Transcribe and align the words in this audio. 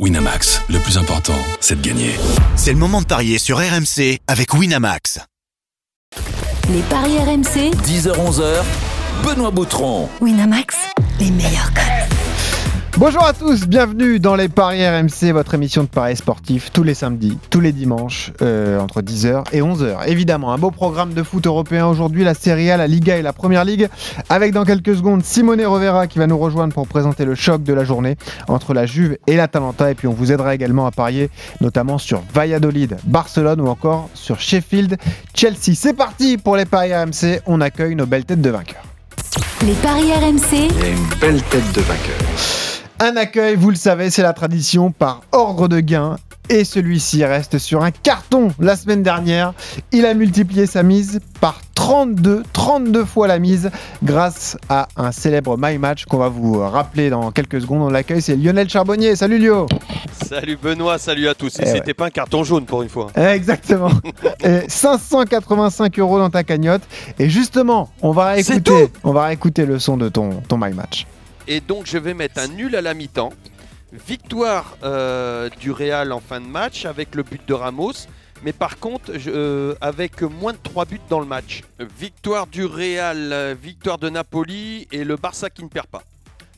Winamax, 0.00 0.60
le 0.70 0.80
plus 0.80 0.98
important, 0.98 1.38
c'est 1.60 1.80
de 1.80 1.86
gagner. 1.86 2.16
C'est 2.56 2.72
le 2.72 2.78
moment 2.78 3.00
de 3.00 3.06
parier 3.06 3.38
sur 3.38 3.58
RMC 3.58 4.18
avec 4.26 4.52
Winamax. 4.52 5.20
Les 6.68 6.82
paris 6.90 7.16
RMC, 7.16 7.70
10h-11h, 7.86 8.64
Benoît 9.24 9.52
Boutron. 9.52 10.08
Winamax, 10.20 10.74
les 11.20 11.30
meilleurs 11.30 11.72
codes. 11.72 12.23
Bonjour 12.96 13.24
à 13.24 13.32
tous, 13.32 13.66
bienvenue 13.66 14.20
dans 14.20 14.36
les 14.36 14.48
Paris 14.48 14.86
RMC, 14.86 15.32
votre 15.32 15.54
émission 15.54 15.82
de 15.82 15.88
paris 15.88 16.14
sportif 16.14 16.70
tous 16.72 16.84
les 16.84 16.94
samedis, 16.94 17.36
tous 17.50 17.58
les 17.58 17.72
dimanches, 17.72 18.30
euh, 18.40 18.78
entre 18.78 19.02
10h 19.02 19.42
et 19.52 19.62
11h. 19.62 20.06
Évidemment, 20.06 20.52
un 20.52 20.58
beau 20.58 20.70
programme 20.70 21.12
de 21.12 21.24
foot 21.24 21.44
européen 21.44 21.88
aujourd'hui, 21.88 22.22
la 22.22 22.34
Serie 22.34 22.70
A, 22.70 22.76
la 22.76 22.86
Liga 22.86 23.16
et 23.16 23.22
la 23.22 23.32
Première 23.32 23.64
Ligue, 23.64 23.88
avec 24.28 24.52
dans 24.52 24.64
quelques 24.64 24.94
secondes 24.94 25.24
Simone 25.24 25.60
Rovera 25.66 26.06
qui 26.06 26.20
va 26.20 26.28
nous 26.28 26.38
rejoindre 26.38 26.72
pour 26.72 26.86
présenter 26.86 27.24
le 27.24 27.34
choc 27.34 27.64
de 27.64 27.72
la 27.72 27.82
journée 27.82 28.14
entre 28.46 28.74
la 28.74 28.86
Juve 28.86 29.18
et 29.26 29.34
l'Atalanta. 29.34 29.90
Et 29.90 29.96
puis 29.96 30.06
on 30.06 30.12
vous 30.12 30.30
aidera 30.30 30.54
également 30.54 30.86
à 30.86 30.92
parier 30.92 31.30
notamment 31.60 31.98
sur 31.98 32.22
Valladolid, 32.32 32.98
Barcelone 33.06 33.60
ou 33.60 33.66
encore 33.66 34.08
sur 34.14 34.38
Sheffield, 34.38 34.98
Chelsea. 35.34 35.74
C'est 35.74 35.94
parti 35.94 36.38
pour 36.38 36.56
les 36.56 36.64
Paris 36.64 36.94
RMC, 36.94 37.40
on 37.46 37.60
accueille 37.60 37.96
nos 37.96 38.06
belles 38.06 38.24
têtes 38.24 38.40
de 38.40 38.50
vainqueurs. 38.50 38.84
Les 39.66 39.74
paris 39.74 40.12
RMC, 40.12 40.68
Il 40.70 40.78
y 40.78 40.84
a 40.84 40.88
une 40.90 41.18
belle 41.20 41.42
tête 41.42 41.72
de 41.72 41.80
vainqueur. 41.80 42.73
Un 43.00 43.16
accueil, 43.16 43.56
vous 43.56 43.70
le 43.70 43.76
savez, 43.76 44.10
c'est 44.10 44.22
la 44.22 44.32
tradition 44.32 44.90
par 44.92 45.22
ordre 45.32 45.68
de 45.68 45.80
gain. 45.80 46.16
Et 46.50 46.64
celui-ci 46.64 47.24
reste 47.24 47.56
sur 47.58 47.82
un 47.82 47.90
carton 47.90 48.52
la 48.60 48.76
semaine 48.76 49.02
dernière. 49.02 49.54
Il 49.92 50.04
a 50.04 50.12
multiplié 50.12 50.66
sa 50.66 50.82
mise 50.82 51.20
par 51.40 51.60
32, 51.74 52.42
32 52.52 53.04
fois 53.06 53.26
la 53.26 53.38
mise 53.38 53.70
grâce 54.02 54.58
à 54.68 54.86
un 54.96 55.10
célèbre 55.10 55.56
My 55.58 55.78
Match 55.78 56.04
qu'on 56.04 56.18
va 56.18 56.28
vous 56.28 56.58
rappeler 56.60 57.08
dans 57.08 57.30
quelques 57.30 57.62
secondes. 57.62 57.82
On 57.82 57.88
l'accueille, 57.90 58.20
c'est 58.20 58.36
Lionel 58.36 58.68
Charbonnier. 58.68 59.16
Salut 59.16 59.38
Lio 59.38 59.66
Salut 60.26 60.58
Benoît, 60.62 60.98
salut 60.98 61.28
à 61.28 61.34
tous. 61.34 61.58
Et 61.58 61.62
Eh 61.62 61.64
ouais. 61.66 61.72
c'était 61.76 61.94
pas 61.94 62.06
un 62.06 62.10
carton 62.10 62.44
jaune 62.44 62.66
pour 62.66 62.82
une 62.82 62.90
fois. 62.90 63.08
Exactement. 63.16 63.90
Et 64.44 64.60
585 64.68 65.98
euros 65.98 66.18
dans 66.18 66.30
ta 66.30 66.44
cagnotte. 66.44 66.82
Et 67.18 67.30
justement, 67.30 67.88
on 68.02 68.12
va 68.12 68.38
écouter, 68.38 68.90
on 69.02 69.12
va 69.12 69.32
écouter 69.32 69.64
le 69.64 69.78
son 69.78 69.96
de 69.96 70.10
ton, 70.10 70.42
ton 70.46 70.58
My 70.58 70.72
Match. 70.74 71.06
Et 71.46 71.60
donc 71.60 71.86
je 71.86 71.98
vais 71.98 72.14
mettre 72.14 72.40
un 72.40 72.48
nul 72.48 72.74
à 72.76 72.80
la 72.80 72.94
mi-temps. 72.94 73.32
Victoire 73.92 74.76
euh, 74.82 75.48
du 75.60 75.70
Real 75.70 76.12
en 76.12 76.20
fin 76.20 76.40
de 76.40 76.46
match 76.46 76.84
avec 76.84 77.14
le 77.14 77.22
but 77.22 77.40
de 77.46 77.54
Ramos. 77.54 77.92
Mais 78.42 78.52
par 78.52 78.78
contre, 78.78 79.12
euh, 79.26 79.74
avec 79.80 80.22
moins 80.22 80.52
de 80.52 80.58
3 80.62 80.84
buts 80.84 81.00
dans 81.08 81.20
le 81.20 81.26
match. 81.26 81.62
Victoire 81.98 82.46
du 82.46 82.64
Real, 82.64 83.32
euh, 83.32 83.54
victoire 83.60 83.98
de 83.98 84.10
Napoli 84.10 84.86
et 84.92 85.04
le 85.04 85.16
Barça 85.16 85.48
qui 85.48 85.62
ne 85.62 85.68
perd 85.68 85.86
pas. 85.86 86.02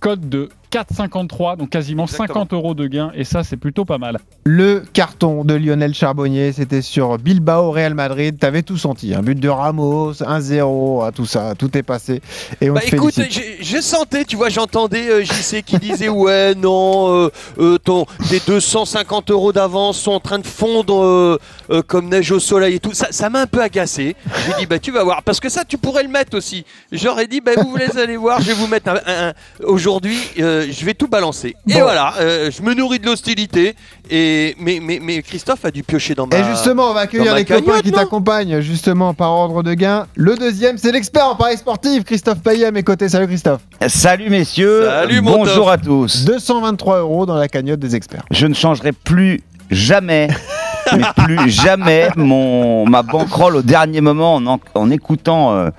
code 0.00 0.28
de 0.28 0.48
4,53, 0.80 1.56
donc 1.56 1.70
quasiment 1.70 2.04
Exactement. 2.04 2.28
50 2.28 2.52
euros 2.52 2.74
de 2.74 2.86
gain, 2.86 3.10
et 3.14 3.24
ça 3.24 3.42
c'est 3.44 3.56
plutôt 3.56 3.84
pas 3.84 3.98
mal. 3.98 4.18
Le 4.44 4.82
carton 4.92 5.44
de 5.44 5.54
Lionel 5.54 5.94
Charbonnier, 5.94 6.52
c'était 6.52 6.82
sur 6.82 7.16
Bilbao 7.18 7.70
Real 7.70 7.94
Madrid. 7.94 8.38
T'avais 8.38 8.62
tout 8.62 8.76
senti. 8.76 9.14
Un 9.14 9.22
but 9.22 9.38
de 9.40 9.48
Ramos, 9.48 10.12
1-0, 10.14 11.04
ah, 11.06 11.12
tout 11.12 11.24
ça, 11.26 11.54
tout 11.58 11.76
est 11.76 11.82
passé. 11.82 12.20
Et 12.60 12.70
on 12.70 12.74
Bah 12.74 12.80
te 12.80 12.94
écoute, 12.94 13.14
je 13.60 13.80
sentais, 13.80 14.24
tu 14.24 14.36
vois, 14.36 14.48
j'entendais 14.48 15.08
euh, 15.08 15.24
JC 15.24 15.62
qui 15.64 15.78
disait 15.78 16.08
ouais 16.16 16.54
non, 16.54 17.12
euh, 17.24 17.30
euh, 17.58 17.78
ton, 17.78 18.06
tes 18.28 18.40
250 18.46 19.30
euros 19.30 19.52
d'avance 19.52 19.98
sont 19.98 20.12
en 20.12 20.20
train 20.20 20.38
de 20.38 20.46
fondre 20.46 21.02
euh, 21.02 21.38
euh, 21.70 21.82
comme 21.86 22.08
neige 22.08 22.30
au 22.32 22.40
soleil 22.40 22.74
et 22.76 22.80
tout. 22.80 22.92
Ça, 22.92 23.08
ça 23.10 23.30
m'a 23.30 23.40
un 23.42 23.46
peu 23.46 23.62
agacé. 23.62 24.14
J'ai 24.46 24.52
dit 24.60 24.66
bah 24.66 24.78
tu 24.78 24.90
vas 24.92 25.04
voir, 25.04 25.22
parce 25.22 25.40
que 25.40 25.48
ça 25.48 25.64
tu 25.64 25.78
pourrais 25.78 26.02
le 26.02 26.08
mettre 26.10 26.36
aussi. 26.36 26.64
J'aurais 26.92 27.26
dit 27.26 27.40
bah 27.40 27.52
vous 27.56 27.70
voulez 27.70 27.86
aller 27.98 28.16
voir, 28.16 28.40
je 28.40 28.46
vais 28.48 28.52
vous 28.54 28.66
mettre 28.66 28.90
un, 28.90 28.96
un- 29.06 29.28
un- 29.28 29.32
aujourd'hui, 29.64 30.18
euh, 30.38 30.65
je 30.72 30.84
vais 30.84 30.94
tout 30.94 31.08
balancer. 31.08 31.56
Et 31.68 31.80
voilà, 31.80 32.14
euh, 32.20 32.50
je 32.50 32.62
me 32.62 32.74
nourris 32.74 32.98
de 32.98 33.06
l'hostilité. 33.06 33.74
Et 34.10 34.54
mais, 34.58 34.78
mais 34.82 35.00
mais 35.02 35.22
Christophe 35.22 35.64
a 35.64 35.70
dû 35.70 35.82
piocher 35.82 36.14
dans 36.14 36.26
ma. 36.26 36.38
Et 36.38 36.44
justement, 36.44 36.90
on 36.90 36.94
va 36.94 37.00
accueillir 37.00 37.34
les 37.34 37.44
copains 37.44 37.60
cagnotte, 37.62 37.82
qui 37.82 37.90
non 37.90 37.98
t'accompagnent, 37.98 38.60
justement, 38.60 39.14
par 39.14 39.30
ordre 39.32 39.62
de 39.62 39.74
gain. 39.74 40.06
Le 40.14 40.36
deuxième, 40.36 40.78
c'est 40.78 40.92
l'expert 40.92 41.26
en 41.26 41.34
paris 41.36 41.56
sportif, 41.56 42.04
Christophe 42.04 42.40
Payet 42.40 42.66
à 42.66 42.70
mes 42.70 42.82
côtés. 42.82 43.08
Salut 43.08 43.26
Christophe. 43.26 43.62
Salut 43.88 44.30
messieurs, 44.30 44.86
Salut, 44.86 45.20
mon 45.20 45.38
bonjour 45.38 45.70
à 45.70 45.78
tous. 45.78 46.24
223 46.24 47.00
euros 47.00 47.26
dans 47.26 47.36
la 47.36 47.48
cagnotte 47.48 47.80
des 47.80 47.96
experts. 47.96 48.24
Je 48.30 48.46
ne 48.46 48.54
changerai 48.54 48.92
plus 48.92 49.40
jamais, 49.70 50.28
mais 50.96 51.24
plus 51.24 51.50
jamais 51.50 52.08
mon 52.16 52.86
ma 52.86 53.02
banquerolle 53.02 53.56
au 53.56 53.62
dernier 53.62 54.00
moment 54.00 54.36
en, 54.36 54.46
en, 54.46 54.60
en 54.74 54.90
écoutant 54.90 55.54
euh, 55.54 55.70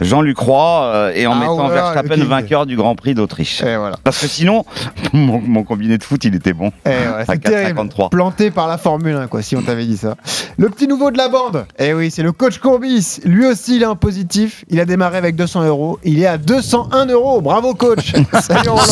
Jean-Luc 0.00 0.38
Roy 0.38 0.82
euh, 0.84 1.12
et 1.14 1.26
en 1.26 1.32
Ah 1.32 1.40
mettant 1.40 1.68
ouais, 1.68 1.74
Verstappen 1.74 2.24
vainqueur 2.24 2.66
du 2.66 2.76
Grand 2.76 2.94
Prix 2.94 3.14
d'Autriche. 3.14 3.62
Voilà. 3.62 3.96
Parce 4.04 4.18
que 4.20 4.26
sinon, 4.28 4.64
mon, 5.12 5.40
mon 5.40 5.62
combiné 5.64 5.98
de 5.98 6.02
foot, 6.04 6.24
il 6.24 6.34
était 6.34 6.52
bon. 6.52 6.72
Et 6.86 6.88
ouais, 6.90 6.94
À 7.18 7.24
c'est 7.26 7.38
terrible. 7.38 7.80
4,53. 7.80 8.10
Planté 8.10 8.50
par 8.50 8.66
la 8.68 8.78
Formule 8.78 9.14
1, 9.16 9.26
quoi, 9.28 9.42
si 9.42 9.56
on 9.56 9.62
t'avait 9.62 9.84
dit 9.86 9.96
ça. 9.96 10.14
Le 10.56 10.68
petit 10.68 10.88
nouveau 10.88 11.10
de 11.10 11.18
la 11.18 11.28
bande. 11.28 11.66
Eh 11.78 11.92
oui, 11.94 12.10
c'est 12.10 12.22
le 12.22 12.32
coach 12.32 12.58
Courbis. 12.58 13.20
Lui 13.24 13.46
aussi, 13.46 13.76
il 13.76 13.82
est 13.82 13.86
en 13.86 13.96
positif. 13.96 14.64
Il 14.68 14.80
a 14.80 14.84
démarré 14.84 15.18
avec 15.18 15.36
200 15.36 15.64
euros. 15.64 15.98
Il 16.04 16.20
est 16.20 16.26
à 16.26 16.38
201 16.38 17.06
euros. 17.06 17.40
Bravo, 17.40 17.74
coach. 17.74 18.12
Salut, 18.40 18.68
Roland. 18.68 18.84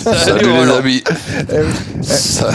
Salut 0.00 0.44
les 0.46 0.58
Roland. 0.58 0.76
amis. 0.76 1.02
Eh 1.50 1.54
oui. 1.60 2.02
Ça- 2.04 2.50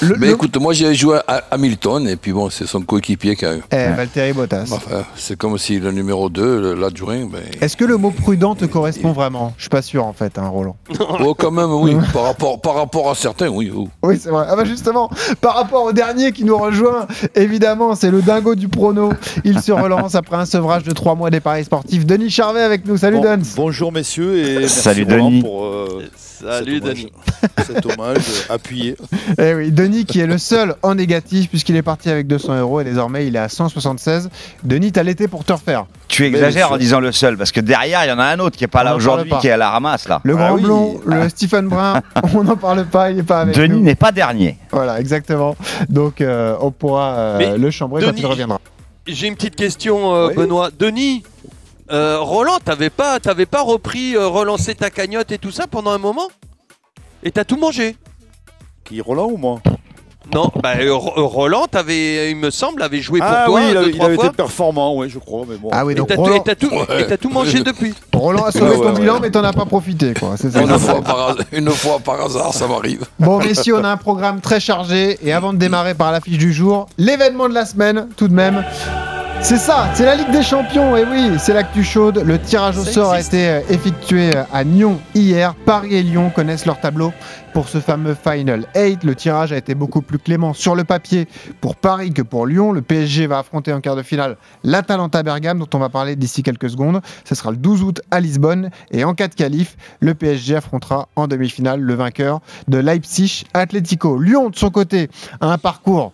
Le- 0.00 0.16
Mais 0.18 0.26
le- 0.28 0.32
écoute, 0.34 0.56
moi 0.58 0.72
j'ai 0.72 0.94
joué 0.94 1.18
à 1.26 1.42
Hamilton 1.66 2.08
et 2.08 2.16
puis 2.16 2.32
bon, 2.32 2.48
c'est 2.48 2.66
son 2.66 2.80
coéquipier 2.82 3.34
qui 3.34 3.44
a 3.44 3.56
eu. 3.56 3.62
Eh, 3.72 3.88
Valtteri 3.96 4.32
Bottas. 4.32 4.70
Enfin, 4.72 5.04
c'est 5.16 5.36
comme 5.36 5.58
si 5.58 5.78
le 5.80 5.90
numéro 5.90 6.28
2, 6.30 6.74
l'adjoint, 6.74 7.24
ben... 7.26 7.42
Est-ce 7.60 7.76
que 7.76 7.84
le 7.84 7.96
mot 7.96 8.10
prudent 8.12 8.54
te 8.54 8.64
correspond 8.66 9.12
vraiment? 9.12 9.52
Je 9.56 9.62
suis 9.62 9.68
pas 9.68 9.82
sûr 9.82 10.04
en 10.06 10.12
fait, 10.12 10.38
hein, 10.38 10.48
Roland. 10.48 10.76
Oh, 11.20 11.34
quand 11.34 11.50
même, 11.50 11.72
oui. 11.72 11.96
par, 12.12 12.22
rapport, 12.24 12.60
par 12.60 12.74
rapport 12.74 13.10
à 13.10 13.14
certains, 13.14 13.48
oui. 13.48 13.72
oh. 13.74 13.88
Oui, 14.02 14.18
c'est 14.20 14.28
vrai. 14.30 14.46
Ah 14.48 14.54
bah 14.54 14.64
justement, 14.64 15.10
par 15.40 15.54
rapport 15.56 15.84
au 15.84 15.92
dernier 15.92 16.30
qui 16.32 16.44
nous 16.44 16.56
rejoint, 16.56 17.06
évidemment, 17.34 17.94
c'est 17.94 18.10
le 18.10 18.22
dingo 18.22 18.54
du 18.54 18.68
prono. 18.68 19.12
Il 19.44 19.60
se 19.60 19.72
relance 19.72 20.14
après 20.14 20.36
un 20.36 20.46
sevrage 20.46 20.84
de 20.84 20.92
trois 20.92 21.14
mois 21.14 21.30
des 21.30 21.40
paris 21.40 21.64
sportifs. 21.64 22.06
Denis 22.06 22.30
Charvet 22.30 22.60
avec 22.62 22.86
nous. 22.86 22.96
Salut 22.96 23.16
Bon- 23.16 23.22
Duns. 23.36 23.42
bonjour 23.56 23.92
messieurs 23.92 24.38
et 24.38 24.58
merci 24.60 24.80
Salut, 24.80 25.04
Roland 25.08 25.30
Denis. 25.30 25.42
pour 25.42 25.64
euh, 25.64 26.02
Salut 26.40 26.80
Denis. 26.80 27.10
cet 27.66 27.86
hommage 27.86 28.18
appuyé. 28.48 28.96
Eh 29.38 29.54
oui, 29.54 29.70
Denis 29.72 30.04
qui 30.04 30.20
est 30.20 30.26
le 30.26 30.38
seul 30.38 30.74
en 30.82 30.94
négatif 30.94 31.48
puisqu'il 31.48 31.76
est 31.76 31.82
parti 31.82 32.10
avec 32.10 32.26
200 32.26 32.58
euros 32.58 32.80
et 32.80 32.84
désormais 32.84 33.26
il 33.26 33.36
est 33.36 33.40
à 33.40 33.48
176. 33.48 34.28
Denis, 34.64 34.92
t'as 34.92 35.02
l'été 35.02 35.28
pour 35.28 35.44
te 35.44 35.52
refaire. 35.52 35.86
Tu 36.08 36.24
exagères 36.24 36.72
en 36.72 36.76
disant 36.78 37.00
le 37.00 37.12
seul, 37.12 37.36
parce 37.36 37.52
que 37.52 37.60
derrière, 37.60 38.04
il 38.04 38.08
y 38.08 38.12
en 38.12 38.18
a 38.18 38.24
un 38.24 38.38
autre 38.38 38.56
qui 38.56 38.64
est 38.64 38.68
pas 38.68 38.80
On 38.80 38.84
là 38.84 38.90
parle 38.90 39.00
aujourd'hui, 39.00 39.32
qui 39.40 39.48
est 39.48 39.52
à 39.52 39.56
la 39.56 39.70
ramasse 39.70 40.08
là. 40.08 40.20
Le 40.24 40.34
Ah 40.34 40.46
grand 40.48 40.54
oui. 40.56 40.62
blond, 40.62 41.00
le 41.06 41.28
Stephen 41.28 41.68
Brun, 41.68 42.00
on 42.34 42.44
n'en 42.44 42.56
parle 42.56 42.84
pas, 42.86 43.10
il 43.10 43.18
est 43.18 43.22
pas 43.22 43.40
avec 43.40 43.56
Denis 43.56 43.74
nous. 43.78 43.82
n'est 43.82 43.94
pas 43.96 44.12
dernier. 44.12 44.56
Voilà, 44.70 45.00
exactement. 45.00 45.56
Donc 45.88 46.20
euh, 46.20 46.56
on 46.60 46.70
pourra 46.70 47.14
euh, 47.16 47.56
le 47.58 47.70
chambrer 47.70 48.04
quand 48.04 48.12
il 48.16 48.26
reviendra. 48.26 48.60
J'ai 49.06 49.28
une 49.28 49.34
petite 49.36 49.56
question, 49.56 50.14
euh, 50.14 50.28
Oui. 50.28 50.34
Benoît. 50.34 50.70
Denis, 50.76 51.22
euh, 51.90 52.18
Roland, 52.20 52.58
t'avais 52.64 52.90
pas, 52.90 53.20
t'avais 53.20 53.46
pas 53.46 53.62
repris, 53.62 54.16
euh, 54.16 54.26
relancé 54.28 54.74
ta 54.74 54.90
cagnotte 54.90 55.30
et 55.32 55.38
tout 55.38 55.50
ça 55.52 55.66
pendant 55.66 55.90
un 55.90 55.98
moment? 55.98 56.28
Et 57.22 57.30
t'as 57.30 57.44
tout 57.44 57.56
mangé? 57.56 57.96
Qui 58.84 59.00
Roland 59.00 59.26
ou 59.26 59.36
moi? 59.36 59.60
Non, 60.34 60.50
bah 60.60 60.72
euh, 60.80 60.92
Ro- 60.92 61.12
euh, 61.16 61.22
Roland, 61.22 61.66
t'avais, 61.70 62.32
il 62.32 62.36
me 62.36 62.50
semble, 62.50 62.82
avait 62.82 63.00
joué 63.00 63.20
pour 63.20 63.28
Ah 63.30 63.44
toi 63.46 63.60
oui, 63.60 63.66
il 63.68 63.72
deux, 63.74 63.78
avait, 63.78 63.88
il 63.90 63.94
trois 63.94 64.06
avait 64.06 64.14
fois. 64.16 64.26
été 64.26 64.34
performant, 64.36 64.96
oui, 64.96 65.08
je 65.08 65.20
crois. 65.20 65.44
Mais 65.48 65.56
bon. 65.56 65.68
Ah 65.72 65.84
oui, 65.86 65.92
Et 65.92 65.94
donc 65.94 66.08
t'as 66.08 66.16
tout, 66.16 66.22
Roland, 66.22 66.34
et 66.36 66.42
t'as 66.42 66.54
tout, 66.56 66.68
Ouais. 66.68 67.02
et 67.02 67.06
t'as 67.06 67.16
tout 67.16 67.30
mangé 67.30 67.60
depuis. 67.62 67.94
Roland 68.12 68.44
a 68.44 68.50
sauvé 68.50 68.70
Ouais, 68.72 68.76
ton 68.78 68.92
ouais, 68.92 69.00
bilan, 69.00 69.14
ouais. 69.14 69.20
mais 69.22 69.30
t'en 69.30 69.44
as 69.44 69.52
pas 69.52 69.66
profité, 69.66 70.14
quoi. 70.18 70.34
C'est 70.36 70.50
ça. 70.50 70.62
Une 70.62 70.76
fois, 70.80 71.00
par, 71.00 71.36
une 71.52 71.70
fois 71.70 72.00
par 72.00 72.20
hasard, 72.22 72.52
ça 72.52 72.66
m'arrive. 72.66 73.04
Bon, 73.20 73.38
messieurs, 73.38 73.76
on 73.76 73.84
a 73.84 73.88
un 73.88 73.96
programme 73.96 74.40
très 74.40 74.58
chargé. 74.58 75.16
Et 75.22 75.32
avant 75.32 75.52
de 75.52 75.58
démarrer 75.58 75.94
par 75.94 76.10
l'affiche 76.10 76.38
du 76.38 76.52
jour, 76.52 76.86
l'événement 76.98 77.48
de 77.48 77.54
la 77.54 77.64
semaine, 77.64 78.08
tout 78.16 78.26
de 78.26 78.34
même. 78.34 78.64
C'est 79.46 79.58
ça, 79.58 79.88
c'est 79.94 80.04
la 80.04 80.16
Ligue 80.16 80.32
des 80.32 80.42
Champions. 80.42 80.96
Et 80.96 81.04
oui, 81.04 81.38
c'est 81.38 81.54
l'actu 81.54 81.84
chaude. 81.84 82.20
Le 82.26 82.36
tirage 82.36 82.78
au 82.78 82.82
Ça 82.82 82.90
sort 82.90 83.12
a 83.12 83.20
été 83.20 83.48
euh, 83.48 83.60
effectué 83.70 84.34
euh, 84.34 84.42
à 84.52 84.64
Nyon 84.64 84.98
hier. 85.14 85.54
Paris 85.54 85.94
et 85.94 86.02
Lyon 86.02 86.30
connaissent 86.34 86.66
leur 86.66 86.80
tableau 86.80 87.12
pour 87.54 87.68
ce 87.68 87.78
fameux 87.78 88.16
Final 88.20 88.66
8. 88.74 89.04
Le 89.04 89.14
tirage 89.14 89.52
a 89.52 89.56
été 89.56 89.76
beaucoup 89.76 90.02
plus 90.02 90.18
clément 90.18 90.52
sur 90.52 90.74
le 90.74 90.82
papier 90.82 91.28
pour 91.60 91.76
Paris 91.76 92.12
que 92.12 92.22
pour 92.22 92.44
Lyon. 92.44 92.72
Le 92.72 92.82
PSG 92.82 93.28
va 93.28 93.38
affronter 93.38 93.72
en 93.72 93.80
quart 93.80 93.94
de 93.94 94.02
finale 94.02 94.36
l'Atalanta 94.64 95.22
Bergame, 95.22 95.60
dont 95.60 95.68
on 95.74 95.78
va 95.78 95.90
parler 95.90 96.16
d'ici 96.16 96.42
quelques 96.42 96.68
secondes. 96.68 97.00
Ce 97.24 97.36
sera 97.36 97.52
le 97.52 97.56
12 97.56 97.84
août 97.84 98.00
à 98.10 98.18
Lisbonne. 98.18 98.70
Et 98.90 99.04
en 99.04 99.14
cas 99.14 99.28
de 99.28 99.36
qualif, 99.36 99.76
le 100.00 100.14
PSG 100.14 100.56
affrontera 100.56 101.08
en 101.14 101.28
demi-finale 101.28 101.80
le 101.80 101.94
vainqueur 101.94 102.40
de 102.66 102.78
Leipzig 102.78 103.44
Atlético. 103.54 104.18
Lyon, 104.18 104.50
de 104.50 104.56
son 104.56 104.70
côté, 104.70 105.08
a 105.40 105.52
un 105.52 105.58
parcours 105.58 106.12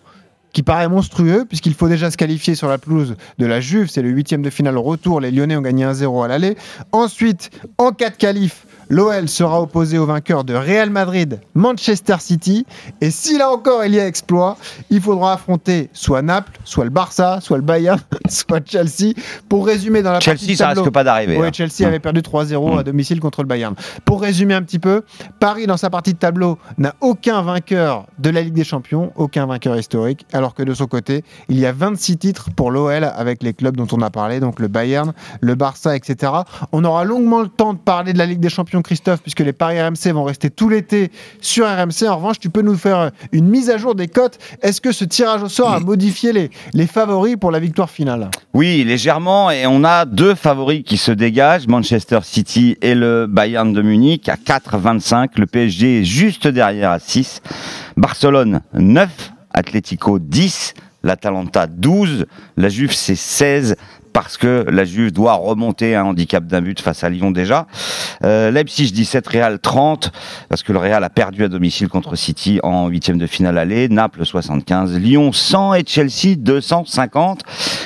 qui 0.53 0.63
paraît 0.63 0.87
monstrueux, 0.87 1.45
puisqu'il 1.45 1.73
faut 1.73 1.89
déjà 1.89 2.09
se 2.09 2.17
qualifier 2.17 2.55
sur 2.55 2.69
la 2.69 2.77
pelouse 2.77 3.15
de 3.39 3.45
la 3.45 3.59
Juve. 3.59 3.89
C'est 3.89 4.01
le 4.01 4.09
huitième 4.09 4.41
de 4.41 4.49
finale 4.49 4.77
retour. 4.77 5.19
Les 5.19 5.31
Lyonnais 5.31 5.57
ont 5.57 5.61
gagné 5.61 5.85
1-0 5.85 6.23
à 6.23 6.27
l'aller. 6.27 6.55
Ensuite, 6.91 7.49
en 7.77 7.91
cas 7.91 8.11
de 8.11 8.15
qualif, 8.15 8.65
L'OL 8.89 9.27
sera 9.29 9.61
opposé 9.61 9.97
au 9.97 10.05
vainqueur 10.05 10.43
de 10.43 10.53
Real 10.53 10.89
Madrid, 10.89 11.39
Manchester 11.53 12.15
City. 12.19 12.65
Et 13.01 13.11
si 13.11 13.37
là 13.37 13.49
encore 13.51 13.85
il 13.85 13.93
y 13.95 13.99
a 13.99 14.07
exploit, 14.07 14.57
il 14.89 15.01
faudra 15.01 15.33
affronter 15.33 15.89
soit 15.93 16.21
Naples, 16.21 16.51
soit 16.63 16.83
le 16.83 16.89
Barça, 16.89 17.39
soit 17.41 17.57
le 17.57 17.63
Bayern, 17.63 17.99
soit 18.29 18.61
Chelsea. 18.67 19.13
Pour 19.49 19.65
résumer 19.65 20.01
dans 20.01 20.11
la 20.11 20.19
partie 20.19 20.45
Chelsea, 20.45 20.51
de 20.53 20.57
ça 20.57 20.67
tableau- 20.69 20.81
risque 20.83 20.93
pas 20.93 21.03
d'arriver. 21.03 21.37
Ouais, 21.37 21.47
hein. 21.47 21.51
Chelsea 21.53 21.85
avait 21.87 21.99
perdu 21.99 22.21
3-0 22.21 22.79
à 22.79 22.83
domicile 22.83 23.19
contre 23.19 23.41
le 23.41 23.47
Bayern. 23.47 23.75
Pour 24.05 24.21
résumer 24.21 24.53
un 24.53 24.61
petit 24.63 24.79
peu, 24.79 25.03
Paris 25.39 25.67
dans 25.67 25.77
sa 25.77 25.89
partie 25.89 26.13
de 26.13 26.17
tableau 26.19 26.57
n'a 26.77 26.93
aucun 27.01 27.41
vainqueur 27.41 28.05
de 28.19 28.29
la 28.29 28.41
Ligue 28.41 28.53
des 28.53 28.63
Champions, 28.63 29.11
aucun 29.15 29.45
vainqueur 29.45 29.77
historique, 29.77 30.25
alors 30.33 30.53
que 30.53 30.63
de 30.63 30.73
son 30.73 30.87
côté, 30.87 31.23
il 31.49 31.59
y 31.59 31.65
a 31.65 31.71
26 31.71 32.17
titres 32.17 32.49
pour 32.55 32.71
l'OL 32.71 33.03
avec 33.03 33.43
les 33.43 33.53
clubs 33.53 33.75
dont 33.77 33.87
on 33.91 34.01
a 34.01 34.09
parlé, 34.09 34.39
donc 34.39 34.59
le 34.59 34.67
Bayern, 34.67 35.13
le 35.41 35.55
Barça, 35.55 35.95
etc. 35.95 36.31
On 36.71 36.83
aura 36.83 37.03
longuement 37.03 37.41
le 37.41 37.47
temps 37.49 37.73
de 37.73 37.79
parler 37.79 38.13
de 38.13 38.17
la 38.17 38.25
Ligue 38.25 38.39
des 38.39 38.49
Champions, 38.49 38.72
Christophe, 38.81 39.21
puisque 39.21 39.41
les 39.41 39.53
paris 39.53 39.81
RMC 39.81 40.11
vont 40.13 40.23
rester 40.23 40.49
tout 40.49 40.69
l'été 40.69 41.11
sur 41.41 41.65
RMC. 41.65 42.07
En 42.07 42.17
revanche, 42.17 42.39
tu 42.39 42.49
peux 42.49 42.61
nous 42.61 42.75
faire 42.75 43.11
une 43.31 43.47
mise 43.47 43.69
à 43.69 43.77
jour 43.77 43.95
des 43.95 44.07
cotes. 44.07 44.39
Est-ce 44.61 44.81
que 44.81 44.91
ce 44.91 45.05
tirage 45.05 45.43
au 45.43 45.49
sort 45.49 45.73
a 45.73 45.79
modifié 45.79 46.33
les, 46.33 46.49
les 46.73 46.87
favoris 46.87 47.35
pour 47.35 47.51
la 47.51 47.59
victoire 47.59 47.89
finale? 47.89 48.29
Oui, 48.53 48.83
légèrement. 48.83 49.51
Et 49.51 49.67
on 49.67 49.83
a 49.83 50.05
deux 50.05 50.35
favoris 50.35 50.83
qui 50.83 50.97
se 50.97 51.11
dégagent, 51.11 51.67
Manchester 51.67 52.19
City 52.23 52.77
et 52.81 52.95
le 52.95 53.27
Bayern 53.27 53.71
de 53.73 53.81
Munich 53.81 54.29
à 54.29 54.35
4,25. 54.35 55.29
Le 55.37 55.45
PSG 55.45 56.01
est 56.01 56.05
juste 56.05 56.47
derrière 56.47 56.91
à 56.91 56.99
6. 56.99 57.41
Barcelone 57.97 58.61
9, 58.73 59.33
Atlético 59.53 60.19
10, 60.19 60.73
l'Atalanta 61.03 61.67
12, 61.67 62.25
la 62.57 62.69
Juve 62.69 62.93
c'est 62.93 63.15
16 63.15 63.75
parce 64.13 64.37
que 64.37 64.65
la 64.69 64.85
Juve 64.85 65.11
doit 65.11 65.33
remonter 65.33 65.95
un 65.95 66.05
handicap 66.05 66.45
d'un 66.45 66.61
but 66.61 66.79
face 66.79 67.03
à 67.03 67.09
Lyon 67.09 67.31
déjà. 67.31 67.67
Euh, 68.23 68.51
Leipzig 68.51 68.91
17, 68.91 69.27
Real 69.27 69.59
30, 69.59 70.11
parce 70.49 70.63
que 70.63 70.71
le 70.71 70.79
Real 70.79 71.03
a 71.03 71.09
perdu 71.09 71.43
à 71.43 71.49
domicile 71.49 71.89
contre 71.89 72.15
City 72.15 72.59
en 72.63 72.87
huitième 72.87 73.17
de 73.17 73.25
finale 73.27 73.57
aller. 73.57 73.89
Naples 73.89 74.25
75, 74.25 74.97
Lyon 74.99 75.31
100 75.33 75.73
et 75.73 75.83
Chelsea 75.85 76.35
250. 76.37 77.41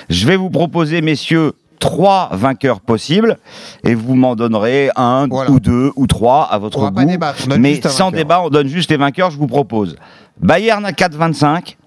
Je 0.09 0.27
vais 0.27 0.35
vous 0.35 0.49
proposer, 0.49 1.01
messieurs, 1.01 1.53
trois 1.79 2.29
vainqueurs 2.33 2.81
possibles 2.81 3.37
et 3.83 3.95
vous 3.95 4.15
m'en 4.15 4.35
donnerez 4.35 4.89
un 4.95 5.27
Voilà. 5.27 5.51
ou 5.51 5.59
deux 5.59 5.91
ou 5.95 6.07
trois 6.07 6.43
à 6.43 6.57
votre 6.57 6.79
On 6.79 6.89
goût. 6.89 6.95
pas 6.95 7.05
débattre, 7.05 7.43
on 7.45 7.49
donne 7.49 7.61
Mais 7.61 7.75
juste 7.75 7.87
sans 7.89 8.11
débat, 8.11 8.41
on 8.41 8.49
donne 8.49 8.67
juste 8.67 8.89
les 8.89 8.97
vainqueurs. 8.97 9.31
Je 9.31 9.37
vous 9.37 9.47
propose 9.47 9.95
Bayern 10.41 10.83
à 10.85 10.91
4,25, 10.91 11.77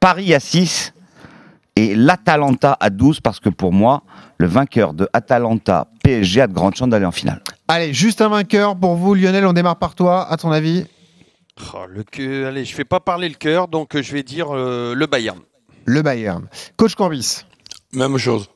Paris 0.00 0.32
à 0.32 0.40
6 0.40 0.92
et 1.76 1.94
l'Atalanta 1.94 2.76
à 2.80 2.90
12 2.90 3.20
parce 3.20 3.38
que 3.40 3.48
pour 3.50 3.72
moi, 3.72 4.02
le 4.38 4.46
vainqueur 4.46 4.94
de 4.94 5.08
Atalanta 5.12 5.88
PSG 6.02 6.40
a 6.42 6.46
de 6.46 6.52
grandes 6.54 6.74
chances 6.74 6.88
d'aller 6.88 7.06
en 7.06 7.12
finale. 7.12 7.42
Allez, 7.68 7.92
juste 7.92 8.20
un 8.20 8.28
vainqueur 8.28 8.76
pour 8.76 8.96
vous, 8.96 9.14
Lionel. 9.14 9.46
On 9.46 9.52
démarre 9.52 9.76
par 9.76 9.94
toi. 9.94 10.26
À 10.30 10.36
ton 10.36 10.50
avis, 10.52 10.84
Oh, 11.72 11.78
le 11.88 12.02
cœur- 12.02 12.48
allez, 12.48 12.64
je 12.66 12.74
fais 12.74 12.84
pas 12.84 13.00
parler 13.00 13.28
le 13.30 13.34
cœur, 13.34 13.66
donc 13.68 13.96
euh, 13.96 14.02
je 14.02 14.12
vais 14.12 14.22
dire 14.22 14.48
euh, 14.54 14.94
le 14.94 15.06
Bayern. 15.06 15.38
le 15.86 16.02
Bayern. 16.02 16.46
Coach 16.76 16.94
Corbis, 16.94 17.44
Même 17.94 18.18
chose. 18.18 18.50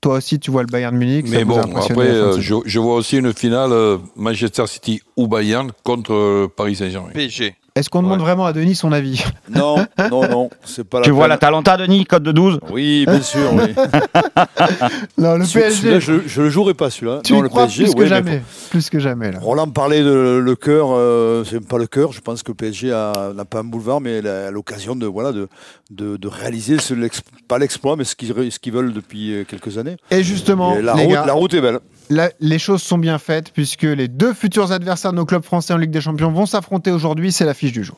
toi 0.00 0.18
aussi, 0.18 0.38
tu 0.38 0.52
vois 0.52 0.62
le 0.62 0.68
Bayern 0.68 0.96
Munich. 0.96 1.26
ça 1.26 1.34
Mais 1.36 1.42
vous 1.42 1.54
bon, 1.54 1.58
a 1.60 1.84
après, 1.84 2.06
euh, 2.06 2.38
je, 2.40 2.54
je 2.64 2.78
vois 2.78 2.94
aussi 2.94 3.16
une 3.18 3.32
finale 3.34 3.72
euh, 3.72 3.98
Manchester 4.14 4.68
City 4.68 5.02
ou 5.16 5.26
Bayern 5.26 5.72
contre 5.82 6.46
Paris 6.56 6.76
Saint-Germain. 6.76 7.08
PSG. 7.12 7.56
Est-ce 7.76 7.90
qu'on 7.90 8.04
demande 8.04 8.20
vraiment 8.20 8.46
à 8.46 8.52
Denis 8.52 8.76
son 8.76 8.92
avis 8.92 9.20
Non, 9.52 9.84
non, 10.10 10.28
non, 10.28 10.50
c'est 10.64 10.84
pas 10.84 11.00
la 11.00 11.04
Tu 11.06 11.10
vois 11.10 11.24
peine. 11.24 11.30
l'Atalanta, 11.30 11.76
Denis, 11.76 12.04
code 12.04 12.22
de 12.22 12.30
12 12.30 12.60
Oui, 12.70 13.04
bien 13.04 13.20
sûr, 13.20 13.52
oui. 13.52 13.74
Non, 15.18 15.34
le 15.36 15.44
PSG. 15.44 16.00
je, 16.00 16.12
je 16.24 16.42
le 16.42 16.50
jouerais 16.50 16.74
pas 16.74 16.88
celui-là. 16.90 17.20
Tu 17.24 17.32
non, 17.32 17.40
y 17.40 17.42
le 17.42 17.48
crois 17.48 17.64
PSG, 17.64 17.82
plus 17.84 17.94
que 17.96 18.00
oui, 18.02 18.06
jamais. 18.08 18.42
Plus 18.70 18.90
que 18.90 18.98
jamais, 19.00 19.32
là. 19.32 19.40
Roland 19.40 19.66
parlait 19.68 20.04
de 20.04 20.40
le 20.40 20.54
cœur, 20.54 20.88
euh, 20.92 21.42
c'est 21.42 21.66
pas 21.66 21.78
le 21.78 21.88
cœur. 21.88 22.12
Je 22.12 22.20
pense 22.20 22.44
que 22.44 22.52
le 22.52 22.54
PSG 22.54 22.92
a- 22.92 23.32
n'a 23.34 23.44
pas 23.44 23.58
un 23.58 23.64
boulevard, 23.64 24.00
mais 24.00 24.18
elle 24.18 24.28
a 24.28 24.52
l'occasion 24.52 24.94
de 24.94 25.06
voilà 25.06 25.32
de, 25.32 25.48
de, 25.90 26.16
de 26.16 26.28
réaliser 26.28 26.78
ce, 26.78 26.94
l'ex- 26.94 27.22
pas 27.48 27.58
l'exploit, 27.58 27.96
mais 27.96 28.04
ce 28.04 28.14
qu'ils 28.14 28.32
ce 28.52 28.58
qu'ils 28.60 28.72
veulent 28.72 28.92
depuis 28.92 29.34
euh, 29.34 29.44
quelques 29.44 29.78
années. 29.78 29.96
Et 30.12 30.22
justement, 30.22 30.76
Et 30.78 30.82
la, 30.82 30.94
les 30.94 31.02
route, 31.06 31.12
gars, 31.12 31.24
la 31.26 31.32
route 31.32 31.54
est 31.54 31.60
belle. 31.60 31.80
Là, 32.10 32.30
les 32.40 32.58
choses 32.58 32.82
sont 32.82 32.98
bien 32.98 33.18
faites 33.18 33.50
puisque 33.50 33.82
les 33.82 34.08
deux 34.08 34.32
futurs 34.32 34.72
adversaires 34.72 35.12
de 35.12 35.16
nos 35.16 35.24
clubs 35.24 35.44
français 35.44 35.72
en 35.72 35.78
Ligue 35.78 35.90
des 35.90 36.00
Champions 36.00 36.30
vont 36.30 36.46
s'affronter 36.46 36.90
aujourd'hui. 36.90 37.32
C'est 37.32 37.44
l'affiche 37.44 37.72
du 37.72 37.84
jour. 37.84 37.96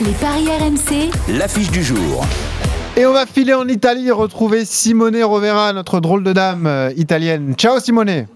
Les 0.00 0.12
paris 0.12 0.46
RMC, 0.46 1.10
L'affiche 1.38 1.70
du 1.70 1.82
jour. 1.82 2.26
Et 2.96 3.06
on 3.06 3.12
va 3.12 3.24
filer 3.26 3.54
en 3.54 3.66
Italie 3.68 4.10
retrouver 4.10 4.64
Simone 4.64 5.22
Rovera, 5.22 5.72
notre 5.72 6.00
drôle 6.00 6.24
de 6.24 6.32
dame 6.32 6.66
euh, 6.66 6.92
italienne. 6.96 7.54
Ciao 7.56 7.80
Simone 7.80 8.26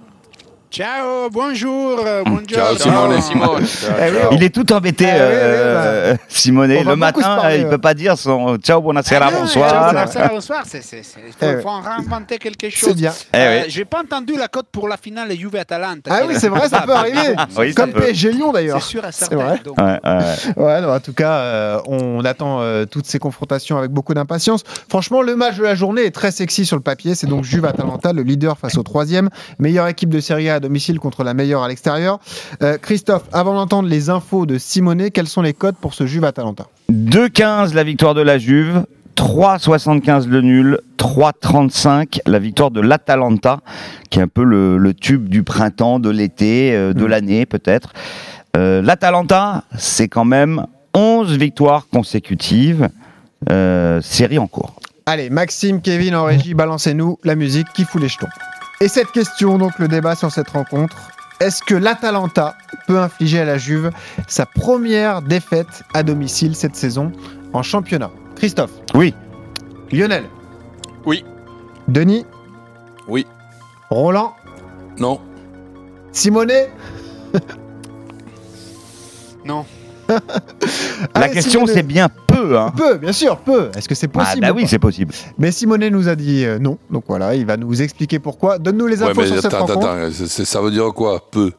Ciao, 0.77 1.31
bonjour, 1.31 2.01
euh, 2.05 2.23
bonjour. 2.27 2.45
Ciao, 2.51 2.77
Simone. 2.77 3.19
Simone. 3.23 3.65
Eh 3.99 4.11
oui, 4.11 4.19
Il 4.33 4.43
est 4.43 4.55
tout 4.55 4.71
embêté, 4.75 5.07
Ah 5.09 5.15
oui, 5.15 5.21
oui, 5.23 5.25
euh, 5.33 6.17
Simone. 6.29 6.69
Le 6.85 6.97
matin, 6.97 7.23
parler, 7.23 7.57
il 7.61 7.65
ouais. 7.65 7.71
peut 7.71 7.79
pas 7.79 7.95
dire 7.95 8.19
son 8.19 8.59
ciao, 8.59 8.83
buonasera, 8.83 9.29
Ah 9.29 9.41
bonsoir. 9.41 10.07
ciao, 10.13 10.29
bonsoir, 10.29 10.65
Il 10.75 10.83
faut, 10.83 11.47
Eh 11.63 11.67
en 11.67 11.81
réinventer 11.81 12.37
quelque 12.37 12.69
chose. 12.69 12.91
c'est 12.91 12.95
bien. 12.95 13.11
Eh 13.33 13.37
Euh, 13.39 13.61
oui. 13.63 13.71
J'ai 13.71 13.87
pas 13.87 14.01
entendu 14.03 14.35
la 14.37 14.49
cote 14.49 14.67
pour 14.71 14.87
la 14.87 14.99
finale 14.99 15.33
Juve-Atalanta. 15.35 16.11
Ah 16.13 16.25
oui, 16.29 16.35
c'est 16.39 16.51
vrai, 16.51 16.69
ça 16.69 16.83
peut 16.83 16.93
arriver. 16.95 17.35
Oui, 17.57 17.73
ça 17.73 17.75
Comme. 17.75 17.93
PSG 17.95 18.33
Lyon 18.33 18.53
d'ailleurs. 18.53 18.83
C'est 18.83 18.89
sûr 18.91 19.03
C'est 19.13 19.13
certain. 19.31 19.37
vrai. 19.37 19.61
donc. 19.65 19.79
Ouais, 19.81 19.99
ouais. 20.05 20.63
Ouais, 20.63 20.81
non, 20.83 20.93
en 20.93 21.01
tout 21.01 21.15
cas, 21.15 21.33
euh, 21.39 21.81
on 21.87 22.23
attend 22.27 22.61
euh, 22.61 22.85
toutes 22.85 23.07
ces 23.07 23.19
confrontations 23.19 23.79
avec 23.79 23.93
beaucoup 23.93 24.13
d'impatience. 24.13 24.63
Franchement, 24.91 25.23
le 25.23 25.37
match 25.37 25.57
de 25.57 25.63
la 25.63 25.75
journée 25.75 26.03
est 26.05 26.15
très 26.15 26.33
sexy 26.33 26.67
sur 26.67 26.77
le 26.77 26.83
papier. 26.83 27.15
C'est 27.15 27.27
donc 27.29 27.45
Juve 27.45 27.65
Atalanta, 27.65 28.13
le 28.13 28.21
leader 28.23 28.59
face 28.59 28.77
au 28.77 28.83
troisième, 28.83 29.31
meilleure 29.59 29.89
équipe 29.89 30.11
de 30.11 30.21
Serie 30.21 30.51
A 30.51 30.57
à 30.57 30.61
domicile 30.67 30.99
contre 30.99 31.23
la 31.25 31.33
meilleure 31.35 31.63
à 31.63 31.69
l'extérieur. 31.69 32.19
Euh, 32.63 32.77
Christophe, 32.79 33.25
avant 33.33 33.55
d'entendre 33.55 33.89
les 33.89 34.11
infos 34.11 34.47
de 34.47 34.59
Simone, 34.59 35.11
quels 35.11 35.29
sont 35.29 35.43
les 35.43 35.53
codes 35.55 35.77
pour 35.77 35.95
ce 35.95 36.07
Juve 36.07 36.25
Atalanta 36.25 36.67
2,15 36.93 37.75
la 37.75 37.85
victoire 37.85 38.15
de 38.15 38.21
la 38.23 38.39
Juve, 38.39 38.85
3,75 39.17 40.27
le 40.29 40.41
nul, 40.43 40.79
3,35 40.99 42.21
la 42.27 42.39
victoire 42.39 42.71
de 42.71 42.81
l'Atalanta, 42.81 43.61
qui 44.11 44.19
est 44.19 44.23
un 44.23 44.29
peu 44.29 44.45
le, 44.45 44.77
le 44.77 44.93
tube 44.95 45.29
du 45.29 45.43
printemps, 45.43 45.99
de 46.01 46.11
l'été, 46.11 46.75
euh, 46.75 46.93
de 46.93 47.05
Mm. 47.05 47.09
l'année 47.09 47.47
peut-être. 47.47 47.93
Euh, 48.57 48.83
L'Atalanta, 48.83 49.65
c'est 49.79 50.09
quand 50.09 50.25
même 50.25 50.67
11 50.95 51.37
victoires 51.37 51.87
consécutives, 51.93 52.89
euh, 53.51 54.01
série 54.01 54.39
en 54.39 54.47
cours. 54.47 54.75
Allez, 55.07 55.31
Maxime, 55.31 55.81
Kevin 55.81 56.17
en 56.17 56.25
régie, 56.25 56.55
balancez-nous 56.55 57.19
la 57.23 57.37
musique 57.37 57.69
qui 57.75 57.85
fout 57.85 58.01
les 58.03 58.09
jetons. 58.09 58.27
Et 58.81 58.89
cette 58.89 59.11
question, 59.11 59.59
donc 59.59 59.79
le 59.79 59.89
débat 59.89 60.15
sur 60.15 60.31
cette 60.31 60.51
rencontre, 60.51 60.97
est-ce 61.41 61.63
que 61.63 61.75
l'Atalanta 61.75 62.55
peut 62.87 62.99
infliger 62.99 63.41
à 63.41 63.45
la 63.45 63.59
Juve 63.59 63.91
sa 64.27 64.47
première 64.47 65.23
défaite 65.23 65.83
à 65.95 66.03
domicile 66.03 66.55
cette 66.55 66.77
saison 66.77 67.13
en 67.53 67.63
championnat? 67.63 68.11
Christophe 68.37 68.73
Oui. 68.95 69.15
Lionel 69.91 70.25
Oui. 71.07 71.25
Denis 71.89 72.27
Oui. 73.09 73.27
Roland 73.91 74.35
Non. 74.99 75.21
Simone 76.13 76.53
Non. 79.45 79.65
La 80.09 80.21
Allez, 81.15 81.33
question, 81.35 81.67
c'est 81.67 81.83
bien 81.83 82.09
peu. 82.37 82.59
Hein. 82.59 82.73
Peu, 82.77 82.99
bien 82.99 83.13
sûr, 83.13 83.37
peu. 83.39 83.71
Est-ce 83.77 83.89
que 83.89 83.95
c'est 83.95 84.11
Ah, 84.15 84.19
possible 84.21 84.41
bah 84.47 84.53
ou 84.53 84.57
oui, 84.57 84.65
c'est 84.67 84.79
possible. 84.79 85.13
Mais 85.39 85.51
Simone 85.53 85.89
nous 85.89 86.09
a 86.09 86.15
dit 86.15 86.45
euh, 86.45 86.59
non, 86.59 86.79
donc 86.91 87.05
voilà, 87.09 87.35
il 87.35 87.47
va 87.47 87.57
nous 87.57 87.81
expliquer 87.83 88.19
pourquoi. 88.19 88.59
Donne-nous 88.59 88.87
les 88.87 89.03
Ouais, 89.03 89.11
infos 89.11 89.21
mais 89.23 89.27
sur 89.27 89.37
cette 89.37 89.47
attends, 89.55 89.67
rencontre. 89.67 89.89
attends, 89.89 90.11
c'est- 90.27 90.45
ça 90.45 90.61
veut 90.61 90.71
dire 90.71 90.87
quoi 90.95 91.23
Peu? 91.31 91.53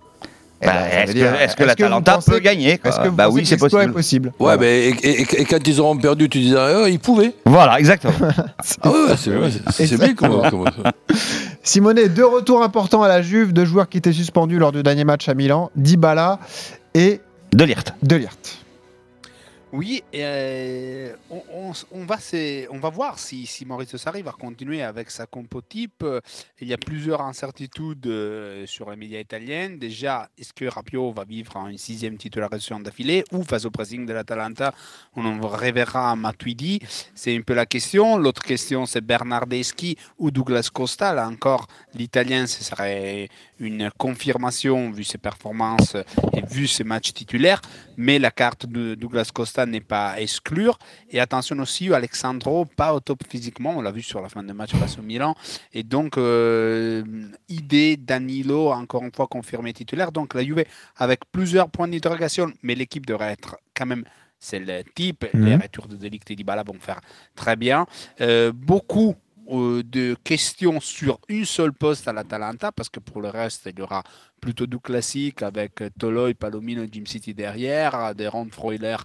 Eh 0.60 0.66
ben, 0.66 0.72
Bah, 0.74 0.74
ça 0.74 0.88
veut 0.88 0.94
est-ce 1.04 1.06
que, 1.08 1.12
dire, 1.18 1.34
est-ce 1.36 1.56
que 1.56 1.94
vous 1.94 2.02
pensez- 2.02 2.32
peut 2.32 2.40
gagner 2.40 2.78
quoi 2.80 2.90
Est-ce 2.90 3.00
que 3.00 3.08
vous 3.10 3.16
Bah 3.16 3.26
pensez 3.26 3.36
oui, 3.36 3.42
que 3.44 3.48
c'est 3.48 3.56
l'exploit 3.62 3.70
possible. 3.70 3.92
est 3.92 3.94
possible 3.94 4.28
Ouais, 4.30 4.34
Voilà. 4.40 4.58
mais 4.62 4.88
et, 4.90 5.22
et- 5.22 5.42
et 5.42 5.46
quand 5.46 5.68
ils 5.68 5.80
auront 5.80 5.98
perdu, 5.98 6.30
tu 6.30 6.40
diras, 6.40 6.84
ah, 6.86 6.90
ils 6.90 7.00
pouvaient. 7.00 7.34
Voilà, 7.46 7.78
exactement. 7.80 8.14
Ah 8.82 8.90
ouais, 8.90 8.96
c'est 9.18 9.38
ouais, 9.38 9.50
c'est- 9.72 9.86
c'est 9.86 9.98
bien 10.00 10.16
comme. 10.16 10.42
comme- 10.50 10.66
Simone, 11.64 12.08
deux 12.08 12.26
retours 12.26 12.64
importants 12.64 13.04
à 13.04 13.08
la 13.08 13.22
Juve, 13.22 13.54
deux 13.54 13.66
joueurs 13.66 13.88
qui 13.88 13.98
étaient 14.00 14.12
suspendus 14.14 14.58
lors 14.58 14.72
du 14.72 14.82
dernier 14.82 15.04
match 15.04 15.30
à 15.30 15.34
Milan, 15.36 15.70
Dybala 15.76 16.40
et 16.96 17.22
De 17.54 17.64
Lirt. 17.64 17.94
Delirte. 18.02 18.58
Oui, 19.74 20.02
euh, 20.16 21.14
on, 21.30 22.06
va 22.06 22.18
on 22.72 22.80
va 22.80 22.90
voir 22.90 23.20
si, 23.20 23.46
si 23.46 23.66
Mauricio 23.66 23.98
Sarri 23.98 24.22
va 24.22 24.32
continuer 24.32 24.82
avec 24.82 25.12
sa 25.12 25.26
compo 25.26 25.62
type. 25.62 26.04
Euh, 26.04 26.22
Il 26.62 26.70
y 26.70 26.74
a 26.74 26.78
plusieurs 26.78 27.20
incertitudes 27.22 28.08
euh, 28.08 28.66
sur 28.66 28.90
les 28.90 28.96
médias 28.96 29.20
italiens. 29.20 29.72
Déjà, 29.72 30.30
est-ce 30.38 30.54
que 30.54 30.64
Rapio 30.64 31.12
va 31.12 31.26
vivre 31.26 31.58
une 31.68 31.78
sixième 31.78 32.16
titularisation 32.16 32.80
d'affilée 32.80 33.26
ou 33.34 33.44
face 33.44 33.66
au 33.66 33.70
pressing 33.70 34.06
de 34.06 34.14
l'Atalanta, 34.14 34.74
on 35.18 35.26
en 35.26 35.46
reverra 35.46 36.16
Matuidi 36.16 36.80
C'est 37.14 37.36
un 37.36 37.42
peu 37.42 37.54
la 37.54 37.66
question. 37.66 38.18
L'autre 38.18 38.44
question, 38.44 38.86
c'est 38.86 39.02
Bernardeschi 39.02 39.98
ou 40.18 40.32
Douglas 40.32 40.70
Costa. 40.74 41.14
Là 41.14 41.28
encore, 41.28 41.68
l'italien, 41.94 42.48
ce 42.48 42.64
serait 42.64 43.28
une 43.60 43.92
confirmation 43.98 44.92
vu 44.92 45.04
ses 45.04 45.18
performances 45.18 45.98
et 46.34 46.42
vu 46.42 46.68
ses 46.68 46.86
matchs 46.86 47.12
titulaires. 47.12 47.62
Mais 47.98 48.18
la 48.18 48.32
carte 48.32 48.66
de 48.66 48.96
Douglas 48.96 49.30
Costa 49.34 49.58
n'est 49.68 49.82
pas 49.82 50.10
à 50.12 50.20
exclure. 50.20 50.78
Et 51.10 51.20
attention 51.20 51.58
aussi, 51.60 51.94
Alexandro, 51.94 52.66
pas 52.66 52.94
au 52.94 53.00
top 53.00 53.24
physiquement, 53.28 53.76
on 53.78 53.82
l'a 53.82 53.92
vu 53.92 54.02
sur 54.02 54.22
la 54.22 54.30
fin 54.30 54.44
de 54.44 54.54
match 54.54 54.74
face 54.76 54.98
au 54.98 55.02
Milan. 55.02 55.36
Et 55.74 55.84
donc, 55.84 56.18
euh, 56.18 57.04
idée, 57.50 57.98
Danilo, 57.98 58.72
encore 58.72 59.04
une 59.04 59.12
fois 59.14 59.28
confirmé 59.28 59.74
titulaire. 59.74 60.12
Donc 60.12 60.34
la 60.34 60.44
Juve 60.44 60.64
avec 60.96 61.22
plusieurs 61.32 61.70
points 61.70 61.88
d'interrogation, 61.88 62.52
mais 62.64 62.76
l'équipe 62.76 63.06
devrait 63.06 63.32
être 63.32 63.58
quand 63.76 63.86
même 63.86 64.04
c'est 64.40 64.60
le 64.60 64.84
type. 64.96 65.26
Mhm. 65.34 65.46
Les 65.46 65.56
retours 65.56 65.88
de 65.88 65.96
Delict 65.96 66.30
et 66.32 66.36
Dybala 66.36 66.64
vont 66.64 66.80
faire 66.80 67.02
très 67.36 67.56
bien. 67.56 67.86
Euh, 68.22 68.52
beaucoup 68.54 69.16
euh, 69.50 69.82
de 69.84 70.16
questions 70.24 70.80
sur 70.80 71.20
une 71.30 71.46
seule 71.46 71.74
poste 71.74 72.08
à 72.08 72.14
l'Atalanta, 72.14 72.72
parce 72.72 72.90
que 72.90 73.00
pour 73.00 73.22
le 73.22 73.30
reste, 73.30 73.70
il 73.72 73.80
y 73.80 73.82
aura 73.82 74.04
plutôt 74.42 74.68
du 74.68 74.78
classique 74.80 75.42
avec 75.42 75.82
Toloi, 75.98 76.34
Palomino 76.34 76.84
et 76.84 76.90
Jim 76.92 77.06
City 77.06 77.34
derrière, 77.34 78.14
des 78.14 78.28
Ron 78.28 78.50
Freuler, 78.52 78.98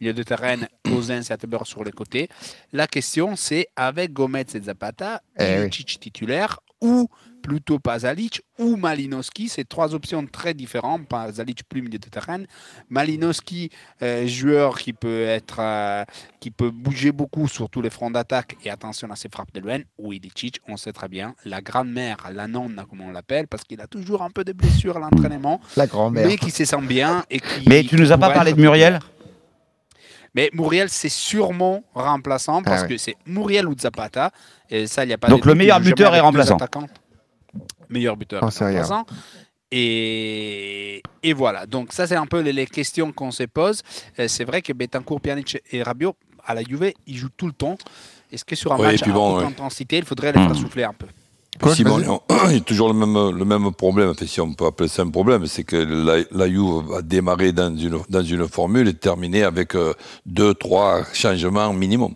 milieu 0.00 0.12
de 0.12 0.22
terrain, 0.22 0.56
Cousins 0.84 1.22
et 1.22 1.32
Attenborough 1.32 1.66
sur 1.66 1.84
les 1.84 1.92
côtés. 1.92 2.28
La 2.72 2.86
question, 2.86 3.36
c'est 3.36 3.68
avec 3.76 4.12
Gomez 4.12 4.44
et 4.54 4.60
Zapata, 4.60 5.22
Eh 5.38 5.60
oui. 5.62 5.70
Titulaire 5.70 6.60
ou 6.80 7.08
plutôt 7.42 7.78
Pasalic 7.80 8.42
ou 8.58 8.76
Malinowski. 8.76 9.48
C'est 9.48 9.64
trois 9.68 9.94
options 9.94 10.24
très 10.26 10.54
différentes. 10.54 11.08
Pasalic 11.08 11.64
plus 11.68 11.82
milieu 11.82 11.98
de 11.98 12.08
terrain. 12.08 12.42
Malinowski, 12.88 13.70
euh, 14.02 14.26
joueur 14.26 14.78
qui 14.78 14.92
peut 14.92 15.22
être, 15.24 15.56
euh, 15.60 16.04
qui 16.40 16.50
peut 16.50 16.70
bouger 16.70 17.12
beaucoup 17.12 17.48
sur 17.48 17.68
tous 17.68 17.80
les 17.82 17.90
fronts 17.90 18.10
d'attaque 18.10 18.56
et 18.64 18.70
attention 18.70 19.10
à 19.10 19.16
ses 19.16 19.28
frappes 19.28 19.52
de 19.54 19.60
loin. 19.60 19.78
Ou 19.98 20.12
Ilicic, 20.12 20.60
on 20.68 20.76
sait 20.76 20.92
très 20.92 21.08
bien, 21.08 21.34
la 21.44 21.60
grand-mère, 21.60 22.16
la 22.32 22.46
nonne, 22.46 22.82
comme 22.88 23.00
on 23.00 23.10
l'appelle, 23.12 23.46
parce 23.48 23.64
qu'il 23.64 23.80
a 23.80 23.86
toujours 23.86 24.22
un 24.22 24.30
peu 24.30 24.44
de 24.44 24.52
blessures 24.52 24.96
à 24.96 25.00
l'entraînement, 25.00 25.60
La 25.76 25.86
grand-mère. 25.86 26.26
mais 26.26 26.36
qui 26.36 26.50
se 26.50 26.64
sent 26.64 26.82
bien 26.82 27.24
et 27.30 27.40
qui. 27.40 27.68
Mais 27.68 27.82
tu 27.84 27.96
nous 27.96 28.10
as 28.12 28.18
pas 28.18 28.30
parlé 28.30 28.50
être 28.50 28.56
de 28.56 28.62
Muriel? 28.62 29.00
Mais 30.38 30.50
Muriel, 30.52 30.88
c'est 30.88 31.08
sûrement 31.08 31.82
remplaçant 31.94 32.62
parce 32.62 32.80
Ah 32.80 32.82
ouais. 32.84 32.88
que 32.90 32.96
c'est 32.96 33.16
Muriel 33.26 33.66
ou 33.66 33.74
Zapata. 33.76 34.30
Et 34.70 34.86
ça, 34.86 35.04
il 35.04 35.10
y 35.10 35.12
a 35.12 35.18
pas 35.18 35.26
Donc 35.28 35.44
le 35.44 35.54
meilleur 35.56 35.80
buteur 35.80 36.14
est 36.14 36.20
remplaçant. 36.20 36.56
Meilleur 37.88 38.16
buteur 38.16 38.42
A. 38.44 38.46
remplaçant. 38.48 39.04
Et, 39.72 41.02
et 41.22 41.32
voilà. 41.32 41.66
Donc 41.66 41.92
ça, 41.92 42.06
c'est 42.06 42.14
un 42.16 42.26
peu 42.26 42.40
les, 42.40 42.52
les 42.52 42.66
questions 42.66 43.10
qu'on 43.12 43.30
se 43.32 43.42
pose. 43.44 43.82
Euh, 44.18 44.28
C'est 44.28 44.44
vrai 44.44 44.62
que 44.62 44.72
Betancourt, 44.72 45.20
Pjanic 45.20 45.58
et 45.72 45.82
Rabiot, 45.82 46.14
à 46.46 46.54
la 46.54 46.62
Juve, 46.62 46.92
ils 47.06 47.16
jouent 47.16 47.28
tout 47.36 47.46
le 47.46 47.52
temps. 47.52 47.76
Est-ce 48.32 48.44
que 48.44 48.54
sur 48.54 48.72
un 48.72 48.78
Ouais, 48.78 48.92
match 48.92 49.02
à 49.02 49.06
bon, 49.10 49.34
haute 49.36 49.40
ouais. 49.42 49.48
intensité, 49.48 49.98
il 49.98 50.04
faudrait 50.04 50.32
les 50.32 50.38
faire 50.40 50.50
Hmm. 50.50 50.54
souffler 50.54 50.84
un 50.84 50.92
peu? 50.92 51.06
Coach, 51.60 51.76
Simon, 51.76 51.98
vas-y. 51.98 52.08
on- 52.08 52.20
il 52.50 52.54
y 52.54 52.56
a 52.56 52.60
toujours 52.60 52.88
le 52.92 52.94
même, 52.94 53.36
le 53.36 53.44
même 53.44 53.70
problème, 53.72 54.10
enfin, 54.10 54.26
si 54.26 54.40
on 54.40 54.52
peut 54.54 54.66
appeler 54.66 54.88
ça 54.88 55.02
un 55.02 55.10
problème, 55.10 55.46
c'est 55.46 55.64
que 55.64 55.76
la, 55.76 56.24
la 56.30 56.48
Juve 56.48 56.84
va 56.88 57.02
démarrer 57.02 57.52
dans 57.52 57.74
une, 57.76 57.98
dans 58.08 58.22
une 58.22 58.46
formule 58.48 58.88
et 58.88 58.94
terminer 58.94 59.42
avec 59.44 59.74
euh, 59.74 59.92
deux, 60.26 60.54
trois 60.54 61.02
changements 61.12 61.72
minimum. 61.72 62.14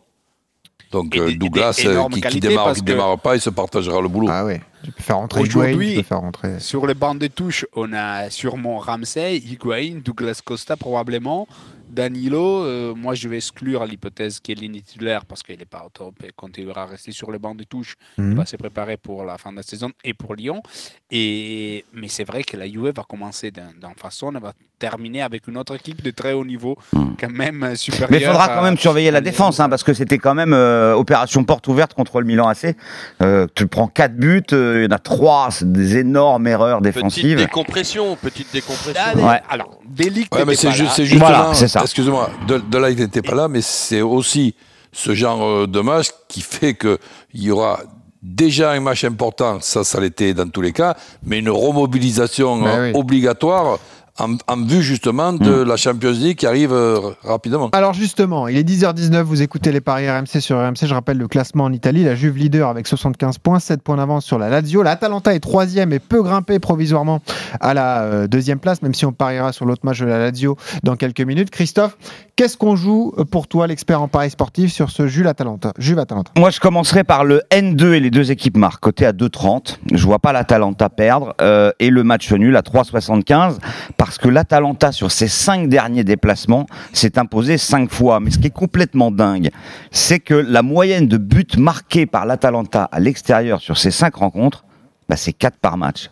Donc 0.91 1.17
Et 1.17 1.21
euh, 1.21 1.27
des- 1.29 1.37
Douglas, 1.37 1.81
euh, 1.87 2.05
qui, 2.13 2.21
qui 2.21 2.41
démarre, 2.41 2.75
qui 2.75 2.81
que- 2.81 2.85
démarre 2.87 3.19
pas, 3.19 3.35
il 3.35 3.41
se 3.41 3.49
partagera 3.51 4.01
le 4.03 4.09
boulot. 4.09 4.29
Ah 4.31 4.45
ouais. 4.45 4.61
Tu 4.85 4.91
peux 4.93 5.03
faire 5.03 5.17
rentrer 5.17 5.41
Higuain, 5.43 5.61
Aujourd'hui- 5.69 6.03
faire 6.03 6.21
rentrer. 6.21 6.61
Sur 6.61 6.87
les 6.87 6.95
bancs 6.95 7.19
de 7.19 7.29
touche, 7.29 7.65
on 7.75 7.93
a 7.95 8.29
sûrement 8.31 8.79
Ramsey, 8.79 9.37
Higuain, 9.39 10.01
Douglas 10.05 10.41
Costa 10.45 10.77
probablement. 10.77 11.47
Danilo, 11.93 12.65
euh, 12.65 12.95
moi 12.95 13.15
je 13.15 13.29
vais 13.29 13.37
exclure 13.37 13.85
l'hypothèse 13.85 14.41
qu'il 14.41 14.65
est 14.65 14.69
titulaire 14.83 15.27
parce 15.27 15.43
qu'il 15.43 15.59
n'est 15.59 15.67
pas 15.67 15.85
au 15.85 15.91
top 15.91 16.15
et 16.25 16.33
continuera 16.35 16.83
à 16.85 16.87
rester 16.87 17.13
sur 17.13 17.31
les 17.31 17.39
bancs 17.39 17.57
de 17.57 17.65
touche. 17.65 17.97
Il 18.19 18.25
Mhm. 18.25 18.35
va 18.37 18.47
se 18.47 18.57
préparer 18.57 18.97
pour 18.97 19.25
la 19.25 19.37
fin 19.37 19.51
de 19.53 19.57
la 19.59 19.63
saison 19.63 19.91
et 20.03 20.15
pour 20.15 20.35
Lyon. 20.35 20.63
Et, 21.11 21.85
mais 21.93 22.09
c'est 22.09 22.25
vrai 22.25 22.43
que 22.45 22.57
la 22.57 22.67
Juve 22.67 22.93
va 22.97 23.05
commencer 23.05 23.51
d'un- 23.51 23.73
d'une 23.73 23.95
façon, 23.97 24.33
elle 24.35 24.41
va 24.41 24.55
terminer 24.83 25.23
avec 25.23 25.47
une 25.47 25.57
autre 25.59 25.77
équipe 25.77 26.03
de 26.03 26.11
très 26.11 26.33
haut 26.33 26.45
niveau, 26.45 26.77
quand 26.93 27.31
même 27.31 27.77
supérieure. 27.77 28.09
Hmm. 28.09 28.13
Mais 28.13 28.19
il 28.21 28.27
faudra 28.27 28.49
quand 28.49 28.63
même 28.63 28.77
surveiller 28.77 29.13
la 29.13 29.21
défense, 29.21 29.61
hein, 29.61 29.69
parce 29.69 29.85
que 29.85 29.95
c'était 29.95 30.19
quand 30.19 30.35
même 30.35 30.53
euh, 30.53 30.95
opération 30.95 31.45
porte 31.45 31.69
ouverte 31.69 31.95
contre 31.95 32.19
le 32.21 32.27
Milan 32.27 32.49
AC. 32.49 32.75
Euh, 33.23 33.47
tu 33.55 33.69
prends 33.69 33.87
4 33.87 34.17
buts, 34.17 34.43
euh, 34.53 34.81
il 34.81 34.91
y 34.91 34.93
en 34.93 34.97
a 34.97 34.99
3, 34.99 35.49
c'est 35.53 35.71
des 35.71 35.99
énormes 35.99 36.49
erreurs 36.49 36.81
Petite 36.81 36.95
défensives. 36.97 37.39
décompression, 37.39 38.17
petite 38.17 38.53
décompression. 38.53 39.01
Ah, 39.07 39.13
mais- 39.15 39.23
Ouais. 39.23 39.41
Alors, 39.49 39.79
Delict 39.89 40.35
Ouais, 40.35 40.45
mais 40.45 40.57
c'est 40.57 40.73
ju- 40.73 40.83
là. 40.85 40.91
c'est 40.91 41.05
justement, 41.05 41.29
Voilà, 41.31 41.55
c'est 41.55 41.69
ça. 41.69 41.83
excuse-moi, 41.83 42.29
de, 42.49 42.59
de 42.59 42.79
là 42.79 42.91
il 42.91 42.99
n'était 42.99 43.23
pas 43.23 43.37
là, 43.37 43.47
mais 43.47 43.61
c'est 43.63 44.01
aussi 44.03 44.57
ce 44.91 45.15
genre 45.15 45.69
de 45.69 45.81
match 45.81 46.09
qui 46.27 46.41
fait 46.41 46.75
qu'il 46.75 46.99
y 47.35 47.51
aura 47.53 47.79
déjà 48.23 48.73
un 48.73 48.81
match 48.81 49.05
important, 49.05 49.59
ça, 49.61 49.85
ça 49.85 50.01
l'était 50.01 50.33
dans 50.35 50.49
tous 50.49 50.61
les 50.61 50.73
cas, 50.73 50.95
mais 51.25 51.39
une 51.39 51.51
remobilisation 51.51 52.63
oui. 52.65 52.91
obligatoire 52.95 53.79
en, 54.19 54.35
en 54.49 54.57
vue 54.65 54.83
justement 54.83 55.33
de 55.33 55.63
Mm. 55.65 55.69
la 55.69 55.77
Champions 55.77 56.11
League 56.13 56.37
qui 56.39 56.47
arrive 56.47 56.73
euh, 56.73 56.99
rapidement. 57.25 57.71
Alors 57.73 57.95
justement, 57.95 58.47
il 58.49 58.57
est 58.59 58.63
10h19, 58.69 59.23
vous 59.23 59.43
écoutez 59.43 59.73
les 59.73 59.81
paris 59.81 60.09
RMC 60.11 60.41
sur 60.41 60.59
RMC, 60.59 60.87
je 60.87 60.95
rappelle 60.95 61.19
le 61.19 61.29
classement 61.29 61.65
en 61.65 61.73
Italie, 61.73 62.05
la 62.05 62.15
Juve 62.15 62.37
leader 62.37 62.69
avec 62.69 62.87
75 62.87 63.39
points, 63.39 63.59
7 63.59 63.83
points 63.83 63.97
d'avance 63.97 64.25
sur 64.25 64.39
la 64.39 64.49
Lazio, 64.51 64.83
l'Atalanta 64.83 65.35
est 65.35 65.41
troisième 65.41 65.93
et 65.93 65.99
peut 65.99 66.23
grimper 66.23 66.59
provisoirement 66.59 67.21
à 67.61 67.75
la 67.75 68.03
euh, 68.03 68.27
deuxième 68.27 68.59
place, 68.59 68.83
même 68.83 68.95
si 68.95 69.07
on 69.07 69.13
pariera 69.13 69.53
sur 69.53 69.65
l'autre 69.67 69.85
match 69.85 70.01
de 70.01 70.07
la 70.07 70.19
Lazio 70.19 70.57
dans 70.83 70.97
quelques 70.97 71.21
minutes. 71.23 71.51
Christophe, 71.51 71.97
qu'est-ce 72.37 72.57
qu'on 72.57 72.77
joue 72.77 73.15
euh, 73.19 73.25
pour 73.25 73.49
toi, 73.49 73.67
l'expert 73.67 74.03
en 74.03 74.09
paris 74.09 74.31
sportif, 74.31 74.73
sur 74.73 74.91
ce 74.91 75.07
Juve 75.07 75.27
Atalanta 75.27 75.73
Juve 75.79 75.99
Atalanta? 75.99 76.33
Moi, 76.37 76.51
je 76.51 76.61
commencerai 76.61 77.05
par 77.05 77.25
le 77.25 77.43
N2 77.51 77.93
et 77.95 78.01
les 78.01 78.11
deux 78.11 78.31
équipes 78.31 78.57
marquent, 78.57 78.81
côté 78.83 79.07
à 79.07 79.13
2,30. 79.13 79.77
Je 79.93 80.05
vois 80.05 80.19
pas 80.19 80.33
l'Atalanta 80.33 80.89
perdre. 80.89 81.35
euh, 81.41 81.71
et 81.79 81.91
le 81.91 82.05
match 82.05 82.31
nul 82.33 82.57
à 82.57 82.61
3,75, 82.63 83.57
parce 84.05 84.19
que 84.19 84.27
l'Atalanta, 84.29 84.91
sur 84.91 85.13
ses 85.13 85.29
cinq 85.29 85.69
derniers 85.69 86.03
déplacements, 86.03 86.67
s'est 86.93 87.21
imposé 87.21 87.57
cinq 87.57 87.89
fois. 87.89 88.19
Mais 88.19 88.33
ce 88.33 88.39
qui 88.39 88.49
est 88.49 88.51
complètement 88.51 89.13
dingue, 89.13 89.51
c'est 89.93 90.19
que 90.19 90.35
la 90.35 90.63
moyenne 90.63 91.07
de 91.07 91.17
buts 91.17 91.47
marqués 91.57 92.07
par 92.07 92.27
l'Atalanta 92.27 92.89
à 92.91 92.99
l'extérieur 92.99 93.61
sur 93.61 93.79
ces 93.79 93.93
cinq 93.93 94.17
rencontres, 94.17 94.65
bah, 95.09 95.15
c'est 95.15 95.33
4 95.33 95.57
par 95.57 95.77
match. 95.77 96.11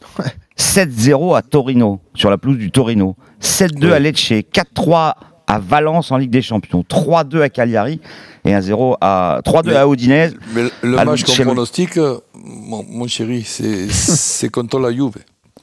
7-0 0.57 1.35
à 1.37 1.43
Torino, 1.43 2.01
sur 2.15 2.31
la 2.31 2.39
pelouse 2.39 2.59
du 2.59 2.71
Torino. 2.71 3.17
7-2 3.41 3.93
à 3.93 3.99
Lecce, 3.99 4.35
4-3 4.53 5.15
à 5.49 5.59
Valence 5.59 6.13
en 6.13 6.17
Ligue 6.17 6.31
des 6.31 6.43
Champions, 6.43 6.85
3-2 6.89 7.41
à 7.43 7.49
Cagliari 7.49 8.01
et 8.45 8.53
1-0 8.53 8.99
à 9.01 9.41
3-2 9.45 9.71
Mais- 9.71 9.77
à 9.77 9.87
Udinese. 9.89 10.37
Mais 10.55 10.63
le 10.83 11.05
match 11.05 11.25
qu'on 11.25 11.43
pronostique, 11.43 11.97
euh, 11.97 12.21
mon, 12.35 12.85
mon 12.89 13.09
chéri, 13.09 13.43
c'est 13.45 13.89
c'est 13.91 14.49
contre 14.49 14.79
la 14.79 14.93
Juve. 14.93 15.15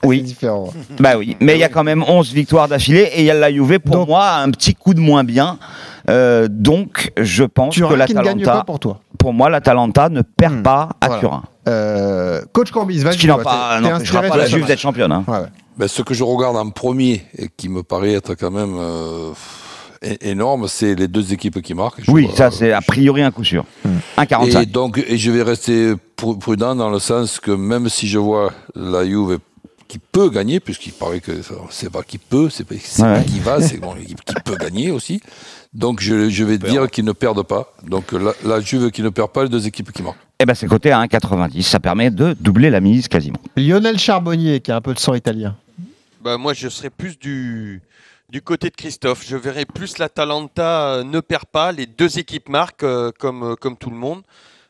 Oui, 0.03 0.21
différent. 0.21 0.69
bah 0.99 1.17
oui, 1.17 1.35
mais 1.39 1.55
il 1.55 1.59
y 1.59 1.63
a 1.63 1.69
quand 1.69 1.83
même 1.83 2.03
11 2.07 2.31
victoires 2.33 2.67
d'affilée 2.67 3.09
et 3.13 3.19
il 3.21 3.25
y 3.25 3.31
a 3.31 3.33
la 3.33 3.51
Juve 3.51 3.79
pour 3.79 3.95
Donc- 3.95 4.07
moi 4.07 4.29
un 4.35 4.49
petit 4.51 4.73
coup 4.75 4.93
de 4.93 4.99
moins 4.99 5.23
bien. 5.23 5.57
Euh, 6.09 6.47
donc 6.49 7.11
je 7.17 7.43
pense 7.43 7.75
que 7.75 7.81
pas 7.83 7.95
l'Atalanta, 7.97 8.63
pour 8.65 8.79
toi 8.79 9.01
pour 9.19 9.33
moi 9.33 9.49
l'Atalanta 9.49 10.07
ne 10.07 10.21
perd 10.21 10.53
Hmm, 10.59 10.63
pas 10.63 10.89
à 11.01 11.07
voilà. 11.07 11.19
Turin. 11.21 11.43
Euh, 11.67 12.41
Coach 12.53 12.71
Corbis, 12.71 12.99
vas-y. 12.99 13.13
Ce 13.15 13.17
qui 13.19 13.27
pas- 13.27 13.77
inspiré 13.83 14.29
pas 14.29 14.37
la 14.37 14.45
Juve 14.45 14.65
d'être 14.65 14.79
championne. 14.79 15.11
hein. 15.11 15.23
Ouais, 15.27 15.39
ouais. 15.39 15.47
Ben, 15.77 15.87
ce 15.89 16.01
que 16.01 16.13
je 16.13 16.23
regarde 16.23 16.55
en 16.55 16.69
premier 16.69 17.23
et 17.37 17.49
qui 17.57 17.67
me 17.67 17.83
paraît 17.83 18.13
être 18.13 18.35
quand 18.35 18.51
même 18.51 18.75
euh, 18.79 19.31
énorme, 20.21 20.67
c'est 20.67 20.95
les 20.95 21.07
deux 21.07 21.33
équipes 21.33 21.61
qui 21.61 21.73
marquent. 21.73 22.01
Je 22.03 22.11
Oui, 22.11 22.25
vois- 22.25 22.35
ça 22.35 22.51
c'est 22.51 22.71
a 22.71 22.81
priori 22.81 23.21
un 23.23 23.31
coup 23.31 23.43
sûr. 23.43 23.65
Et 23.85 24.21
1,45. 24.21 24.71
donc, 24.71 25.03
et 25.07 25.17
je 25.17 25.31
vais 25.31 25.41
rester 25.43 25.93
pru- 26.17 26.37
prudent 26.39 26.75
dans 26.75 26.89
le 26.89 26.99
sens 26.99 27.39
que 27.39 27.51
même 27.51 27.89
si 27.89 28.07
je 28.07 28.17
vois 28.19 28.51
la 28.75 29.05
Juve 29.05 29.39
qui 29.87 29.99
peut 29.99 30.29
gagner, 30.29 30.59
puisqu'il 30.59 30.93
paraît 30.93 31.19
que 31.19 31.31
c'est 31.69 31.89
pas 31.91 32.03
qui 32.03 32.17
peut, 32.17 32.49
c'est 32.49 32.63
pas, 32.63 32.75
Ouais, 32.75 33.23
qui 33.25 33.39
va, 33.39 33.61
c'est 33.61 33.77
bon, 33.77 33.95
qui 33.95 34.15
qui 34.15 34.35
peut 34.43 34.55
gagner 34.57 34.91
aussi. 34.91 35.21
Donc 35.73 35.99
je, 36.01 36.29
je 36.29 36.43
vais 36.43 36.57
dire 36.57 36.89
qu'ils 36.89 37.05
ne 37.05 37.11
perdent 37.11 37.43
pas. 37.43 37.73
Donc 37.85 38.11
la, 38.11 38.33
la 38.45 38.59
Juve 38.59 38.91
qui 38.91 39.01
ne 39.01 39.09
perd 39.09 39.31
pas, 39.31 39.43
les 39.43 39.49
deux 39.49 39.65
équipes 39.67 39.91
qui 39.91 40.03
marquent. 40.03 40.17
Eh 40.39 40.45
ben 40.45 40.53
c'est 40.53 40.67
coté 40.67 40.91
à 40.91 41.01
1,90. 41.03 41.61
Ça 41.63 41.79
permet 41.79 42.11
de 42.11 42.35
doubler 42.39 42.69
la 42.69 42.79
mise 42.79 43.07
quasiment. 43.07 43.39
Lionel 43.55 43.97
Charbonnier, 43.97 44.59
qui 44.59 44.71
a 44.71 44.75
un 44.75 44.81
peu 44.81 44.93
de 44.93 44.99
sang 44.99 45.13
italien. 45.15 45.55
Bah, 46.21 46.37
moi, 46.37 46.53
je 46.53 46.67
serais 46.67 46.89
plus 46.89 47.17
du, 47.17 47.81
du 48.29 48.41
côté 48.41 48.69
de 48.69 48.75
Christophe. 48.75 49.23
Je 49.25 49.37
verrais 49.37 49.65
plus 49.65 49.97
l'Atalanta 49.97 50.95
euh, 50.95 51.03
ne 51.03 51.19
perd 51.21 51.45
pas. 51.45 51.71
Les 51.71 51.85
deux 51.85 52.19
équipes 52.19 52.49
marquent 52.49 52.83
euh, 52.83 53.11
comme, 53.17 53.43
euh, 53.43 53.55
comme 53.55 53.77
tout 53.77 53.89
le 53.89 53.95
monde. 53.95 54.21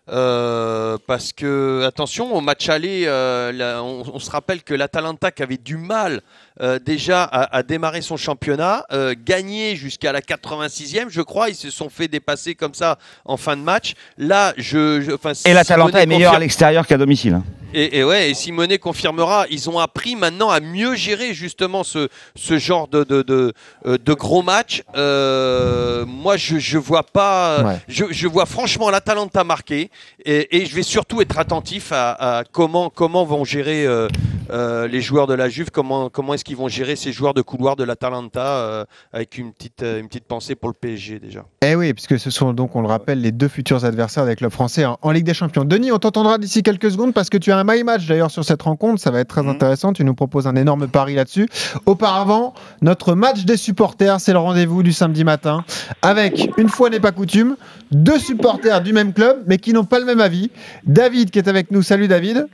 Euh, 0.10 0.98
parce 1.06 1.34
que, 1.34 1.84
attention, 1.86 2.34
au 2.34 2.42
match 2.42 2.70
aller, 2.70 3.04
euh, 3.08 3.80
on, 3.82 4.04
on 4.14 4.20
se 4.20 4.32
rappelle 4.32 4.64
que 4.64 4.74
l'Atalanta 4.74 5.32
qui 5.32 5.44
avait 5.44 5.58
du 5.58 5.78
mal 5.78 6.22
euh, 6.62 6.80
déjà 6.80 7.24
à, 7.24 7.56
à 7.58 7.64
démarrer 7.64 8.02
son 8.02 8.18
championnat, 8.18 8.86
euh, 8.92 9.14
gagné 9.26 9.76
jusqu'à 9.76 10.12
la 10.12 10.22
86e, 10.22 11.06
je 11.10 11.22
crois, 11.22 11.50
ils 11.50 11.56
se 11.56 11.70
sont 11.70 11.90
fait 11.90 12.08
dépasser 12.08 12.56
comme 12.56 12.74
ça 12.74 12.98
en 13.26 13.38
fin 13.38 13.56
de 13.56 13.62
match. 13.62 13.94
Là, 14.18 14.54
je, 14.58 15.02
je 15.02 15.12
enfin, 15.12 15.34
Et 15.46 15.54
l'Atalanta 15.54 16.00
Simone 16.00 16.04
est 16.04 16.06
meilleur 16.18 16.34
à 16.34 16.40
l'extérieur 16.40 16.86
qu'à 16.88 16.98
domicile. 16.98 17.34
hein. 17.36 17.44
et, 17.74 18.00
et 18.00 18.04
ouais, 18.04 18.30
et 18.30 18.34
Simonet 18.34 18.78
confirmera, 18.80 19.46
ils 19.50 19.70
ont 19.70 19.80
appris 19.80 20.16
maintenant 20.16 20.50
à 20.50 20.60
mieux 20.60 20.96
gérer 20.96 21.34
justement 21.34 21.84
ce, 21.84 22.08
ce 22.36 22.58
genre 22.58 22.88
de, 22.88 23.04
de, 23.04 23.22
de, 23.22 23.54
euh, 23.86 23.98
de 23.98 24.14
gros 24.14 24.42
match. 24.42 24.84
Euh, 24.96 26.06
moi, 26.06 26.38
je, 26.38 26.58
je 26.60 26.78
vois 26.78 27.04
pas, 27.04 27.64
Ouais. 27.64 27.78
je, 27.88 28.06
je 28.12 28.28
vois 28.28 28.46
franchement 28.46 28.90
l'Atalanta 28.90 29.44
marquer 29.44 29.90
et, 30.26 30.58
et 30.58 30.66
je 30.66 30.76
vais 30.76 30.84
surtout 30.84 31.22
être 31.22 31.38
attentif 31.40 31.92
à, 31.92 32.12
à 32.40 32.44
comment, 32.44 32.90
comment 32.90 33.26
vont 33.26 33.44
gérer 33.44 33.86
euh, 33.86 34.08
euh, 34.50 34.88
les 34.88 35.02
joueurs 35.02 35.28
de 35.28 35.34
la 35.34 35.50
Juve, 35.50 35.70
comment, 35.72 36.10
comment 36.10 36.34
est-ce 36.34 36.46
qu'ils 36.48 36.56
vont 36.58 36.70
gérer 36.70 36.96
ces 36.96 37.12
joueurs 37.12 37.34
de 37.34 37.42
couloir 37.42 37.76
de 37.76 37.84
l'Atalanta 37.84 38.42
euh, 38.42 38.86
avec 39.12 39.38
une 39.38 39.52
petite, 39.52 39.84
euh, 39.84 40.00
une 40.00 40.08
petite 40.08 40.24
pensée 40.26 40.56
pour 40.56 40.70
le 40.70 40.74
PSG 40.74 41.20
déjà. 41.20 41.44
Eh 41.62 41.76
oui, 41.76 41.94
puisque 41.94 42.18
ce 42.18 42.30
sont 42.32 42.54
donc, 42.54 42.76
on 42.76 42.82
le 42.82 42.88
rappelle, 42.88 43.20
les 43.22 43.34
deux 43.34 43.50
futurs 43.50 43.84
adversaires 43.84 44.26
des 44.26 44.36
clubs 44.38 44.52
français 44.52 44.86
en, 44.86 44.98
en 45.02 45.12
Ligue 45.12 45.26
des 45.26 45.34
Champions. 45.34 45.66
Denis, 45.66 45.92
on 45.92 46.00
t'entendra 46.00 46.38
d'ici 46.38 46.64
quelques 46.64 46.90
secondes 46.92 47.14
parce 47.14 47.30
que 47.30 47.38
tu 47.38 47.52
as 47.52 47.58
un 47.58 47.64
my 47.66 47.84
match 47.84 48.08
d'ailleurs 48.08 48.32
sur 48.32 48.46
cette 48.46 48.62
rencontre. 48.62 49.02
Ça 49.02 49.12
va 49.12 49.20
être 49.20 49.28
très 49.28 49.44
Mhm. 49.44 49.50
intéressant. 49.50 49.92
Tu 49.94 50.06
nous 50.06 50.16
proposes 50.16 50.48
un 50.48 50.56
énorme 50.56 50.88
pari 50.88 51.16
là-dessus. 51.16 51.50
Auparavant, 51.86 52.54
notre 52.82 53.14
match 53.14 53.44
des 53.44 53.58
supporters, 53.58 54.20
c'est 54.22 54.32
le 54.32 54.40
rendez-vous 54.40 54.84
du 54.84 54.94
samedi 54.94 55.24
matin 55.26 55.66
avec, 56.02 56.50
une 56.58 56.70
fois 56.70 56.90
n'est 56.90 57.02
pas 57.02 57.12
coutume, 57.12 57.58
deux 57.92 58.20
supporters 58.20 58.82
du 58.82 58.94
même 58.94 59.12
club 59.14 59.44
mais 59.48 59.58
qui 59.58 59.74
n'ont 59.74 59.84
pas 59.86 60.00
le 60.00 60.06
même 60.06 60.22
avis. 60.22 60.50
David 60.86 61.30
qui 61.30 61.40
est 61.40 61.50
avec 61.50 61.72
nous. 61.72 61.82
Salut 61.82 62.08
David. 62.08 62.48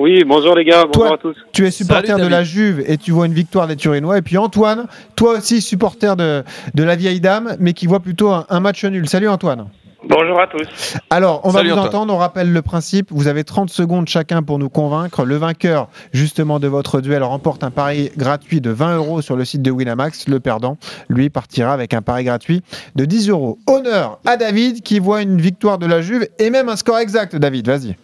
Oui, 0.00 0.24
bonjour 0.26 0.54
les 0.54 0.64
gars, 0.64 0.86
bonjour 0.86 1.08
Toi, 1.08 1.14
à 1.14 1.18
tous. 1.18 1.36
Tu 1.52 1.66
es 1.66 1.70
supporter 1.70 2.06
Salut, 2.12 2.22
de 2.22 2.28
la 2.28 2.42
Juve 2.42 2.82
et 2.86 2.96
tu 2.96 3.10
vois 3.10 3.26
une 3.26 3.34
victoire 3.34 3.66
des 3.66 3.76
Turinois. 3.76 4.16
Et 4.16 4.22
puis 4.22 4.38
Antoine, 4.38 4.86
toi 5.14 5.34
aussi 5.36 5.60
supporter 5.60 6.16
de, 6.16 6.42
de 6.74 6.82
la 6.82 6.96
vieille 6.96 7.20
dame, 7.20 7.54
mais 7.60 7.74
qui 7.74 7.86
voit 7.86 8.00
plutôt 8.00 8.30
un, 8.30 8.46
un 8.48 8.60
match 8.60 8.82
nul. 8.86 9.06
Salut 9.10 9.28
Antoine. 9.28 9.66
Bonjour 10.08 10.40
à 10.40 10.46
tous. 10.46 10.96
Alors, 11.10 11.42
on 11.44 11.50
Salut, 11.50 11.68
va 11.68 11.74
vous 11.74 11.80
Antoine. 11.80 11.94
entendre. 11.96 12.14
On 12.14 12.16
rappelle 12.16 12.50
le 12.50 12.62
principe. 12.62 13.08
Vous 13.10 13.28
avez 13.28 13.44
30 13.44 13.68
secondes 13.68 14.08
chacun 14.08 14.42
pour 14.42 14.58
nous 14.58 14.70
convaincre. 14.70 15.26
Le 15.26 15.36
vainqueur, 15.36 15.90
justement, 16.14 16.58
de 16.58 16.66
votre 16.68 17.02
duel 17.02 17.22
remporte 17.22 17.62
un 17.62 17.70
pari 17.70 18.10
gratuit 18.16 18.62
de 18.62 18.70
20 18.70 18.96
euros 18.96 19.20
sur 19.20 19.36
le 19.36 19.44
site 19.44 19.60
de 19.60 19.70
Winamax. 19.70 20.28
Le 20.28 20.40
perdant, 20.40 20.78
lui, 21.10 21.28
partira 21.28 21.74
avec 21.74 21.92
un 21.92 22.00
pari 22.00 22.24
gratuit 22.24 22.62
de 22.96 23.04
10 23.04 23.28
euros. 23.28 23.58
Honneur 23.66 24.18
à 24.24 24.38
David 24.38 24.80
qui 24.80 24.98
voit 24.98 25.20
une 25.20 25.38
victoire 25.38 25.76
de 25.76 25.84
la 25.84 26.00
Juve 26.00 26.26
et 26.38 26.48
même 26.48 26.70
un 26.70 26.76
score 26.76 26.96
exact. 26.98 27.36
David, 27.36 27.66
vas-y. 27.66 27.96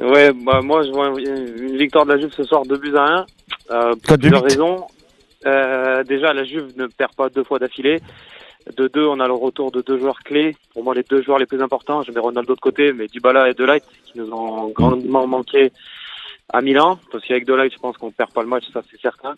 Ouais, 0.00 0.32
bah, 0.32 0.60
moi 0.62 0.82
je 0.84 0.90
vois 0.90 1.08
une 1.18 1.76
victoire 1.76 2.06
de 2.06 2.12
la 2.12 2.20
Juve 2.20 2.32
ce 2.32 2.44
soir, 2.44 2.62
2 2.64 2.76
buts 2.76 2.96
à 2.96 3.20
1. 3.20 3.26
Euh, 3.70 3.90
pour 3.90 4.02
Code 4.02 4.20
plusieurs 4.20 4.42
raisons. 4.42 4.86
Euh, 5.46 6.02
déjà, 6.04 6.32
la 6.32 6.44
Juve 6.44 6.72
ne 6.76 6.86
perd 6.86 7.14
pas 7.14 7.28
deux 7.28 7.44
fois 7.44 7.58
d'affilée. 7.58 8.00
De 8.76 8.88
deux, 8.88 9.06
on 9.06 9.20
a 9.20 9.26
le 9.26 9.32
retour 9.32 9.70
de 9.70 9.80
deux 9.80 9.98
joueurs 9.98 10.18
clés. 10.20 10.56
Pour 10.72 10.84
moi, 10.84 10.94
les 10.94 11.02
deux 11.02 11.22
joueurs 11.22 11.38
les 11.38 11.46
plus 11.46 11.62
importants, 11.62 12.02
je 12.02 12.12
mets 12.12 12.20
Ronaldo 12.20 12.54
de 12.54 12.60
côté, 12.60 12.92
mais 12.92 13.06
Dybala 13.06 13.48
et 13.48 13.54
Delight 13.54 13.84
qui 14.04 14.18
nous 14.18 14.30
ont 14.32 14.68
grandement 14.68 15.26
manqué 15.26 15.72
à 16.52 16.60
Milan. 16.60 16.98
Parce 17.10 17.24
qu'avec 17.24 17.46
Delight, 17.46 17.72
je 17.72 17.78
pense 17.78 17.96
qu'on 17.96 18.10
perd 18.10 18.30
pas 18.32 18.42
le 18.42 18.48
match, 18.48 18.64
ça 18.72 18.82
c'est 18.90 19.00
certain. 19.00 19.34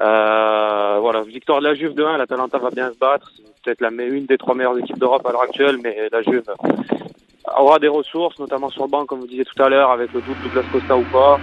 Euh, 0.00 0.98
voilà, 1.00 1.22
victoire 1.22 1.60
de 1.60 1.64
la 1.64 1.74
Juve 1.74 1.94
de 1.94 2.04
1, 2.04 2.18
l'Atalanta 2.18 2.58
va 2.58 2.70
bien 2.70 2.92
se 2.92 2.98
battre. 2.98 3.30
C'est 3.36 3.62
peut-être 3.62 3.80
la 3.80 3.90
une 4.04 4.26
des 4.26 4.38
trois 4.38 4.54
meilleures 4.54 4.78
équipes 4.78 4.98
d'Europe 4.98 5.26
à 5.26 5.32
l'heure 5.32 5.42
actuelle, 5.42 5.78
mais 5.82 6.08
la 6.10 6.22
Juve 6.22 6.44
aura 7.58 7.78
des 7.78 7.88
ressources, 7.88 8.38
notamment 8.38 8.68
sur 8.70 8.84
le 8.84 8.88
banc, 8.90 9.04
comme 9.06 9.20
vous 9.20 9.26
disiez 9.26 9.44
tout 9.44 9.62
à 9.62 9.68
l'heure, 9.68 9.90
avec 9.90 10.12
le 10.12 10.20
doute 10.22 10.38
de 10.38 10.42
Douglas 10.44 10.62
Costa 10.70 10.96
ou 10.96 11.04
pas. 11.04 11.38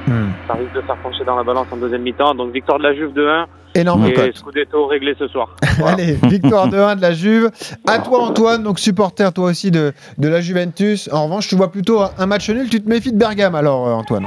Ça 0.48 0.54
risque 0.56 0.74
de 0.74 0.82
faire 0.82 0.98
pencher 1.02 1.24
dans 1.26 1.36
la 1.36 1.44
balance 1.44 1.68
en 1.72 1.78
deuxième 1.78 2.02
mi-temps. 2.02 2.34
Donc 2.36 2.52
victoire 2.54 2.78
de 2.80 2.84
la 2.84 2.94
Juve 2.94 3.14
de 3.14 3.28
1 3.28 3.46
Énorme 3.76 4.08
et 4.08 4.14
cote. 4.14 4.36
Scudetto 4.36 4.88
réglé 4.88 5.14
ce 5.20 5.28
soir. 5.28 5.56
Voilà. 5.78 5.94
Allez, 5.94 6.18
victoire 6.24 6.68
de 6.70 6.78
1 6.78 6.96
de 6.96 7.02
la 7.02 7.12
Juve. 7.14 7.52
À 7.88 8.00
toi, 8.00 8.20
Antoine, 8.24 8.64
donc 8.64 8.80
supporter 8.80 9.32
toi 9.34 9.46
aussi 9.46 9.70
de, 9.72 9.94
de 10.18 10.28
la 10.28 10.42
Juventus. 10.42 11.08
En 11.14 11.26
revanche, 11.26 11.48
tu 11.48 11.56
vois 11.56 11.72
plutôt 11.72 12.00
un- 12.02 12.12
un 12.18 12.26
match 12.26 12.50
nul. 12.50 12.68
Tu 12.70 12.82
te 12.84 12.90
méfies 12.90 13.12
de 13.14 13.18
Bergame 13.18 13.54
alors, 13.56 13.88
euh, 13.88 13.92
Antoine? 13.92 14.26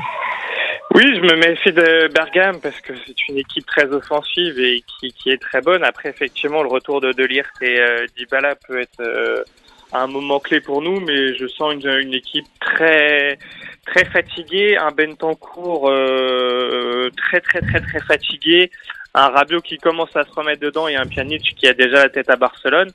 Oui, 0.95 1.03
je 1.17 1.21
me 1.23 1.37
méfie 1.37 1.73
de 1.73 2.13
Bergame 2.13 2.57
parce 2.63 2.79
que 2.83 2.93
c'est 3.07 3.29
une 3.29 3.39
équipe 3.39 3.65
très 3.67 3.87
offensive 3.93 4.59
et 4.61 4.83
qui, 5.01 5.13
qui 5.13 5.31
est 5.31 5.41
très 5.41 5.61
bonne. 5.63 5.83
Après, 5.85 6.11
effectivement, 6.11 6.63
le 6.63 6.69
retour 6.69 7.01
de 7.01 7.13
Delirte 7.13 7.51
et 7.63 7.81
euh, 7.81 8.05
Dybala 8.19 8.55
peut 8.69 8.79
être 8.81 9.01
euh, 9.01 9.43
un 9.93 10.07
moment 10.07 10.41
clé 10.41 10.61
pour 10.61 10.83
nous, 10.83 11.01
mais 11.01 11.35
je 11.37 11.47
sens 11.47 11.75
une, 11.75 11.89
une 11.89 12.15
équipe 12.15 12.47
très 12.61 13.39
très 13.87 14.05
fatiguée, 14.05 14.77
un 14.77 14.91
Bentancourt 14.93 15.91
euh, 15.91 17.11
très 17.17 17.41
très 17.41 17.61
très 17.61 17.81
très 17.81 18.01
fatigué, 18.01 18.71
un 19.15 19.29
Rabiot 19.29 19.61
qui 19.61 19.79
commence 19.79 20.15
à 20.17 20.25
se 20.25 20.33
remettre 20.33 20.61
dedans 20.61 20.89
et 20.89 20.97
un 20.97 21.07
Pjanic 21.07 21.55
qui 21.57 21.67
a 21.67 21.75
déjà 21.75 22.05
la 22.05 22.09
tête 22.09 22.31
à 22.31 22.37
Barcelone. 22.37 22.93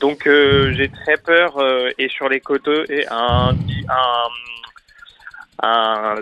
Donc 0.00 0.26
euh, 0.26 0.72
j'ai 0.76 0.88
très 0.88 1.16
peur 1.16 1.58
euh, 1.58 1.90
et 1.98 2.08
sur 2.08 2.28
les 2.28 2.40
côtés 2.40 2.84
et 2.88 3.06
un 3.10 3.50
un 3.88 4.28
un 5.60 6.14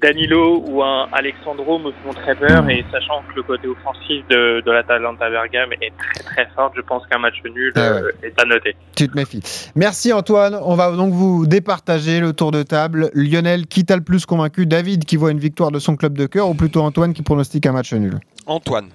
Danilo 0.00 0.62
ou 0.66 0.82
un 0.82 1.06
Alexandro 1.12 1.78
me 1.78 1.92
font 2.02 2.14
très 2.14 2.34
peur 2.34 2.68
et 2.70 2.84
sachant 2.90 3.22
que 3.28 3.36
le 3.36 3.42
côté 3.42 3.68
offensif 3.68 4.26
de, 4.28 4.62
de 4.64 4.70
l'Atalanta 4.70 5.28
Bergame 5.28 5.72
est 5.82 5.92
très 5.98 6.24
très 6.24 6.46
fort, 6.54 6.72
je 6.74 6.80
pense 6.80 7.06
qu'un 7.06 7.18
match 7.18 7.34
nul 7.44 7.72
Ah 7.76 7.80
euh, 7.80 8.10
est 8.22 8.40
à 8.40 8.44
noter. 8.46 8.74
Tu 8.96 9.08
te 9.08 9.16
méfies. 9.16 9.42
Merci 9.74 10.12
Antoine. 10.12 10.58
On 10.62 10.76
va 10.76 10.92
donc 10.92 11.12
vous 11.12 11.46
départager 11.46 12.20
le 12.20 12.32
tour 12.32 12.52
de 12.52 12.62
table. 12.62 13.10
Lionel, 13.12 13.66
qui 13.66 13.84
t'a 13.84 13.96
le 13.96 14.02
plus 14.02 14.24
convaincu? 14.24 14.64
David 14.64 15.04
qui 15.04 15.16
voit 15.16 15.30
une 15.30 15.38
victoire 15.38 15.70
de 15.70 15.78
son 15.78 15.96
club 15.96 16.16
de 16.16 16.24
cœur? 16.26 16.48
Ou 16.48 16.54
plutôt 16.54 16.80
Antoine 16.80 17.12
qui 17.12 17.22
pronostique 17.22 17.66
un 17.66 17.72
match 17.72 17.92
nul? 17.92 18.18
Antoine. 18.46 18.88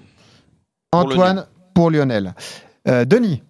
Antoine 0.91 1.45
pour 1.75 1.91
Lionel. 1.91 2.33
Euh, 2.87 3.05
Denis 3.05 3.43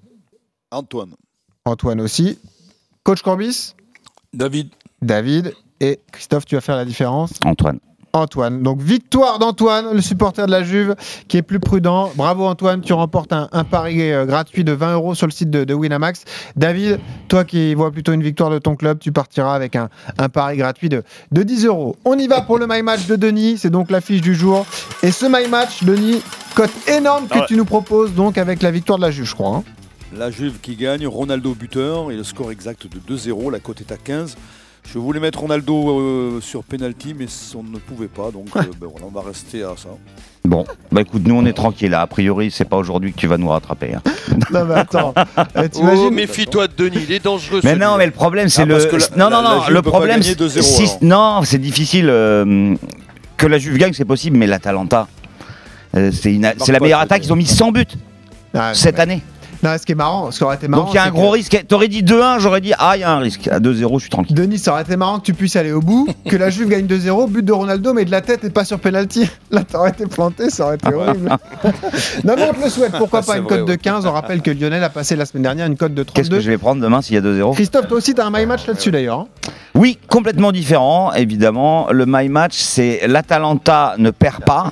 Antoine. 0.71 1.15
Antoine 1.63 2.01
aussi. 2.01 2.39
Coach 3.03 3.21
Corbis 3.21 3.73
David. 4.33 4.69
David. 5.01 5.53
Et 5.85 5.99
Christophe, 6.11 6.45
tu 6.45 6.55
vas 6.55 6.61
faire 6.61 6.75
la 6.77 6.85
différence 6.85 7.31
Antoine. 7.45 7.79
Antoine. 8.13 8.63
Donc 8.63 8.81
victoire 8.81 9.39
d'Antoine, 9.39 9.87
le 9.93 9.99
supporter 10.01 10.45
de 10.45 10.51
la 10.51 10.63
Juve, 10.63 10.95
qui 11.27 11.35
est 11.35 11.41
plus 11.41 11.59
prudent. 11.59 12.11
Bravo 12.15 12.45
Antoine, 12.45 12.79
tu 12.81 12.93
remportes 12.93 13.33
un, 13.33 13.49
un 13.51 13.63
pari 13.65 14.09
euh, 14.11 14.25
gratuit 14.25 14.63
de 14.63 14.71
20 14.71 14.93
euros 14.93 15.15
sur 15.15 15.27
le 15.27 15.33
site 15.33 15.49
de, 15.49 15.65
de 15.65 15.73
Winamax. 15.73 16.23
David, 16.55 16.99
toi 17.27 17.43
qui 17.43 17.75
vois 17.75 17.91
plutôt 17.91 18.13
une 18.13 18.23
victoire 18.23 18.49
de 18.49 18.57
ton 18.57 18.77
club, 18.77 18.99
tu 18.99 19.11
partiras 19.11 19.53
avec 19.53 19.75
un, 19.75 19.89
un 20.17 20.29
pari 20.29 20.55
gratuit 20.57 20.87
de, 20.87 21.03
de 21.33 21.43
10 21.43 21.65
euros. 21.65 21.97
On 22.05 22.17
y 22.17 22.27
va 22.27 22.41
pour 22.41 22.57
le 22.57 22.67
My 22.69 22.81
Match 22.83 23.05
de 23.05 23.17
Denis, 23.17 23.57
c'est 23.57 23.69
donc 23.69 23.91
l'affiche 23.91 24.21
du 24.21 24.33
jour. 24.33 24.65
Et 25.03 25.11
ce 25.11 25.25
My 25.25 25.49
Match, 25.49 25.83
Denis, 25.83 26.21
cote 26.55 26.71
énorme 26.87 27.27
que 27.27 27.33
Ah 27.35 27.39
ouais. 27.41 27.45
tu 27.49 27.57
nous 27.57 27.65
proposes 27.65 28.13
donc 28.13 28.37
avec 28.37 28.61
la 28.63 28.71
victoire 28.71 28.97
de 28.97 29.03
la 29.03 29.11
Juve, 29.11 29.25
je 29.25 29.35
crois. 29.35 29.57
hein. 29.57 29.63
La 30.17 30.31
Juve 30.31 30.59
qui 30.61 30.77
gagne, 30.77 31.05
Ronaldo 31.05 31.53
buteur 31.53 32.09
et 32.11 32.15
le 32.15 32.23
score 32.23 32.49
exact 32.53 32.87
de 32.87 33.13
2-0, 33.13 33.51
la 33.51 33.59
cote 33.59 33.81
est 33.81 33.91
à 33.91 33.97
15. 33.97 34.37
Je 34.85 34.99
voulais 34.99 35.19
mettre 35.19 35.39
Ronaldo 35.39 35.99
euh, 35.99 36.39
sur 36.41 36.63
penalty, 36.63 37.13
mais 37.17 37.25
on 37.55 37.63
ne 37.63 37.77
pouvait 37.79 38.07
pas, 38.07 38.31
donc 38.31 38.47
euh, 38.55 38.61
ben 38.79 38.87
voilà, 38.89 39.05
on 39.07 39.11
va 39.11 39.21
rester 39.27 39.63
à 39.63 39.73
ça. 39.77 39.89
Bon, 40.45 40.63
bah 40.91 41.01
écoute, 41.01 41.23
nous 41.25 41.35
on 41.35 41.45
est 41.45 41.53
tranquille. 41.53 41.89
là. 41.89 42.01
A 42.01 42.07
priori, 42.07 42.51
c'est 42.51 42.65
pas 42.65 42.77
aujourd'hui 42.77 43.11
que 43.11 43.17
tu 43.17 43.27
vas 43.27 43.37
nous 43.37 43.49
rattraper. 43.49 43.95
hein. 43.95 44.01
Non 44.51 44.63
mais 44.65 44.75
attends, 44.79 45.13
euh, 45.57 45.67
Oh, 45.81 46.11
méfie-toi 46.11 46.67
de 46.67 46.73
Denis, 46.77 46.99
il 47.09 47.11
est 47.13 47.23
dangereux. 47.23 47.61
Mais 47.63 47.71
celui-là. 47.71 47.87
non, 47.87 47.97
mais 47.97 48.05
le 48.05 48.11
problème, 48.11 48.47
c'est 48.47 48.61
Ah, 48.61 48.65
le. 48.65 48.73
parce 48.75 48.85
que 48.85 48.95
la- 48.95 49.17
non, 49.17 49.29
non, 49.35 49.41
la- 49.41 49.49
la 49.49 49.55
non. 49.55 49.61
Juve 49.63 49.73
Le 49.73 49.81
peut 49.81 49.91
pas 49.91 49.97
problème, 49.97 50.19
gagner 50.19 50.35
c'est 50.37 50.39
2-0, 50.39 50.61
si- 50.61 50.83
alors. 50.83 50.97
non, 51.01 51.41
c'est 51.43 51.57
difficile. 51.57 52.07
euh, 52.09 52.75
que 53.37 53.47
la 53.47 53.57
Juve 53.57 53.77
gagne, 53.77 53.91
c'est 53.93 54.05
possible, 54.05 54.37
mais 54.37 54.47
l'Atalanta, 54.47 55.07
euh, 55.97 56.09
c'est 56.13 56.33
une- 56.33 56.53
c'est 56.59 56.71
la 56.71 56.77
pas 56.79 56.85
meilleure 56.85 57.01
cette 57.01 57.11
attaque. 57.11 57.25
Ils 57.25 57.33
ont 57.33 57.35
mis 57.35 57.45
100 57.47 57.71
buts 57.71 57.85
Ah, 58.53 58.73
cette 58.73 58.95
mais- 58.95 59.01
année. 59.01 59.21
Non, 59.63 59.77
ce 59.79 59.85
qui 59.85 59.91
est 59.91 59.95
marrant, 59.95 60.31
ce 60.31 60.37
qui 60.37 60.43
aurait 60.43 60.55
été 60.55 60.67
marrant. 60.67 60.83
Donc 60.85 60.93
il 60.93 60.97
y 60.97 60.99
a 60.99 61.03
un 61.03 61.09
gros 61.11 61.29
que- 61.31 61.35
risque. 61.35 61.65
T'aurais 61.67 61.87
dit 61.87 62.03
2-1, 62.03 62.39
j'aurais 62.39 62.61
dit 62.61 62.73
ah, 62.77 62.93
il 62.95 63.01
y 63.01 63.03
a 63.03 63.11
un 63.11 63.19
risque. 63.19 63.47
À 63.47 63.59
2-0, 63.59 63.95
je 63.95 63.99
suis 64.01 64.09
tranquille. 64.09 64.35
Denis, 64.35 64.57
ça 64.59 64.71
aurait 64.71 64.81
été 64.83 64.95
marrant 64.95 65.19
que 65.19 65.25
tu 65.25 65.33
puisses 65.33 65.55
aller 65.55 65.71
au 65.71 65.81
bout, 65.81 66.07
que 66.29 66.35
la 66.35 66.49
Juve 66.49 66.69
gagne 66.69 66.85
2-0, 66.85 67.29
but 67.29 67.43
de 67.43 67.51
Ronaldo, 67.53 67.93
mais 67.93 68.05
de 68.05 68.11
la 68.11 68.21
tête 68.21 68.43
et 68.43 68.49
pas 68.49 68.65
sur 68.65 68.79
penalty. 68.79 69.29
Là, 69.51 69.63
t'aurais 69.63 69.89
été 69.91 70.05
planté, 70.05 70.49
ça 70.49 70.65
aurait 70.65 70.75
été 70.75 70.93
horrible. 70.93 71.29
non, 72.23 72.33
mais 72.37 72.47
on 72.49 72.53
te 72.53 72.63
le 72.63 72.69
souhaite, 72.69 72.91
pourquoi 72.97 73.19
Ah, 73.23 73.25
pas 73.25 73.37
une 73.37 73.45
cote 73.45 73.65
de 73.65 73.71
ouais. 73.71 73.77
15 73.77 74.05
On 74.05 74.11
rappelle 74.11 74.41
que 74.41 74.51
Lionel 74.51 74.83
a 74.83 74.89
passé 74.89 75.15
la 75.15 75.25
semaine 75.25 75.43
dernière 75.43 75.67
une 75.67 75.77
cote 75.77 75.93
de 75.93 76.03
Qu'est-ce 76.03 76.29
que 76.29 76.35
32. 76.35 76.39
je 76.41 76.49
vais 76.51 76.57
prendre 76.57 76.81
demain 76.81 77.01
s'il 77.01 77.15
y 77.15 77.17
a 77.17 77.21
2-0 77.21 77.53
Christophe, 77.55 77.87
toi 77.87 77.97
aussi, 77.97 78.13
t'as 78.13 78.25
un 78.25 78.31
my 78.31 78.45
match 78.45 78.65
là-dessus 78.67 78.91
d'ailleurs. 78.91 79.19
hein. 79.21 79.27
Oui, 79.73 79.97
complètement 80.07 80.51
différent, 80.53 81.11
évidemment. 81.13 81.87
Le 81.91 82.05
My 82.07 82.29
Match, 82.29 82.55
c'est 82.57 83.01
l'Atalanta 83.07 83.95
ne 83.97 84.09
perd 84.09 84.43
pas. 84.45 84.71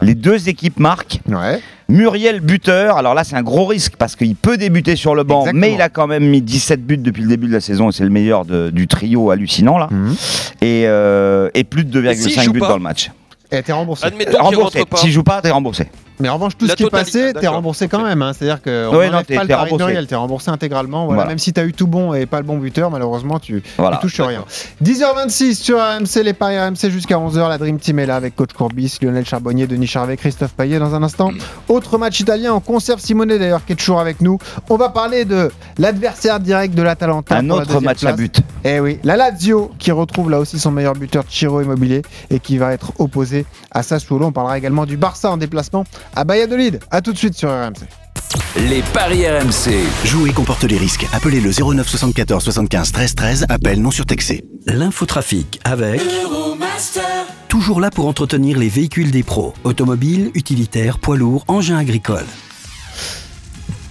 Les 0.00 0.14
deux 0.14 0.48
équipes 0.48 0.78
marquent. 0.78 1.20
Ouais. 1.28 1.60
Muriel 1.88 2.40
buteur, 2.40 2.96
alors 2.96 3.14
là 3.14 3.24
c'est 3.24 3.36
un 3.36 3.42
gros 3.42 3.66
risque 3.66 3.94
parce 3.96 4.16
qu'il 4.16 4.34
peut 4.36 4.56
débuter 4.56 4.96
sur 4.96 5.14
le 5.14 5.22
banc, 5.22 5.40
Exactement. 5.40 5.60
mais 5.60 5.74
il 5.74 5.82
a 5.82 5.88
quand 5.90 6.06
même 6.06 6.24
mis 6.26 6.40
17 6.40 6.84
buts 6.86 6.96
depuis 6.96 7.22
le 7.22 7.28
début 7.28 7.46
de 7.46 7.52
la 7.52 7.60
saison 7.60 7.90
et 7.90 7.92
c'est 7.92 8.04
le 8.04 8.10
meilleur 8.10 8.44
de- 8.46 8.70
du 8.70 8.86
trio 8.88 9.30
hallucinant 9.30 9.76
là. 9.78 9.88
Mhm. 9.90 10.14
Et, 10.62 10.84
euh, 10.86 11.50
et 11.54 11.64
plus 11.64 11.84
de 11.84 12.02
Et 12.04 12.14
s'il 12.14 12.32
2,5 12.36 12.44
joue 12.44 12.52
buts 12.52 12.60
pas 12.60 12.68
dans 12.68 12.76
le 12.76 12.82
match. 12.82 13.10
Et 13.52 13.62
t'es 13.62 13.72
remboursé. 13.72 14.06
Admettons 14.06 14.42
Remboursé. 14.42 14.82
S'il 14.96 15.10
joue 15.12 15.22
pas, 15.22 15.40
t'es 15.42 15.50
remboursé. 15.50 15.86
Mais 16.20 16.28
en 16.28 16.34
revanche, 16.34 16.52
tout 16.56 16.66
La 16.66 16.72
ce 16.72 16.76
qui 16.76 16.84
est 16.84 16.90
passé, 16.90 17.12
t'es 17.12 17.32
d'accord. 17.34 17.54
remboursé 17.54 17.88
quand 17.88 18.02
même. 18.04 18.22
hein. 18.22 18.32
C'est-à-dire 18.32 18.62
qu'on 18.62 18.96
Ouais, 18.96 19.10
non, 19.10 19.22
t'es- 19.22 19.34
pas 19.34 19.42
le 19.42 19.48
t'es 19.48 19.54
remboursé. 19.54 20.06
T'es 20.06 20.14
remboursé 20.14 20.50
intégralement. 20.50 21.06
Voilà. 21.06 21.14
Voilà. 21.22 21.28
Même 21.30 21.38
si 21.38 21.52
t'as 21.52 21.64
eu 21.64 21.72
tout 21.72 21.86
bon 21.88 22.14
et 22.14 22.26
pas 22.26 22.38
le 22.38 22.44
bon 22.44 22.58
buteur, 22.58 22.90
malheureusement, 22.90 23.38
tu, 23.40 23.62
Voilà. 23.78 23.96
tu 23.96 24.02
touches 24.02 24.20
rien. 24.20 24.44
10h26 24.80 25.54
sur 25.54 25.78
RMC, 25.78 26.22
les 26.22 26.32
paris 26.34 26.58
RMC 26.58 26.90
jusqu'à 26.90 27.18
11h. 27.18 27.48
La 27.48 27.58
Dream 27.58 27.78
Team 27.78 27.98
est 27.98 28.06
là 28.06 28.16
avec 28.16 28.36
Coach 28.36 28.52
Courbis, 28.52 28.96
Lionel 29.02 29.24
Charbonnier, 29.24 29.66
Denis 29.66 29.86
Charvet, 29.86 30.16
Christophe 30.16 30.52
Payet 30.52 30.78
dans 30.78 30.94
un 30.94 31.02
instant. 31.02 31.30
Autre 31.68 31.98
match 31.98 32.20
italien, 32.20 32.52
on 32.54 32.60
conserve 32.60 33.00
Simone 33.00 33.36
d'ailleurs 33.36 33.64
qui 33.64 33.72
est 33.72 33.76
toujours 33.76 33.98
avec 34.00 34.20
nous. 34.20 34.38
On 34.70 34.76
va 34.76 34.90
parler 34.90 35.24
de 35.24 35.50
l'adversaire 35.78 36.38
direct 36.38 36.74
de 36.74 36.82
l'Atalanta. 36.82 37.36
Un 37.36 37.42
la 37.42 37.54
autre 37.54 37.80
match 37.80 38.04
à 38.04 38.08
place. 38.08 38.16
but. 38.16 38.40
Eh 38.64 38.80
oui, 38.80 38.98
la 39.04 39.16
Lazio 39.16 39.70
qui 39.78 39.90
retrouve 39.90 40.30
là 40.30 40.38
aussi 40.38 40.58
son 40.58 40.70
meilleur 40.70 40.94
buteur 40.94 41.24
Chiro 41.28 41.60
Immobilier 41.60 42.02
et 42.30 42.38
qui 42.40 42.58
va 42.58 42.72
être 42.72 42.92
opposé 42.98 43.46
à 43.70 43.82
Sassuolo. 43.82 44.26
On 44.26 44.32
parlera 44.32 44.56
également 44.58 44.86
du 44.86 44.96
Barça 44.96 45.30
en 45.30 45.36
déplacement 45.36 45.84
à 46.14 46.24
Valladolid. 46.24 46.80
A 46.90 47.00
tout 47.00 47.12
de 47.12 47.18
suite 47.18 47.34
sur 47.34 47.50
RMC. 47.50 47.86
Les 48.68 48.82
paris 48.92 49.26
RMC. 49.28 49.84
Jouer 50.04 50.32
comporte 50.32 50.64
les 50.64 50.76
risques. 50.76 51.06
Appelez 51.12 51.40
le 51.40 51.50
09 51.50 51.88
74 51.88 52.42
75 52.42 52.92
13 52.92 53.14
13. 53.14 53.46
Appel 53.48 53.80
non 53.80 53.90
surtaxé. 53.90 54.44
L'infotrafic 54.66 55.60
avec 55.64 56.00
toujours 57.48 57.80
là 57.80 57.90
pour 57.90 58.08
entretenir 58.08 58.58
les 58.58 58.68
véhicules 58.68 59.12
des 59.12 59.22
pros. 59.22 59.54
Automobiles, 59.62 60.32
utilitaires, 60.34 60.98
poids 60.98 61.16
lourds, 61.16 61.44
engins 61.46 61.78
agricoles. 61.78 62.26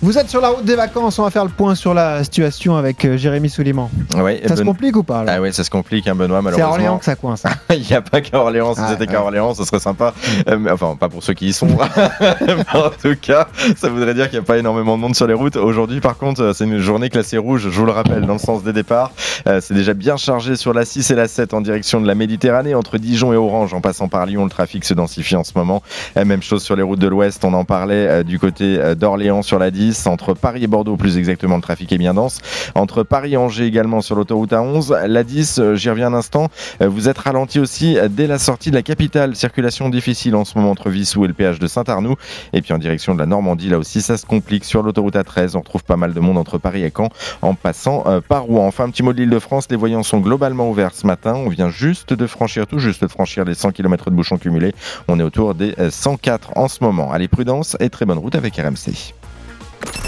Vous 0.03 0.17
êtes 0.17 0.29
sur 0.29 0.41
la 0.41 0.49
route 0.49 0.65
des 0.65 0.75
vacances, 0.75 1.17
on 1.17 1.23
va 1.23 1.29
faire 1.29 1.45
le 1.45 1.49
point 1.49 1.75
sur 1.75 1.93
la 1.93 2.25
situation 2.25 2.75
avec 2.75 3.05
euh, 3.05 3.15
Jérémy 3.15 3.49
Souliman. 3.49 3.89
Ouais, 4.17 4.41
Ça 4.45 4.57
se 4.57 4.61
complique 4.61 4.97
ou 4.97 5.03
pas 5.03 5.23
là 5.23 5.35
Ah 5.37 5.41
ouais, 5.41 5.53
ça 5.53 5.63
se 5.63 5.69
complique, 5.69 6.09
hein, 6.09 6.13
Benoît, 6.15 6.39
C'est 6.41 6.47
à 6.47 6.51
malheureusement. 6.51 6.71
Orléans 6.71 6.97
que 6.97 7.05
ça 7.05 7.15
coince. 7.15 7.45
hein. 7.45 7.51
Il 7.73 7.87
n'y 7.87 7.93
a 7.93 8.01
pas 8.01 8.19
qu'à 8.19 8.37
Orléans, 8.37 8.73
si 8.75 8.81
Ah, 8.83 8.89
c'était 8.91 9.07
qu'à. 9.07 9.21
Orléans, 9.21 9.53
ce 9.53 9.63
serait 9.63 9.79
sympa. 9.79 10.13
Euh, 10.49 10.57
mais 10.59 10.71
enfin, 10.71 10.97
pas 10.99 11.07
pour 11.07 11.23
ceux 11.23 11.33
qui 11.33 11.47
y 11.47 11.53
sont. 11.53 11.67
Mais 12.19 12.65
en 12.73 12.89
tout 12.89 13.15
cas, 13.21 13.47
ça 13.77 13.87
voudrait 13.87 14.13
dire 14.13 14.29
qu'il 14.29 14.37
n'y 14.39 14.43
a 14.43 14.45
pas 14.45 14.57
énormément 14.57 14.97
de 14.97 15.01
monde 15.01 15.15
sur 15.15 15.25
les 15.25 15.33
routes. 15.33 15.55
Aujourd'hui, 15.55 16.01
par 16.01 16.17
contre, 16.17 16.41
euh, 16.41 16.53
c'est 16.53 16.65
une 16.65 16.79
journée 16.79 17.09
classée 17.09 17.37
rouge, 17.37 17.61
je 17.61 17.79
vous 17.79 17.85
le 17.85 17.93
rappelle, 17.93 18.25
dans 18.25 18.33
le 18.33 18.39
sens 18.39 18.61
des 18.61 18.73
départs. 18.73 19.11
Euh, 19.47 19.61
c'est 19.61 19.73
déjà 19.73 19.93
bien 19.93 20.17
chargé 20.17 20.57
sur 20.57 20.73
la 20.73 20.83
6 20.83 21.11
et 21.11 21.15
la 21.15 21.29
7 21.29 21.53
en 21.53 21.61
direction 21.61 22.01
de 22.01 22.07
la 22.07 22.15
Méditerranée, 22.15 22.75
entre 22.75 22.97
Dijon 22.97 23.31
et 23.31 23.37
Orange, 23.37 23.73
en 23.73 23.79
passant 23.79 24.09
par 24.09 24.25
Lyon. 24.25 24.43
Le 24.43 24.49
trafic 24.49 24.83
se 24.83 24.93
densifie 24.93 25.37
en 25.37 25.45
ce 25.45 25.53
moment. 25.55 25.81
Euh, 26.17 26.25
même 26.25 26.43
chose 26.43 26.61
sur 26.61 26.75
les 26.75 26.83
routes 26.83 26.99
de 26.99 27.07
l'Ouest, 27.07 27.45
on 27.45 27.53
en 27.53 27.63
parlait 27.63 28.25
du 28.25 28.37
côté 28.37 28.77
d'Orléans 28.95 29.43
sur 29.43 29.59
la 29.59 29.71
10, 29.71 29.92
entre 30.07 30.33
Paris 30.33 30.63
et 30.63 30.67
Bordeaux, 30.67 30.97
plus 30.97 31.17
exactement, 31.17 31.55
le 31.55 31.61
trafic 31.61 31.91
est 31.91 31.97
bien 31.97 32.13
dense. 32.13 32.39
Entre 32.75 33.03
Paris 33.03 33.33
et 33.33 33.37
Angers 33.37 33.65
également 33.65 34.01
sur 34.01 34.15
l'autoroute 34.15 34.51
A11. 34.51 35.05
La 35.05 35.23
10, 35.23 35.59
euh, 35.59 35.75
j'y 35.75 35.89
reviens 35.89 36.07
un 36.07 36.13
instant. 36.13 36.49
Euh, 36.81 36.89
Vous 36.89 37.09
êtes 37.09 37.17
ralenti 37.17 37.59
aussi 37.59 37.97
euh, 37.97 38.07
dès 38.09 38.27
la 38.27 38.39
sortie 38.39 38.69
de 38.69 38.75
la 38.75 38.81
capitale. 38.81 39.35
Circulation 39.35 39.89
difficile 39.89 40.35
en 40.35 40.45
ce 40.45 40.57
moment 40.57 40.71
entre 40.71 40.89
Vissou 40.89 41.25
et 41.25 41.27
le 41.27 41.33
péage 41.33 41.59
de 41.59 41.67
Saint-Arnoux. 41.67 42.15
Et 42.53 42.61
puis 42.61 42.73
en 42.73 42.77
direction 42.77 43.13
de 43.13 43.19
la 43.19 43.25
Normandie, 43.25 43.69
là 43.69 43.77
aussi, 43.77 44.01
ça 44.01 44.17
se 44.17 44.25
complique. 44.25 44.65
Sur 44.65 44.83
l'autoroute 44.83 45.15
A13, 45.15 45.55
on 45.55 45.59
retrouve 45.59 45.83
pas 45.83 45.97
mal 45.97 46.13
de 46.13 46.19
monde 46.19 46.37
entre 46.37 46.57
Paris 46.57 46.83
et 46.83 46.91
Caen 46.95 47.09
en 47.41 47.53
passant 47.53 48.03
par 48.27 48.43
Rouen. 48.43 48.67
Enfin, 48.67 48.85
un 48.85 48.89
petit 48.89 49.03
mot 49.03 49.13
de 49.13 49.17
l'île 49.17 49.29
de 49.29 49.39
France. 49.39 49.67
Les 49.69 49.75
voyants 49.77 50.03
sont 50.03 50.19
globalement 50.19 50.69
ouverts 50.69 50.93
ce 50.93 51.07
matin. 51.07 51.35
On 51.35 51.49
vient 51.49 51.69
juste 51.69 52.13
de 52.13 52.27
franchir, 52.27 52.67
tout 52.67 52.79
juste 52.79 53.01
de 53.01 53.07
franchir 53.07 53.45
les 53.45 53.53
100 53.53 53.71
km 53.71 54.09
de 54.09 54.15
bouchons 54.15 54.37
cumulés. 54.37 54.73
On 55.07 55.19
est 55.19 55.23
autour 55.23 55.55
des 55.55 55.75
euh, 55.79 55.89
104 55.91 56.57
en 56.57 56.67
ce 56.67 56.83
moment. 56.83 57.11
Allez, 57.11 57.27
prudence 57.27 57.77
et 57.79 57.89
très 57.89 58.05
bonne 58.05 58.17
route 58.17 58.35
avec 58.35 58.55
RMC. 58.55 59.13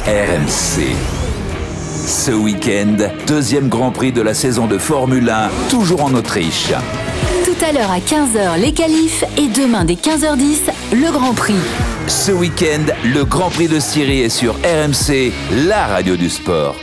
RMC. 0.06 0.96
Ce 2.08 2.32
week-end, 2.32 2.98
deuxième 3.26 3.70
Grand 3.70 3.92
Prix 3.92 4.12
de 4.12 4.22
la 4.22 4.34
saison 4.34 4.68
de 4.68 4.78
Formule 4.78 5.30
1, 5.30 5.50
toujours 5.70 6.04
en 6.04 6.14
Autriche. 6.14 6.72
Tout 7.44 7.66
à 7.66 7.72
l'heure 7.72 7.90
à 7.90 8.00
15h, 8.00 8.60
les 8.60 8.74
qualifs 8.74 9.24
et 9.38 9.48
demain 9.48 9.84
dès 9.84 9.96
15h10, 9.96 10.72
le 10.94 11.12
Grand 11.12 11.34
Prix. 11.34 11.56
Ce 12.08 12.32
week-end, 12.32 12.86
le 13.04 13.24
Grand 13.26 13.50
Prix 13.50 13.68
de 13.68 13.80
Syrie 13.80 14.22
est 14.22 14.30
sur 14.30 14.54
RMC, 14.56 15.34
la 15.68 15.88
radio 15.88 16.16
du 16.16 16.30
sport. 16.30 16.76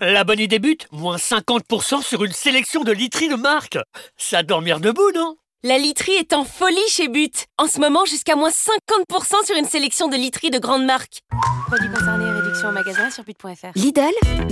La 0.00 0.24
bonne 0.24 0.40
idée 0.40 0.58
débute, 0.58 0.88
moins 0.90 1.16
50% 1.16 2.02
sur 2.02 2.24
une 2.24 2.32
sélection 2.32 2.82
de 2.82 2.92
literies 2.92 3.28
de 3.28 3.36
marque. 3.36 3.78
Ça 4.16 4.42
dormir 4.42 4.80
debout, 4.80 5.12
non? 5.14 5.36
La 5.64 5.78
literie 5.78 6.12
est 6.12 6.34
en 6.34 6.44
folie 6.44 6.76
chez 6.88 7.08
But. 7.08 7.46
En 7.58 7.66
ce 7.66 7.80
moment, 7.80 8.04
jusqu'à 8.04 8.36
moins 8.36 8.50
50% 8.50 9.46
sur 9.46 9.56
une 9.56 9.64
sélection 9.64 10.06
de 10.06 10.14
literies 10.14 10.50
de 10.50 10.58
grandes 10.58 10.84
marques. 10.84 11.22
Produits 11.66 11.88
concernés, 11.88 12.30
réduction 12.30 12.68
en 12.68 12.72
magasin 12.72 13.10
sur 13.10 13.24
but.fr. 13.24 13.68
Lidl, 13.74 14.02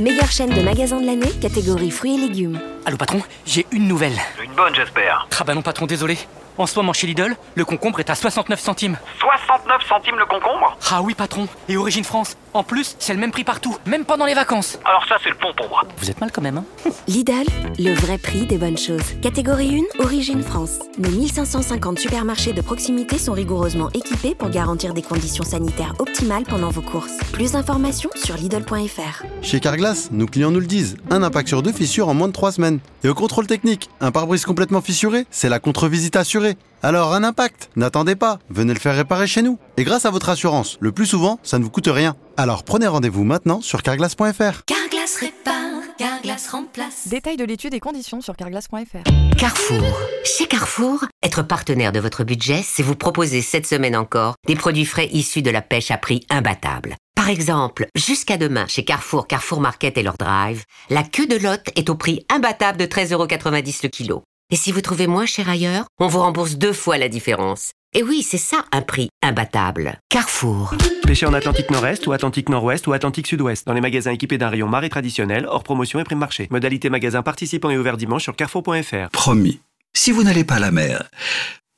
meilleure 0.00 0.30
chaîne 0.32 0.50
de 0.50 0.62
magasins 0.62 1.00
de 1.00 1.06
l'année, 1.06 1.30
catégorie 1.42 1.90
fruits 1.90 2.14
et 2.14 2.26
légumes. 2.26 2.58
Allô 2.86 2.96
patron, 2.96 3.22
j'ai 3.44 3.66
une 3.70 3.86
nouvelle. 3.86 4.16
Une 4.42 4.54
bonne, 4.54 4.74
j'espère. 4.74 5.28
Ah 5.38 5.44
bah 5.44 5.54
non 5.54 5.60
patron, 5.62 5.84
désolé. 5.86 6.18
En 6.56 6.66
ce 6.66 6.74
moment 6.76 6.92
chez 6.94 7.06
Lidl, 7.06 7.36
le 7.54 7.64
concombre 7.64 8.00
est 8.00 8.08
à 8.10 8.14
69 8.14 8.58
centimes. 8.58 8.96
69 9.46 9.82
centimes 9.88 10.16
le 10.18 10.26
concombre 10.26 10.76
Ah 10.90 11.02
oui 11.02 11.14
patron, 11.14 11.46
et 11.68 11.76
Origine 11.76 12.04
France. 12.04 12.36
En 12.54 12.62
plus, 12.62 12.96
c'est 12.98 13.12
le 13.14 13.18
même 13.20 13.32
prix 13.32 13.44
partout, 13.44 13.76
même 13.86 14.04
pendant 14.04 14.26
les 14.26 14.34
vacances. 14.34 14.78
Alors 14.84 15.04
ça, 15.08 15.16
c'est 15.22 15.30
le 15.30 15.34
pont 15.36 15.52
pour 15.56 15.68
moi. 15.68 15.82
Vous 15.98 16.10
êtes 16.10 16.20
mal 16.20 16.30
quand 16.32 16.40
même, 16.42 16.58
hein 16.58 16.64
Lidl, 17.08 17.44
le 17.78 17.94
vrai 17.94 18.16
prix 18.18 18.46
des 18.46 18.58
bonnes 18.58 18.78
choses. 18.78 19.02
Catégorie 19.22 19.84
1, 19.98 20.04
Origine 20.04 20.42
France. 20.42 20.78
Nos 20.98 21.10
1550 21.10 21.98
supermarchés 21.98 22.52
de 22.52 22.60
proximité 22.60 23.18
sont 23.18 23.32
rigoureusement 23.32 23.90
équipés 23.92 24.34
pour 24.34 24.50
garantir 24.50 24.94
des 24.94 25.02
conditions 25.02 25.44
sanitaires 25.44 25.94
optimales 25.98 26.44
pendant 26.44 26.70
vos 26.70 26.82
courses. 26.82 27.16
Plus 27.32 27.52
d'informations 27.52 28.10
sur 28.14 28.36
Lidl.fr. 28.36 29.24
Chez 29.42 29.60
Carglass, 29.60 30.10
nos 30.12 30.26
clients 30.26 30.50
nous 30.52 30.60
le 30.60 30.66
disent, 30.66 30.96
un 31.10 31.22
impact 31.22 31.48
sur 31.48 31.62
deux 31.62 31.72
fissures 31.72 32.08
en 32.08 32.14
moins 32.14 32.28
de 32.28 32.32
3 32.32 32.52
semaines. 32.52 32.78
Et 33.02 33.08
au 33.08 33.14
contrôle 33.14 33.46
technique, 33.46 33.90
un 34.00 34.12
pare-brise 34.12 34.44
complètement 34.44 34.80
fissuré, 34.80 35.26
c'est 35.30 35.48
la 35.48 35.58
contre-visite 35.58 36.16
assurée. 36.16 36.56
Alors 36.84 37.14
un 37.14 37.24
impact, 37.24 37.70
n'attendez 37.76 38.14
pas, 38.14 38.40
venez 38.50 38.74
le 38.74 38.78
faire 38.78 38.94
réparer 38.94 39.26
chez 39.26 39.40
nous. 39.40 39.58
Et 39.78 39.84
grâce 39.84 40.04
à 40.04 40.10
votre 40.10 40.28
assurance, 40.28 40.76
le 40.80 40.92
plus 40.92 41.06
souvent, 41.06 41.40
ça 41.42 41.58
ne 41.58 41.64
vous 41.64 41.70
coûte 41.70 41.88
rien. 41.90 42.14
Alors 42.36 42.62
prenez 42.62 42.86
rendez-vous 42.86 43.24
maintenant 43.24 43.62
sur 43.62 43.82
carglass.fr. 43.82 44.64
Carglass 44.66 45.16
répare, 45.18 45.80
Carglass 45.96 46.46
remplace. 46.50 47.08
Détail 47.08 47.38
de 47.38 47.44
l'étude 47.46 47.72
et 47.72 47.80
conditions 47.80 48.20
sur 48.20 48.36
carglass.fr. 48.36 49.38
Carrefour. 49.38 49.98
Chez 50.24 50.46
Carrefour, 50.46 51.06
être 51.22 51.42
partenaire 51.42 51.90
de 51.90 52.00
votre 52.00 52.22
budget, 52.22 52.60
c'est 52.62 52.82
vous 52.82 52.96
proposer 52.96 53.40
cette 53.40 53.66
semaine 53.66 53.96
encore 53.96 54.34
des 54.46 54.54
produits 54.54 54.84
frais 54.84 55.08
issus 55.10 55.40
de 55.40 55.50
la 55.50 55.62
pêche 55.62 55.90
à 55.90 55.96
prix 55.96 56.26
imbattable. 56.28 56.96
Par 57.16 57.30
exemple, 57.30 57.86
jusqu'à 57.94 58.36
demain, 58.36 58.66
chez 58.68 58.84
Carrefour, 58.84 59.26
Carrefour 59.26 59.62
Market 59.62 59.96
et 59.96 60.02
leur 60.02 60.18
drive, 60.18 60.64
la 60.90 61.02
queue 61.02 61.26
de 61.26 61.36
lotte 61.36 61.70
est 61.76 61.88
au 61.88 61.94
prix 61.94 62.26
imbattable 62.30 62.76
de 62.76 62.84
13,90€ 62.84 63.80
le 63.84 63.88
kilo. 63.88 64.22
Et 64.50 64.56
si 64.56 64.72
vous 64.72 64.82
trouvez 64.82 65.06
moins 65.06 65.26
cher 65.26 65.48
ailleurs, 65.48 65.86
on 65.98 66.06
vous 66.06 66.20
rembourse 66.20 66.56
deux 66.56 66.72
fois 66.72 66.98
la 66.98 67.08
différence. 67.08 67.72
Et 67.94 68.02
oui, 68.02 68.22
c'est 68.22 68.38
ça 68.38 68.64
un 68.72 68.82
prix 68.82 69.08
imbattable. 69.22 69.98
Carrefour. 70.10 70.74
Pêché 71.04 71.26
en 71.26 71.32
Atlantique 71.32 71.70
Nord-Est 71.70 72.06
ou 72.06 72.12
Atlantique 72.12 72.48
Nord-Ouest 72.48 72.86
ou 72.86 72.92
Atlantique 72.92 73.26
Sud-Ouest. 73.26 73.66
Dans 73.66 73.72
les 73.72 73.80
magasins 73.80 74.10
équipés 74.10 74.36
d'un 74.36 74.48
rayon 74.48 74.68
marée 74.68 74.90
traditionnel, 74.90 75.46
hors 75.48 75.62
promotion 75.62 76.00
et 76.00 76.04
prime 76.04 76.18
marché. 76.18 76.48
Modalité 76.50 76.90
magasin 76.90 77.22
participant 77.22 77.70
et 77.70 77.78
ouvert 77.78 77.96
dimanche 77.96 78.24
sur 78.24 78.36
carrefour.fr. 78.36 79.10
Promis. 79.12 79.60
Si 79.96 80.10
vous 80.10 80.24
n'allez 80.24 80.44
pas 80.44 80.56
à 80.56 80.60
la 80.60 80.72
mer, 80.72 81.08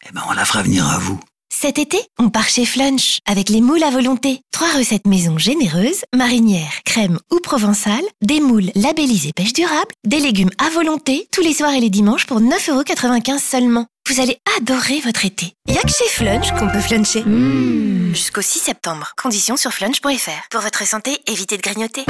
eh 0.08 0.12
ben 0.12 0.22
on 0.28 0.32
la 0.32 0.44
fera 0.44 0.62
venir 0.62 0.88
à 0.88 0.98
vous. 0.98 1.20
Cet 1.50 1.78
été, 1.78 1.98
on 2.18 2.28
part 2.28 2.48
chez 2.48 2.66
Flunch 2.66 3.18
avec 3.26 3.48
les 3.48 3.60
moules 3.60 3.82
à 3.82 3.90
volonté. 3.90 4.40
Trois 4.52 4.72
recettes 4.76 5.06
maison 5.06 5.38
généreuses, 5.38 6.02
marinière, 6.14 6.70
crème 6.84 7.18
ou 7.32 7.40
provençale, 7.40 8.04
des 8.22 8.40
moules 8.40 8.70
labellisés 8.74 9.32
pêche 9.34 9.52
durable, 9.52 9.92
des 10.04 10.20
légumes 10.20 10.50
à 10.58 10.70
volonté, 10.70 11.28
tous 11.32 11.42
les 11.42 11.54
soirs 11.54 11.72
et 11.72 11.80
les 11.80 11.90
dimanches 11.90 12.26
pour 12.26 12.40
9,95€ 12.40 13.38
seulement. 13.38 13.86
Vous 14.08 14.20
allez 14.20 14.38
adorer 14.58 15.00
votre 15.00 15.24
été. 15.24 15.54
Y'a 15.68 15.82
que 15.82 15.88
chez 15.88 16.08
Flunch 16.08 16.52
qu'on 16.52 16.68
peut 16.68 16.80
fluncher. 16.80 17.24
Jusqu'au 18.12 18.42
6 18.42 18.58
septembre. 18.60 19.12
Conditions 19.20 19.56
sur 19.56 19.72
flunch.fr. 19.72 20.48
Pour 20.50 20.60
votre 20.60 20.86
santé, 20.86 21.18
évitez 21.26 21.56
de 21.56 21.62
grignoter. 21.62 22.04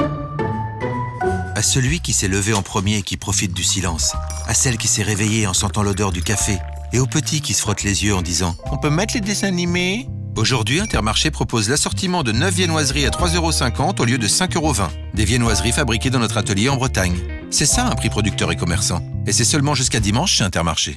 À 1.55 1.63
celui 1.63 2.01
qui 2.01 2.13
s'est 2.13 2.29
levé 2.29 2.53
en 2.53 2.63
premier 2.63 2.99
et 2.99 3.03
qui 3.03 3.17
profite 3.17 3.55
du 3.55 3.65
silence. 3.65 4.13
À 4.47 4.53
celle 4.53 4.77
qui 4.77 4.89
s'est 4.89 5.03
réveillée 5.03 5.47
en 5.47 5.55
sentant 5.55 5.83
l'odeur 5.83 6.13
du 6.13 6.23
café. 6.23 6.59
Et 6.97 6.99
au 6.99 7.05
petit 7.05 7.43
qui 7.43 7.53
se 7.53 7.61
frotte 7.61 7.83
les 7.83 8.05
yeux 8.05 8.15
en 8.15 8.23
disant 8.23 8.57
On 8.73 8.79
peut 8.79 8.89
mettre 8.89 9.13
les 9.13 9.21
dessins 9.21 9.49
animés? 9.49 10.09
Aujourd'hui, 10.35 10.81
Intermarché 10.81 11.31
propose 11.31 11.69
l'assortiment 11.69 12.23
de 12.23 12.33
9 12.33 12.55
viennoiseries 12.55 13.05
à 13.05 13.11
3,50€ 13.11 14.01
au 14.01 14.05
lieu 14.07 14.17
de 14.17 14.27
5,20€. 14.27 14.89
Des 15.13 15.27
viennoiseries 15.27 15.73
fabriquées 15.73 16.09
dans 16.09 16.21
notre 16.21 16.39
atelier 16.39 16.71
en 16.71 16.77
Bretagne. 16.77 17.19
C'est 17.51 17.67
ça 17.67 17.85
un 17.85 17.95
prix 17.97 18.09
producteur 18.09 18.51
et 18.51 18.57
commerçant. 18.57 19.03
Et 19.27 19.33
c'est 19.33 19.45
seulement 19.45 19.75
jusqu'à 19.75 20.01
dimanche 20.01 20.33
chez 20.33 20.45
Intermarché. 20.45 20.97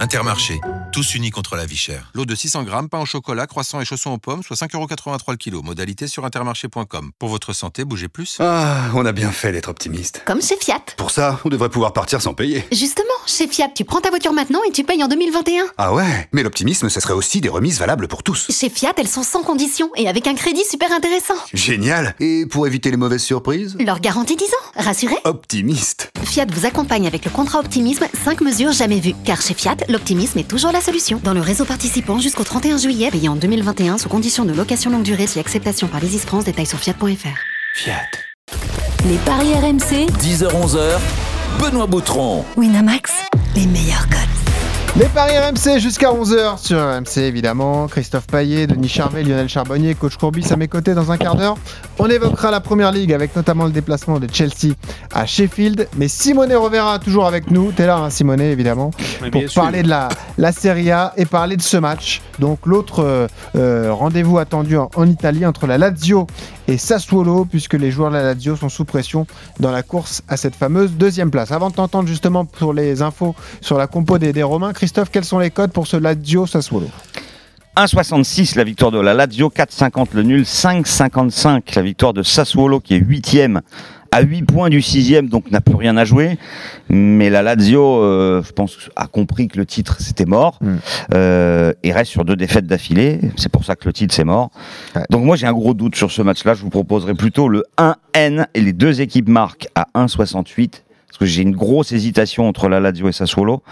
Intermarché, 0.00 0.60
tous 0.92 1.14
unis 1.14 1.30
contre 1.30 1.56
la 1.56 1.66
vie 1.66 1.76
chère. 1.76 2.10
Lot 2.14 2.24
de 2.24 2.34
600 2.34 2.62
grammes, 2.64 2.88
pain 2.88 2.98
au 3.00 3.06
chocolat, 3.06 3.46
croissant 3.46 3.80
et 3.80 3.84
chaussons 3.84 4.10
aux 4.10 4.18
pommes, 4.18 4.42
soit 4.42 4.56
5,83€ 4.56 5.18
le 5.30 5.36
kilo. 5.36 5.62
Modalité 5.62 6.06
sur 6.08 6.24
intermarché.com. 6.24 7.10
Pour 7.18 7.28
votre 7.28 7.52
santé, 7.52 7.84
bougez 7.84 8.08
plus. 8.08 8.36
Ah, 8.40 8.84
on 8.94 9.04
a 9.06 9.12
bien 9.12 9.30
fait 9.30 9.52
d'être 9.52 9.68
optimiste. 9.68 10.22
Comme 10.24 10.42
chez 10.42 10.56
Fiat. 10.56 10.82
Pour 10.96 11.10
ça, 11.10 11.40
on 11.44 11.48
devrait 11.48 11.68
pouvoir 11.68 11.92
partir 11.92 12.22
sans 12.22 12.34
payer. 12.34 12.64
Justement, 12.72 13.04
chez 13.26 13.46
Fiat, 13.48 13.68
tu 13.74 13.84
prends 13.84 14.00
ta 14.00 14.10
voiture 14.10 14.32
maintenant 14.32 14.60
et 14.68 14.72
tu 14.72 14.82
payes 14.84 15.02
en 15.04 15.08
2021. 15.08 15.64
Ah 15.76 15.92
ouais, 15.94 16.28
mais 16.32 16.42
l'optimisme, 16.42 16.88
ce 16.88 17.00
serait 17.00 17.14
aussi 17.14 17.40
des 17.40 17.48
remises 17.48 17.78
valables 17.78 18.08
pour 18.08 18.22
tous. 18.22 18.50
Chez 18.50 18.70
Fiat, 18.70 18.94
elles 18.96 19.08
sont 19.08 19.22
sans 19.22 19.42
condition 19.42 19.90
et 19.96 20.08
avec 20.08 20.26
un 20.26 20.34
crédit 20.34 20.64
super 20.68 20.90
intéressant. 20.92 21.34
Génial 21.52 22.14
Et 22.20 22.46
pour 22.46 22.66
éviter 22.66 22.90
les 22.90 22.96
mauvaises 22.96 23.22
surprises 23.22 23.76
Leur 23.78 24.00
garantie 24.00 24.36
10 24.36 24.44
ans, 24.44 24.82
rassurez 24.82 25.16
Optimiste. 25.24 26.10
Fiat 26.24 26.46
vous 26.52 26.66
accompagne 26.66 27.06
avec 27.06 27.24
le 27.24 27.30
contrat 27.30 27.60
Optimisme 27.60 28.06
5 28.24 28.40
mesures 28.40 28.72
jamais 28.72 29.00
vues. 29.00 29.14
Car 29.24 29.40
chez 29.40 29.54
Fiat, 29.54 29.76
l'optimisme 29.88 30.38
est 30.38 30.48
toujours 30.48 30.72
la 30.78 30.84
solution. 30.84 31.20
Dans 31.24 31.34
le 31.34 31.40
réseau 31.40 31.64
participant 31.64 32.20
jusqu'au 32.20 32.44
31 32.44 32.76
juillet, 32.76 33.10
payé 33.10 33.28
en 33.28 33.34
2021 33.34 33.98
sous 33.98 34.08
condition 34.08 34.44
de 34.44 34.52
location 34.52 34.92
longue 34.92 35.02
durée 35.02 35.26
si 35.26 35.40
acceptation 35.40 35.88
par 35.88 36.00
les 36.00 36.16
France, 36.18 36.44
détails 36.44 36.66
sur 36.66 36.78
fiat.fr. 36.78 37.38
Fiat. 37.74 38.06
Les 39.08 39.16
paris 39.18 39.54
RMC, 39.54 40.06
10h-11h, 40.20 40.98
Benoît 41.60 41.86
Boutron. 41.88 42.44
Winamax, 42.56 43.12
les 43.56 43.66
meilleurs 43.66 44.08
codes. 44.08 44.27
Les 44.98 45.06
paris 45.06 45.34
RMC 45.38 45.78
jusqu'à 45.78 46.08
11h 46.10 46.58
sur 46.58 46.76
RMC 46.76 47.18
évidemment. 47.18 47.86
Christophe 47.86 48.26
Paillet, 48.26 48.66
Denis 48.66 48.88
Charvet, 48.88 49.22
Lionel 49.22 49.48
Charbonnier, 49.48 49.94
coach 49.94 50.16
Courbis 50.16 50.52
à 50.52 50.56
mes 50.56 50.66
côtés 50.66 50.92
dans 50.92 51.12
un 51.12 51.16
quart 51.16 51.36
d'heure. 51.36 51.56
On 52.00 52.10
évoquera 52.10 52.50
la 52.50 52.58
première 52.58 52.90
ligue 52.90 53.12
avec 53.12 53.36
notamment 53.36 53.66
le 53.66 53.70
déplacement 53.70 54.18
de 54.18 54.26
Chelsea 54.32 54.74
à 55.14 55.24
Sheffield. 55.24 55.86
Mais 55.96 56.08
Simone 56.08 56.52
Rovera 56.52 56.98
toujours 56.98 57.26
avec 57.26 57.52
nous. 57.52 57.70
T'es 57.70 57.86
là, 57.86 57.98
hein, 57.98 58.10
Simone, 58.10 58.40
évidemment, 58.40 58.90
pour 59.30 59.48
sûr. 59.48 59.62
parler 59.62 59.84
de 59.84 59.88
la, 59.88 60.08
la 60.36 60.50
Serie 60.50 60.90
A 60.90 61.12
et 61.16 61.26
parler 61.26 61.56
de 61.56 61.62
ce 61.62 61.76
match. 61.76 62.20
Donc 62.40 62.66
l'autre 62.66 63.04
euh, 63.04 63.28
euh, 63.54 63.92
rendez-vous 63.92 64.38
attendu 64.38 64.76
en, 64.76 64.90
en 64.96 65.06
Italie 65.06 65.46
entre 65.46 65.68
la 65.68 65.78
Lazio 65.78 66.26
et 66.68 66.76
Sassuolo, 66.76 67.46
puisque 67.46 67.74
les 67.74 67.90
joueurs 67.90 68.10
de 68.10 68.16
la 68.16 68.22
Lazio 68.22 68.54
sont 68.54 68.68
sous 68.68 68.84
pression 68.84 69.26
dans 69.58 69.72
la 69.72 69.82
course 69.82 70.22
à 70.28 70.36
cette 70.36 70.54
fameuse 70.54 70.92
deuxième 70.92 71.30
place. 71.30 71.50
Avant 71.50 71.70
de 71.70 71.74
t'entendre 71.74 72.06
justement 72.06 72.44
pour 72.44 72.74
les 72.74 73.02
infos 73.02 73.34
sur 73.62 73.78
la 73.78 73.86
compo 73.86 74.18
des, 74.18 74.32
des 74.32 74.42
Romains, 74.42 74.74
Christophe, 74.74 75.10
quels 75.10 75.24
sont 75.24 75.38
les 75.38 75.50
codes 75.50 75.72
pour 75.72 75.86
ce 75.86 75.96
Lazio 75.96 76.46
Sassuolo 76.46 76.88
1,66 77.76 78.56
la 78.56 78.64
victoire 78.64 78.90
de 78.90 78.98
la 79.00 79.14
Lazio, 79.14 79.50
4,50 79.54 80.08
le 80.14 80.22
nul, 80.24 80.42
5,55 80.42 81.76
la 81.76 81.82
victoire 81.82 82.12
de 82.12 82.22
Sassuolo 82.22 82.80
qui 82.80 82.94
est 82.94 82.98
8 82.98 83.20
à 84.10 84.22
8 84.22 84.42
points 84.42 84.70
du 84.70 84.82
6 84.82 85.22
donc 85.22 85.50
n'a 85.50 85.60
plus 85.60 85.74
rien 85.74 85.96
à 85.96 86.04
jouer. 86.04 86.38
Mais 86.88 87.30
la 87.30 87.42
Lazio, 87.42 88.02
euh, 88.02 88.42
je 88.42 88.52
pense, 88.52 88.76
a 88.96 89.06
compris 89.06 89.48
que 89.48 89.58
le 89.58 89.66
titre 89.66 89.96
c'était 90.00 90.24
mort 90.24 90.58
euh, 91.14 91.72
et 91.82 91.92
reste 91.92 92.10
sur 92.10 92.24
deux 92.24 92.36
défaites 92.36 92.66
d'affilée. 92.66 93.20
C'est 93.36 93.50
pour 93.50 93.64
ça 93.64 93.76
que 93.76 93.86
le 93.86 93.92
titre 93.92 94.14
c'est 94.14 94.24
mort. 94.24 94.50
Donc 95.10 95.24
moi 95.24 95.36
j'ai 95.36 95.46
un 95.46 95.52
gros 95.52 95.74
doute 95.74 95.96
sur 95.96 96.10
ce 96.10 96.22
match-là. 96.22 96.54
Je 96.54 96.62
vous 96.62 96.70
proposerai 96.70 97.14
plutôt 97.14 97.48
le 97.48 97.64
1N 97.78 98.46
et 98.54 98.60
les 98.60 98.72
deux 98.72 99.00
équipes 99.00 99.28
marquent 99.28 99.68
à 99.74 99.86
1,68 99.94 100.82
parce 101.08 101.18
que 101.18 101.26
j'ai 101.26 101.42
une 101.42 101.56
grosse 101.56 101.92
hésitation 101.92 102.46
entre 102.46 102.68
la 102.68 102.80
Lazio 102.80 103.08
et 103.08 103.12
Sassuolo. 103.12 103.62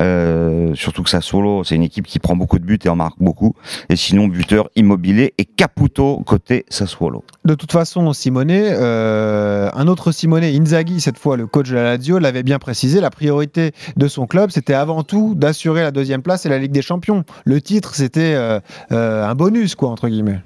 Euh, 0.00 0.74
surtout 0.74 1.02
que 1.02 1.10
Sassuolo, 1.10 1.62
c'est 1.62 1.74
une 1.74 1.82
équipe 1.82 2.06
qui 2.06 2.18
prend 2.18 2.34
beaucoup 2.34 2.58
de 2.58 2.64
buts 2.64 2.78
et 2.82 2.88
en 2.88 2.96
marque 2.96 3.18
beaucoup. 3.20 3.54
Et 3.90 3.96
sinon, 3.96 4.26
buteur 4.26 4.70
immobilier 4.74 5.34
et 5.36 5.44
Caputo 5.44 6.22
côté 6.24 6.64
Sassuolo. 6.70 7.24
De 7.44 7.54
toute 7.54 7.72
façon, 7.72 8.12
Simone, 8.14 8.50
euh, 8.50 9.70
un 9.74 9.86
autre 9.86 10.12
Simone, 10.12 10.44
Inzaghi, 10.44 11.00
cette 11.00 11.18
fois 11.18 11.36
le 11.36 11.46
coach 11.46 11.68
de 11.68 11.74
la 11.74 11.82
Lazio, 11.82 12.18
l'avait 12.18 12.42
bien 12.42 12.58
précisé. 12.58 13.00
La 13.00 13.10
priorité 13.10 13.72
de 13.96 14.08
son 14.08 14.26
club, 14.26 14.50
c'était 14.50 14.74
avant 14.74 15.02
tout 15.02 15.34
d'assurer 15.34 15.82
la 15.82 15.90
deuxième 15.90 16.22
place 16.22 16.46
et 16.46 16.48
la 16.48 16.58
Ligue 16.58 16.72
des 16.72 16.82
Champions. 16.82 17.24
Le 17.44 17.60
titre, 17.60 17.94
c'était 17.94 18.34
euh, 18.34 18.60
euh, 18.92 19.26
un 19.26 19.34
bonus, 19.34 19.74
quoi, 19.74 19.90
entre 19.90 20.08
guillemets. 20.08 20.40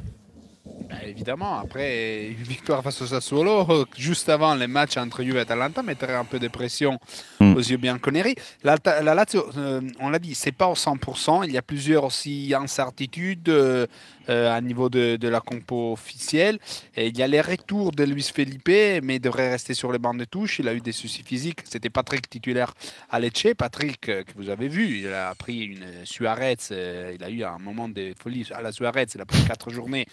Bah, 0.93 1.07
évidemment, 1.07 1.59
après, 1.59 2.27
une 2.39 2.43
victoire 2.45 2.83
face 2.83 3.01
au 3.01 3.07
Sassuolo, 3.07 3.67
euh, 3.71 3.85
juste 3.97 4.29
avant 4.29 4.55
les 4.55 4.67
matchs 4.67 4.97
entre 4.99 5.23
Juve 5.23 5.37
et 5.37 5.41
Atalanta, 5.41 5.83
mettrait 5.83 6.15
un 6.15 6.25
peu 6.25 6.39
de 6.39 6.49
pression 6.49 6.99
Mm. 7.41 7.57
aux 7.57 7.61
yeux 7.61 7.77
bianconeri. 7.77 8.35
La, 8.63 8.77
la 9.03 9.15
Lazio, 9.15 9.45
euh, 9.57 9.81
on 10.01 10.11
l'a 10.11 10.19
dit, 10.19 10.35
c'est 10.35 10.53
pas 10.53 10.69
au 10.69 10.75
100%. 10.75 11.45
Il 11.45 11.53
y 11.53 11.59
a 11.59 11.63
plusieurs 11.63 12.05
aussi 12.05 12.53
incertitudes 12.57 13.49
euh, 13.49 13.87
euh, 14.29 14.55
à 14.55 14.61
niveau 14.61 14.89
de, 14.89 15.17
de 15.17 15.29
la 15.29 15.41
compo 15.41 15.93
officielle. 15.93 16.59
Et 16.97 17.09
il 17.09 17.17
y 17.17 17.23
a 17.23 17.27
les 17.27 17.41
retours 17.41 17.93
de 17.93 18.05
Luis 18.05 18.31
Felipe, 18.35 18.69
mais 19.03 19.17
il 19.17 19.21
devrait 19.21 19.51
rester 19.51 19.75
sur 19.75 19.93
les 19.93 19.99
bancs 19.99 20.19
de 20.19 20.25
touche. 20.25 20.59
Il 20.59 20.69
a 20.69 20.75
eu 20.75 20.81
des 20.81 20.93
soucis 20.93 21.23
physiques. 21.23 21.61
C'était 21.65 21.91
Patrick 21.91 22.29
titulaire 22.29 22.75
à 23.11 23.21
Lecce. 23.21 23.55
Patrick, 23.57 24.09
euh, 24.09 24.23
que 24.25 24.33
vous 24.37 24.49
avez 24.49 24.69
vu, 24.69 25.01
il 25.01 25.13
a 25.13 25.35
pris 25.35 25.65
une 25.65 25.87
Suarez. 26.05 26.57
euh, 26.71 27.13
il 27.15 27.25
a 27.25 27.31
eu 27.31 27.45
un 27.45 27.59
moment 27.59 27.89
de 27.89 28.15
folie 28.19 28.49
à 28.53 28.63
la 28.63 28.73
Suarez. 28.73 29.07
Il 29.15 29.21
a 29.21 29.27
pris 29.27 29.45
quatre 29.45 29.71
journées. 29.71 30.07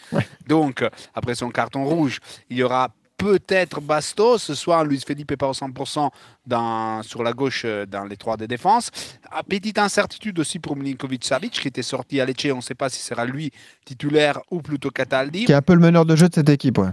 Donc, 0.48 0.84
après 1.14 1.36
son 1.36 1.50
carton 1.50 1.86
rouge, 1.86 2.20
il 2.50 2.58
y 2.58 2.64
aura 2.64 2.90
peut-être 3.20 3.82
Bastos. 3.82 4.42
Ce 4.42 4.56
soir, 4.56 4.84
Luis 4.84 5.04
Felipe 5.06 5.36
pas 5.36 5.48
au 5.48 5.54
100% 5.54 6.10
dans, 6.48 7.04
sur 7.04 7.22
la 7.22 7.34
gauche 7.34 7.64
euh, 7.66 7.86
dans 7.86 8.06
les 8.06 8.18
trois 8.18 8.38
de 8.38 8.48
défense. 8.48 8.90
Ah, 9.30 9.44
petite 9.44 9.78
incertitude 9.78 10.40
aussi 10.40 10.58
pour 10.58 10.76
Milinkovic 10.76 11.24
Savic 11.24 11.52
qui 11.52 11.68
était 11.68 11.84
sorti 11.84 12.20
à 12.20 12.26
Lecce. 12.26 12.48
On 12.52 12.58
ne 12.58 12.62
sait 12.62 12.76
pas 12.76 12.90
si 12.90 13.02
sera 13.02 13.26
lui 13.26 13.52
titulaire 13.86 14.40
ou 14.50 14.62
plutôt 14.62 14.90
Cataldi. 14.90 15.46
Qui 15.46 15.52
est 15.52 15.56
un 15.56 15.62
peu 15.62 15.74
le 15.74 15.82
meneur 15.82 16.06
de 16.06 16.16
jeu 16.16 16.30
de 16.30 16.34
cette 16.34 16.50
équipe, 16.50 16.80
ouais. 16.80 16.90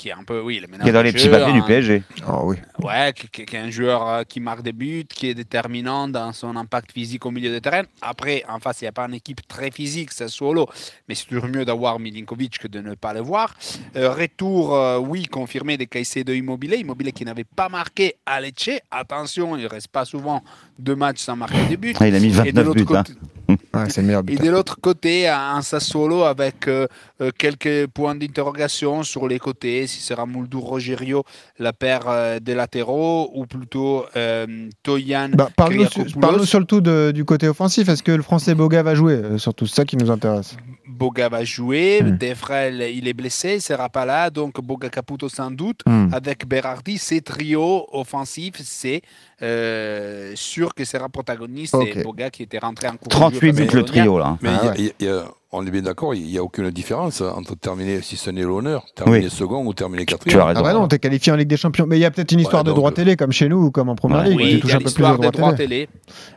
Qui 0.00 0.08
est 0.08 0.12
un 0.12 0.24
peu, 0.24 0.40
oui, 0.40 0.60
le 0.60 0.66
Qui 0.78 0.88
est 0.88 0.92
dans 0.92 1.02
les 1.02 1.12
petits 1.12 1.28
papiers 1.28 1.52
du 1.52 1.62
PSG. 1.62 2.02
Oh 2.26 2.40
oui. 2.44 2.56
Ouais, 2.82 3.12
qui, 3.14 3.28
qui- 3.28 3.44
qui 3.44 3.54
est 3.54 3.58
un 3.58 3.68
joueur 3.68 4.08
euh, 4.08 4.22
qui 4.22 4.40
marque 4.40 4.62
des 4.62 4.72
buts, 4.72 5.04
qui 5.06 5.28
est 5.28 5.34
déterminant 5.34 6.08
dans 6.08 6.32
son 6.32 6.56
impact 6.56 6.92
physique 6.92 7.26
au 7.26 7.30
milieu 7.30 7.52
de 7.52 7.58
terrain. 7.58 7.82
Après, 8.00 8.42
en 8.48 8.58
face, 8.60 8.80
il 8.80 8.84
n'y 8.84 8.88
a 8.88 8.92
pas 8.92 9.04
une 9.04 9.12
équipe 9.12 9.46
très 9.46 9.70
physique, 9.70 10.10
c'est 10.12 10.28
solo, 10.28 10.66
mais 11.06 11.14
c'est 11.14 11.26
toujours 11.26 11.48
mieux 11.48 11.66
d'avoir 11.66 11.98
Milinkovic 12.00 12.58
que 12.60 12.66
de 12.68 12.80
ne 12.80 12.94
pas 12.94 13.12
le 13.12 13.20
voir. 13.20 13.54
Euh, 13.94 14.10
retour, 14.14 14.74
euh, 14.74 14.96
oui, 14.98 15.26
confirmé 15.26 15.76
des 15.76 15.86
Caicedo 15.86 16.32
Immobilier, 16.32 16.78
Immobilier 16.78 17.12
qui 17.12 17.26
n'avait 17.26 17.44
pas 17.44 17.68
marqué 17.68 18.14
à 18.24 18.40
Lecce. 18.40 18.80
Attention, 18.90 19.54
il 19.58 19.64
ne 19.64 19.68
reste 19.68 19.88
pas 19.88 20.06
souvent 20.06 20.42
deux 20.78 20.96
matchs 20.96 21.18
sans 21.20 21.36
marquer 21.36 21.62
des 21.68 21.76
buts. 21.76 21.92
Ah, 22.00 22.08
il 22.08 22.14
a 22.14 22.20
mis 22.20 22.28
Et 22.28 22.52
de 22.52 22.62
29 22.62 22.64
l'autre 22.64 22.78
buts. 22.80 22.86
côté- 22.86 23.12
hein. 23.50 23.56
c'est 23.88 24.00
le 24.02 24.06
meilleur 24.08 24.22
et 24.28 24.36
de 24.36 24.50
l'autre 24.50 24.76
côté, 24.80 25.28
un 25.28 25.62
Sassuolo 25.62 26.24
avec 26.24 26.68
euh, 26.68 26.86
euh, 27.20 27.30
quelques 27.36 27.86
points 27.88 28.14
d'interrogation 28.14 29.02
sur 29.02 29.26
les 29.28 29.38
côtés, 29.38 29.86
si 29.86 30.00
sera 30.00 30.26
Muldur 30.26 30.60
Rogerio 30.60 31.24
la 31.58 31.72
paire 31.72 32.02
euh, 32.08 32.38
des 32.40 32.54
latéraux 32.54 33.30
ou 33.34 33.46
plutôt 33.46 34.04
euh, 34.16 34.68
Toyan 34.82 35.30
Bah, 35.32 35.48
Parle-nous 35.56 36.44
surtout 36.46 36.80
de- 36.80 37.10
du 37.12 37.24
côté 37.24 37.48
offensif. 37.48 37.88
Est-ce 37.88 38.02
que 38.02 38.12
le 38.12 38.22
français 38.22 38.54
Boga 38.54 38.82
va 38.82 38.94
jouer? 38.94 39.20
Surtout 39.38 39.66
c'est 39.66 39.76
ça 39.76 39.84
qui 39.84 39.96
nous 39.96 40.10
intéresse. 40.10 40.56
Boga 40.88 41.28
va 41.28 41.44
jouer, 41.44 42.00
Hmm. 42.02 42.16
Defrel 42.16 42.82
il 42.92 43.06
est 43.08 43.12
blessé, 43.14 43.54
il 43.56 43.60
sera 43.60 43.88
pas 43.88 44.04
là, 44.04 44.28
donc 44.30 44.60
Boga 44.60 44.88
Caputo 44.88 45.28
sans 45.28 45.50
doute. 45.50 45.80
Hmm. 45.86 46.08
Avec 46.12 46.46
Berardi, 46.46 46.98
c'est 46.98 47.20
trio 47.20 47.86
offensif, 47.92 48.54
c'est 48.64 49.02
euh, 49.42 50.32
sûr 50.34 50.74
que 50.74 50.84
sera 50.84 51.08
protagoniste. 51.08 51.74
Ok. 51.74 51.88
Et 51.96 52.02
Boga 52.02 52.30
qui 52.30 52.42
était 52.42 52.58
rentré 52.58 52.88
en 52.88 52.96
cours 52.96 53.08
de 53.08 53.14
38 53.14 53.46
jeu 53.56 53.64
buts 53.64 53.69
le 53.74 53.84
trio, 53.84 54.18
là. 54.18 54.36
Mais 54.42 54.50
Ah 54.52 54.60
il 54.62 54.64
y 54.64 54.68
a- 54.68 54.70
ouais. 54.70 54.76
il 54.78 54.84
y 54.84 54.88
a- 54.88 54.92
il 55.00 55.06
y 55.06 55.08
a- 55.08 55.24
on 55.52 55.66
est 55.66 55.70
bien 55.72 55.82
d'accord, 55.82 56.14
il 56.14 56.22
n'y 56.26 56.38
a 56.38 56.42
aucune 56.44 56.70
différence 56.70 57.20
entre 57.22 57.56
terminer, 57.56 58.02
si 58.02 58.16
ce 58.16 58.30
n'est 58.30 58.42
l'honneur, 58.42 58.84
terminer 58.94 59.24
Oui. 59.24 59.30
second 59.30 59.64
ou 59.66 59.74
terminer 59.74 60.04
quatrième. 60.06 60.40
Ah 60.54 60.62
bah 60.62 60.72
non, 60.72 60.86
t'es 60.86 61.00
qualifié 61.00 61.32
en 61.32 61.36
Ligue 61.36 61.48
des 61.48 61.56
Champions. 61.56 61.86
Mais 61.88 61.96
il 61.98 62.00
y 62.00 62.04
a 62.04 62.10
peut-être 62.12 62.30
une 62.30 62.38
histoire 62.40 62.62
de 62.62 62.70
droit 62.72 62.92
télé 62.92 63.16
comme 63.16 63.32
chez 63.32 63.48
nous 63.48 63.64
ou 63.64 63.70
comme 63.72 63.88
en 63.88 63.96
Première 63.96 64.22
Ligue. 64.22 64.36
Oui, 64.36 64.60
il 64.62 64.68
y 64.68 64.72
a 64.72 64.76
un 64.76 64.78
peu 64.78 64.84
plus 64.84 64.84
l'histoire 64.84 65.18
de 65.18 65.28
droits 65.28 65.52
télé. 65.54 65.88
télé. 65.88 65.88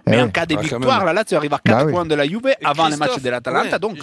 Eh 0.07 0.09
Mais 0.09 0.15
ouais. 0.17 0.23
en 0.23 0.29
cas 0.29 0.45
de 0.47 0.53
Ah, 0.53 0.57
quand 0.57 0.63
victoire, 0.77 1.05
là, 1.05 1.13
là, 1.13 1.23
tu 1.23 1.35
arrives 1.35 1.53
à 1.53 1.59
4 1.63 1.77
Bah 1.77 1.85
oui. 1.85 1.91
points 1.93 2.05
de 2.05 2.15
la 2.15 2.25
Juve 2.27 2.41
avant 2.65 2.87
les 2.87 2.97
matchs 2.97 3.21
de 3.21 3.29
l'Atalanta. 3.29 3.73
ouais, 3.73 3.79
Donc, 3.79 3.97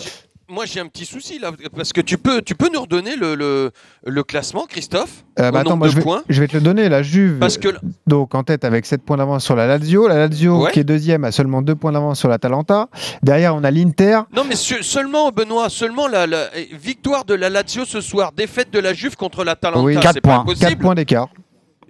Moi, 0.51 0.65
j'ai 0.67 0.81
un 0.81 0.87
petit 0.87 1.05
souci 1.07 1.39
là, 1.39 1.53
parce 1.77 1.93
que 1.93 2.01
tu 2.01 2.19
peux, 2.19 2.43
tu 2.43 2.55
peux 2.55 2.69
nous 2.73 2.81
redonner 2.81 3.15
le, 3.17 3.35
le, 3.35 3.71
le 4.05 4.23
classement, 4.25 4.67
Christophe 4.69 5.25
Euh, 5.39 5.51
bah 5.51 5.59
au 5.59 5.61
attends, 5.61 5.71
nombre 5.71 5.79
moi, 5.79 5.87
de 5.89 5.93
je, 5.93 5.97
vais, 5.99 6.03
points 6.03 6.23
je 6.29 6.41
vais 6.41 6.49
te 6.49 6.57
le 6.57 6.61
donner. 6.63 6.89
La 6.89 7.03
Juve, 7.03 7.39
Parce 7.39 7.57
que- 7.57 7.69
donc 8.07 8.35
en 8.35 8.43
tête 8.43 8.65
avec 8.65 8.85
7 8.85 9.03
points 9.05 9.17
d'avance 9.17 9.45
sur 9.45 9.55
la 9.55 9.67
Lazio. 9.67 10.09
La 10.09 10.17
Lazio, 10.17 10.65
Ouais. 10.65 10.73
qui 10.73 10.81
est 10.81 10.85
deuxième, 10.85 11.25
a 11.25 11.33
seulement 11.33 11.63
2 11.63 11.75
points 11.77 11.93
d'avance 11.93 12.19
sur 12.19 12.29
l'Atalanta. 12.29 12.89
Derrière, 13.23 13.55
on 13.55 13.63
a 13.65 13.71
l'Inter. 13.71 14.21
Non, 14.35 14.43
mais 14.49 14.57
se- 14.57 14.83
seulement, 14.83 15.31
Benoît, 15.31 15.69
seulement 15.69 16.09
la, 16.09 16.27
la- 16.27 16.49
victoire 16.73 17.25
de 17.25 17.35
la 17.35 17.49
Lazio 17.49 17.85
ce 17.85 18.01
soir, 18.01 18.33
défaite 18.37 18.73
de 18.73 18.81
la 18.81 18.93
Juve 18.93 19.17
contre 19.17 19.45
l'Atalanta, 19.45 19.81
Oui, 19.83 19.95
c'est 19.95 20.01
4 20.01 20.21
pas 20.21 20.37
points. 20.37 20.45
possible. 20.45 20.69
4 20.71 20.79
points 20.79 20.95
d'écart. 20.95 21.29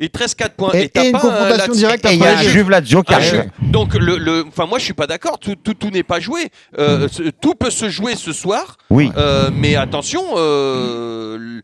Il 0.02 0.08
te 0.10 0.18
reste 0.18 0.34
4 0.38 0.54
points. 0.54 0.70
Et- 0.72 0.88
t'as 0.88 1.02
et 1.04 1.06
une 1.08 1.12
pas, 1.12 1.20
confrontation 1.20 1.72
Lazio- 1.72 1.76
directe 1.78 2.06
Et 2.06 2.14
il 2.14 2.20
y 2.20 2.24
a 2.26 2.42
Juve-Lazio 2.42 3.02
qui 3.02 3.12
Ah, 3.12 3.16
arrive. 3.18 3.50
Donc, 3.60 3.94
le, 3.94 4.16
le- 4.16 4.44
enfin, 4.48 4.64
moi, 4.66 4.78
je 4.78 4.84
suis 4.84 4.94
pas 4.94 5.06
d'accord. 5.06 5.38
Tout, 5.38 5.56
tout, 5.56 5.74
tout 5.74 5.90
n'est 5.90 6.02
pas 6.02 6.20
joué. 6.20 6.48
Euh, 6.78 7.06
ce- 7.12 7.24
Tout 7.30 7.54
peut 7.54 7.68
se 7.70 7.88
jouer 7.90 8.16
ce 8.16 8.32
soir. 8.32 8.78
Oui. 8.88 9.12
Euh, 9.16 9.50
mais 9.54 9.76
attention. 9.76 10.22
euh, 10.36 11.60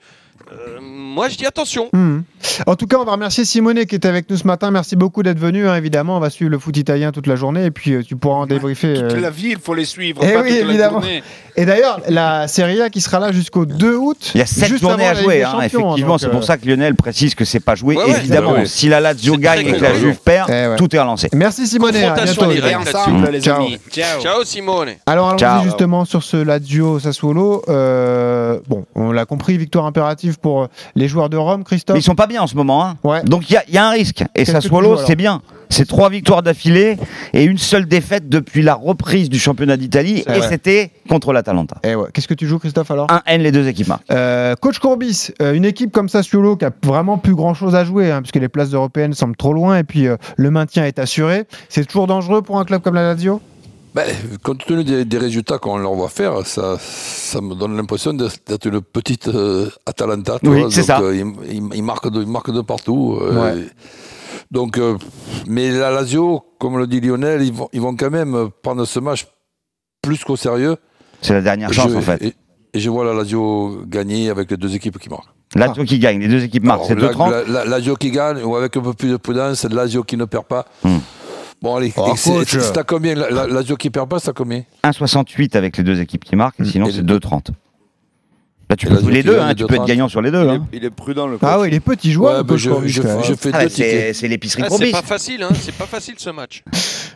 euh, 0.53 0.79
moi, 0.81 1.29
je 1.29 1.37
dis 1.37 1.47
attention. 1.47 1.89
Hmm. 1.93 2.21
En 2.67 2.77
tout 2.77 2.87
cas, 2.87 2.99
on 2.99 3.05
va 3.05 3.13
remercier 3.13 3.45
Simone 3.45 3.85
qui 3.87 3.95
était 3.97 4.09
avec 4.09 4.31
nous 4.31 4.37
ce 4.37 4.47
matin. 4.47 4.71
Merci 4.71 4.95
beaucoup 4.97 5.23
d'être 5.23 5.39
venu. 5.39 5.67
hein, 5.69 5.75
évidemment, 5.75 6.17
on 6.17 6.21
va 6.21 6.31
suivre 6.31 6.51
le 6.51 6.59
foot 6.59 6.77
italien 6.77 7.11
toute 7.13 7.27
la 7.27 7.37
journée 7.37 7.65
et 7.65 7.71
puis 7.71 7.93
euh, 7.95 8.03
tu 8.03 8.17
pourras 8.17 8.37
en 8.37 8.47
débriefer. 8.47 8.95
toute 8.95 9.03
euh, 9.13 9.21
la 9.21 9.31
vie, 9.31 9.49
il 9.51 9.59
faut 9.59 9.75
les 9.75 9.85
suivre. 9.85 10.21
Eh 10.25 10.33
pas 10.33 10.43
oui, 10.43 10.59
toute 10.61 10.69
évidemment. 10.69 11.03
Et 11.57 11.65
d'ailleurs, 11.65 12.01
la 12.09 12.47
Serie 12.49 12.83
A 12.83 12.91
qui 12.91 13.01
sera 13.01 13.19
là 13.19 13.33
jusqu'au 13.33 13.65
2 13.67 13.95
août. 13.97 14.31
Il 14.35 14.39
y 14.39 14.43
a 14.43 14.47
7 14.47 14.69
juste 14.69 14.83
journées 14.83 15.07
à 15.07 15.15
jouer, 15.15 15.43
hein, 15.43 15.55
effectivement. 15.59 15.97
donc, 15.97 16.21
C'est 16.21 16.29
pour 16.29 16.41
euh, 16.41 16.43
ça 16.43 16.59
que 16.59 16.67
Lionel 16.69 16.95
précise 16.95 17.35
que 17.35 17.45
c'est 17.47 17.61
pas 17.61 17.75
joué. 17.75 17.97
Ouais, 17.97 18.05
ouais, 18.05 18.19
Évidemment, 18.19 18.55
si 18.67 18.89
la 18.89 19.01
Lazio 19.01 19.37
gagne 19.39 19.67
et 19.67 19.73
que 19.73 19.83
la. 19.83 19.95
Juve 19.95 20.19
perd, 20.23 20.51
Eh 20.51 20.69
ouais. 20.69 20.77
tout 20.77 20.95
est 20.95 21.01
relancé. 21.01 21.29
Merci 21.33 21.67
Simone. 21.67 21.97
à 21.97 22.15
bientôt. 22.15 22.51
Et 22.53 22.75
ensemble, 22.75 23.31
les 23.31 23.41
Ciao. 23.41 23.63
amis. 23.63 23.79
Ciao. 23.91 24.21
Ciao, 24.21 24.45
Simone. 24.45 24.91
Alors 25.07 25.29
allons-y 25.29 25.41
Ciao. 25.41 25.65
justement 25.65 26.05
sur 26.05 26.23
ce 26.23 26.37
Lazio 26.37 26.99
Sassuolo. 27.01 27.63
Euh, 27.69 28.61
bon, 28.69 28.85
on 28.95 29.13
l'a 29.13 29.25
compris, 29.25 29.57
victoire 29.57 29.87
impérative 29.87 30.36
pour 30.39 30.63
euh, 30.63 30.67
les 30.95 31.09
joueurs 31.09 31.29
de 31.29 31.37
Rome, 31.37 31.65
Christophe. 31.65 31.95
Mais 31.95 32.01
ils 32.01 32.05
sont 32.05 32.15
pas 32.15 32.27
bien 32.27 32.43
en 32.43 32.47
ce 32.47 32.55
moment. 32.57 32.85
Hein. 32.85 32.97
Ouais. 33.05 33.23
Donc 33.25 33.49
il 33.51 33.55
y, 33.55 33.57
a- 33.57 33.65
il 33.69 33.75
y 33.75 33.79
a 33.79 33.87
un 33.87 33.91
risque. 33.91 34.23
Et 34.35 34.45
tu 34.45 34.53
Sassuolo, 34.53 34.97
c'est 34.99 35.17
bien. 35.17 35.43
C'est 35.69 35.87
trois 35.87 36.11
victoires 36.11 36.43
d'affilée 36.45 36.97
et 37.33 37.43
une 37.43 37.59
seule 37.59 37.87
défaite 37.87 38.29
depuis 38.29 38.63
la 38.63 38.75
reprise 38.75 39.29
du 39.29 39.39
championnat 39.39 39.77
d'Italie. 39.77 40.23
Et 40.33 40.41
c'était 40.43 40.93
contre 41.09 41.33
l'Atalanta. 41.33 41.77
Eh 41.83 41.97
ouais. 41.97 42.07
Qu'est-ce 42.15 42.29
que 42.29 42.35
tu 42.35 42.47
joues, 42.47 42.61
Christophe 42.61 42.91
alors 42.93 43.09
Un 43.11 43.21
N 43.27 43.43
les 43.43 43.51
deux 43.51 43.67
équipes 43.67 43.89
marquent. 43.89 44.11
Euh, 44.13 44.55
Coach 44.55 44.79
Courbis, 44.79 45.31
euh, 45.43 45.55
une 45.55 45.65
équipe 45.65 45.91
comme 45.91 46.09
Sassuolo 46.09 46.57
qui 46.57 46.65
a 46.65 46.71
vraiment 46.85 47.19
plus 47.19 47.35
grand 47.35 47.55
chose 47.55 47.75
à 47.75 47.85
jouer, 47.85 48.13
hein, 48.13 48.23
puisque 48.23 48.37
les 48.37 48.49
places 48.49 48.73
européennes 48.73 49.13
semblent 49.15 49.37
trop 49.37 49.53
loin 49.53 49.77
et 49.79 49.85
puis 49.85 50.07
euh, 50.07 50.17
le 50.37 50.51
maintien 50.53 50.85
est 50.85 51.01
assuré. 51.01 51.45
C'est 51.69 51.85
toujours 51.85 52.07
dangereux 52.07 52.43
pour 52.43 52.61
un 52.61 52.65
club 52.65 52.81
comme 52.83 52.95
la 52.95 53.03
Lazio? 53.03 53.41
Ben, 53.97 54.05
compte 54.43 54.65
tenu 54.67 54.85
des, 54.85 55.07
des 55.07 55.19
résultats 55.19 55.57
qu'on 55.59 55.79
leur 55.79 55.95
voit 55.95 56.11
faire, 56.11 56.47
ça, 56.47 56.77
ça 56.79 57.41
me 57.41 57.55
donne 57.55 57.77
l'impression 57.77 58.13
d'être 58.13 58.67
une 58.67 58.83
petite 58.83 59.29
euh, 59.29 59.71
Atalanta. 59.87 60.37
Oui, 60.43 60.65
c'est 60.71 60.83
ça. 60.83 61.01
euh, 61.01 61.25
ils, 61.51 61.83
marquent 61.83 62.11
de, 62.11 62.23
de 62.23 62.61
partout. 62.61 63.19
euh, 63.21 63.55
Ouais. 63.57 63.67
Donc, 64.51 64.79
mais 65.49 65.71
la 65.71 65.91
Lazio, 65.91 66.45
comme 66.61 66.79
le 66.79 66.87
dit 66.87 67.01
Lionel, 67.01 67.43
ils 67.43 67.53
vont, 67.55 67.69
ils 67.73 67.81
vont 67.81 67.97
quand 67.97 68.11
même 68.11 68.51
prendre 68.63 68.85
ce 68.85 69.01
match 69.01 69.27
plus 70.03 70.23
qu'au 70.25 70.37
sérieux. 70.37 70.77
C'est 71.23 71.33
la 71.33 71.41
dernière 71.41 71.73
chance 71.73 71.91
Je- 71.91 71.97
en 71.97 72.01
fait. 72.03 72.23
Et, 72.23 72.35
et 72.75 72.79
je 72.81 72.91
vois 72.91 73.05
la 73.05 73.15
Lazio 73.15 73.83
gagner 73.87 74.29
avec 74.29 74.51
les 74.51 74.57
deux 74.59 74.75
équipes 74.75 74.99
qui 74.99 75.09
marquent. 75.09 75.31
Lazio 75.55 75.85
qui 75.85 75.99
gagne, 75.99 76.21
les 76.21 76.29
deux 76.29 76.45
équipes 76.45 76.65
marquent. 76.65 76.85
C'est 76.87 76.95
la, 76.95 77.09
2-30. 77.13 77.31
la- 77.31 77.45
la- 77.45 77.65
Lazio 77.65 77.97
qui 77.97 78.11
gagne, 78.11 78.43
ou 78.45 78.55
avec 78.57 78.77
un 78.77 78.83
peu 78.83 78.93
plus 78.93 79.09
de 79.11 79.17
prudence, 79.17 79.61
c'est 79.61 79.73
Lazio 79.73 80.03
qui 80.05 80.17
ne 80.19 80.27
perd 80.27 80.45
pas. 80.45 80.67
Hmm. 80.85 80.99
Bon, 81.63 81.77
allez, 81.77 81.93
Oh, 81.97 82.13
c'est- 82.17 82.31
coach. 82.31 82.57
à 82.77 82.83
combien 82.85 83.15
la, 83.15 83.47
qui 83.79 83.91
perd 83.91 84.09
pas, 84.09 84.19
c'est 84.19 84.31
à 84.31 84.33
combien 84.33 84.63
1,68 84.85 85.57
avec 85.57 85.77
les 85.79 85.85
deux 85.85 86.01
équipes 86.01 86.25
qui 86.25 86.37
marquent. 86.37 86.61
Et 86.61 86.65
sinon, 86.65 86.87
c'est 86.87 86.99
les- 86.99 87.03
2,30. 87.03 87.51
Bah, 88.69 88.75
tu 88.75 88.87
peux 88.89 88.99
jouer 88.99 89.13
les 89.13 89.21
qui 89.23 89.29
deux, 89.29 89.39
hein, 89.39 89.55
tu 89.55 89.65
peux 89.65 89.75
être 89.75 89.79
30. 89.83 89.87
gagnant 89.89 90.09
sur 90.09 90.21
les 90.21 90.33
deux. 90.33 90.39
hein. 90.49 90.67
Il 90.73 90.85
est 90.85 90.91
prudent 90.91 91.29
le 91.29 91.39
Ah 91.41 91.61
ouais, 91.61 91.69
il 91.69 91.75
est 91.75 91.79
petit 91.79 92.11
joueur. 92.11 92.39
Ouais, 92.39 92.45
coach 92.45 92.57
je- 92.59 92.71
je- 92.85 93.03
je 93.23 93.35
fais 93.35 93.51
Ah, 93.55 93.63
deux 93.63 93.69
c'est 94.13 94.27
l'épicerie 94.27 94.65
Ah, 94.67 94.71
c'est 94.77 94.91
pas 94.91 95.03
facile, 95.03 95.45
hein, 95.45 95.51
c'est 95.55 95.73
pas 95.75 95.87
facile 95.87 96.15
ce 96.19 96.31
match. 96.31 96.65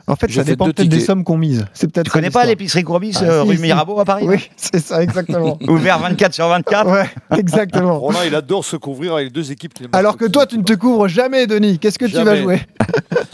En 0.06 0.14
fait, 0.14 0.30
Je 0.30 0.36
ça 0.36 0.44
dépend 0.44 0.66
peut-être 0.66 0.88
des 0.88 1.00
sommes 1.00 1.24
qu'on 1.24 1.36
mise. 1.36 1.66
C'est 1.72 1.90
peut-être 1.90 2.06
Tu 2.06 2.12
connais 2.12 2.30
pas 2.30 2.46
l'épicerie 2.46 2.84
Courbis, 2.84 3.14
Ah, 3.16 3.24
euh, 3.24 3.42
si, 3.42 3.48
rue 3.48 3.56
si. 3.56 3.62
Mirabeau 3.62 3.98
à 3.98 4.04
Paris 4.04 4.26
Oui, 4.28 4.48
c'est 4.56 4.78
ça, 4.78 5.02
exactement. 5.02 5.58
Ouvert 5.68 5.98
24 5.98 6.32
sur 6.34 6.46
24 6.46 6.88
Ouais, 6.88 7.10
exactement. 7.36 7.98
Roland, 7.98 8.20
il 8.24 8.34
adore 8.36 8.64
se 8.64 8.76
couvrir 8.76 9.14
avec 9.14 9.26
les 9.26 9.30
deux 9.32 9.50
équipes 9.50 9.74
aime 9.84 9.90
Alors 9.92 10.16
que 10.16 10.26
toi, 10.26 10.46
tu 10.46 10.56
ne 10.56 10.62
te 10.62 10.74
couvres 10.74 11.08
jamais, 11.08 11.48
Denis. 11.48 11.80
Qu'est-ce 11.80 11.98
que 11.98 12.06
tu 12.06 12.12
vas 12.12 12.36
Jamais. 12.36 12.60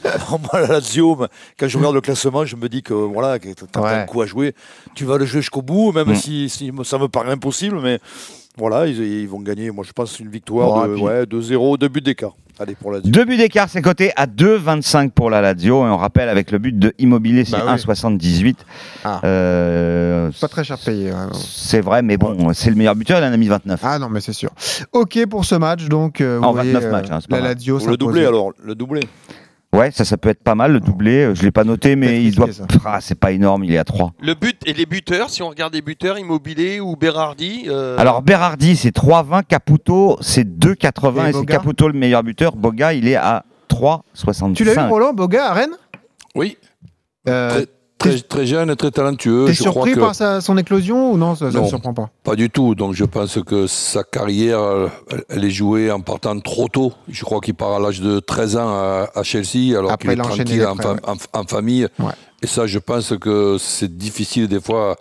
Moi, 0.30 0.60
la 0.60 0.66
Lazio, 0.66 1.16
quand 1.58 1.68
je 1.68 1.76
regarde 1.78 1.94
le 1.94 2.00
classement, 2.00 2.44
je 2.44 2.56
me 2.56 2.68
dis 2.68 2.82
que 2.82 2.94
voilà, 2.94 3.38
que 3.38 3.48
t'as 3.70 3.80
Ouais. 3.80 3.90
un 3.90 4.04
coup 4.04 4.20
à 4.22 4.26
jouer, 4.26 4.54
tu 4.94 5.04
vas 5.04 5.18
le 5.18 5.24
jouer 5.26 5.40
jusqu'au 5.40 5.62
bout, 5.62 5.92
même 5.92 6.10
Mm. 6.10 6.14
si, 6.16 6.48
si 6.48 6.70
ça 6.84 6.98
me 6.98 7.08
paraît 7.08 7.32
impossible, 7.32 7.78
mais 7.82 7.98
voilà, 8.56 8.86
ils, 8.86 8.98
ils 9.02 9.28
vont 9.28 9.40
gagner. 9.40 9.70
Moi, 9.70 9.84
je 9.86 9.92
pense 9.92 10.18
une 10.20 10.30
victoire 10.30 10.88
de 10.88 10.94
puis- 10.94 11.02
ouais, 11.02 11.26
2-0, 11.26 11.76
deux 11.76 11.88
buts 11.88 12.00
d'écart. 12.00 12.32
Allez, 12.58 12.74
pour 12.74 12.90
la 12.90 12.98
Lazio. 12.98 13.10
Deux 13.12 13.26
buts 13.26 13.36
d'écart, 13.36 13.68
c'est 13.68 13.82
coté 13.82 14.12
à 14.16 14.26
2,25 14.26 15.10
pour 15.10 15.28
la 15.28 15.42
Lazio. 15.42 15.86
Et 15.86 15.90
on 15.90 15.98
rappelle, 15.98 16.30
avec 16.30 16.50
le 16.50 16.56
but 16.58 16.78
de 16.78 16.94
Immobilier, 16.98 17.44
c'est 17.44 17.52
Bah 17.52 17.64
oui. 17.66 17.72
1,78. 17.72 18.56
Ah. 19.04 19.20
Euh, 19.24 20.30
Pas 20.40 20.48
très 20.48 20.64
cher 20.64 20.78
payé. 20.78 21.10
non. 21.10 21.34
c'est 21.34 21.82
vrai, 21.82 22.00
mais 22.00 22.16
bon, 22.16 22.54
c'est 22.54 22.70
le 22.70 22.76
meilleur 22.76 22.94
buteur, 22.96 23.18
il 23.18 23.24
en 23.24 23.32
a 23.32 23.36
mis 23.36 23.48
29. 23.48 23.80
Ah 23.82 23.98
non, 23.98 24.08
mais 24.08 24.20
c'est 24.22 24.32
sûr. 24.32 24.48
Ok 24.92 25.26
pour 25.28 25.44
ce 25.44 25.54
match, 25.54 25.84
donc. 25.88 26.22
euh, 26.22 26.40
En 26.40 26.48
vous 26.48 26.54
voyez, 26.54 26.72
29 26.72 26.90
matchs, 26.92 27.06
hein, 27.10 27.18
c'est 27.20 27.28
pas 27.28 27.40
la. 27.40 27.48
Lazio 27.52 27.76
Pour 27.76 27.88
le 27.88 27.96
doublé, 27.98 28.24
alors, 28.24 28.52
le 28.64 28.74
doublé. 28.74 29.00
Ouais, 29.72 29.90
ça, 29.90 30.04
ça 30.04 30.16
peut 30.16 30.28
être 30.30 30.42
pas 30.42 30.54
mal, 30.54 30.72
le 30.72 30.80
doublé. 30.80 31.24
Euh, 31.24 31.34
Je 31.34 31.42
l'ai 31.42 31.50
pas 31.50 31.64
noté, 31.64 31.96
mais 31.96 32.22
il 32.24 32.34
doit. 32.34 32.48
Ah, 32.84 33.00
c'est 33.00 33.14
pas 33.18 33.32
énorme, 33.32 33.64
il 33.64 33.72
est 33.72 33.78
à 33.78 33.84
3. 33.84 34.12
Le 34.20 34.34
but 34.34 34.56
et 34.64 34.72
les 34.72 34.86
buteurs, 34.86 35.28
si 35.28 35.42
on 35.42 35.48
regarde 35.48 35.74
les 35.74 35.82
buteurs, 35.82 36.18
Immobilier 36.18 36.80
ou 36.80 36.96
Berardi. 36.96 37.64
euh, 37.68 37.96
Alors, 37.98 38.22
Berardi, 38.22 38.76
c'est 38.76 38.94
3,20. 38.96 39.42
Caputo, 39.44 40.16
c'est 40.22 40.44
2,80. 40.58 41.26
Et 41.26 41.30
Et, 41.30 41.32
c'est 41.32 41.46
Caputo 41.46 41.88
le 41.88 41.94
meilleur 41.98 42.22
buteur. 42.22 42.56
Boga, 42.56 42.94
il 42.94 43.06
est 43.08 43.16
à 43.16 43.44
3,65. 43.68 44.54
Tu 44.54 44.64
l'as 44.64 44.72
vu, 44.86 44.90
Roland 44.90 45.12
Boga 45.12 45.50
à 45.50 45.52
Rennes? 45.52 45.76
Oui, 46.34 46.56
Euh, 47.28 47.50
très, 47.50 47.66
très, 47.98 48.18
très 48.20 48.46
jeune 48.46 48.70
et 48.70 48.76
très 48.76 48.90
talentueux. 48.90 49.44
T'es 49.46 49.54
Je 49.54 49.60
crois 49.62 49.72
surpris 49.72 49.92
que 49.94 50.00
par 50.00 50.14
sa- 50.14 50.40
son 50.40 50.56
éclosion 50.58 51.12
ou 51.12 51.16
non 51.16 51.34
Ça 51.34 51.46
ne 51.50 51.64
surprend 51.66 51.94
pas. 51.94 52.10
pas 52.24 52.36
du 52.36 52.50
tout. 52.50 52.74
Donc 52.74 52.94
je 52.94 53.04
pense 53.04 53.38
que 53.44 53.66
sa 53.66 54.04
carrière, 54.04 54.60
elle- 55.10 55.24
elle 55.28 55.44
est 55.44 55.50
jouée 55.50 55.90
en 55.90 56.00
partant 56.00 56.38
trop 56.40 56.68
tôt. 56.68 56.92
Je 57.08 57.24
crois 57.24 57.40
qu'il 57.40 57.54
part 57.54 57.72
à 57.72 57.78
l'âge 57.80 58.00
de 58.00 58.20
13 58.20 58.56
ans 58.56 58.68
à, 58.68 59.08
à 59.14 59.22
Chelsea, 59.22 59.76
alors 59.78 59.92
Après, 59.92 60.10
qu'il 60.14 60.20
est 60.20 60.22
tranquille 60.22 60.66
en, 61.32 61.44
famille. 61.44 61.88
Ouais. 61.98 62.12
Et 62.42 62.46
ça, 62.46 62.66
je 62.66 62.78
pense 62.78 63.14
que 63.18 63.56
c'est 63.58 63.96
difficile 63.96 64.46
des 64.48 64.60
fois 64.60 64.96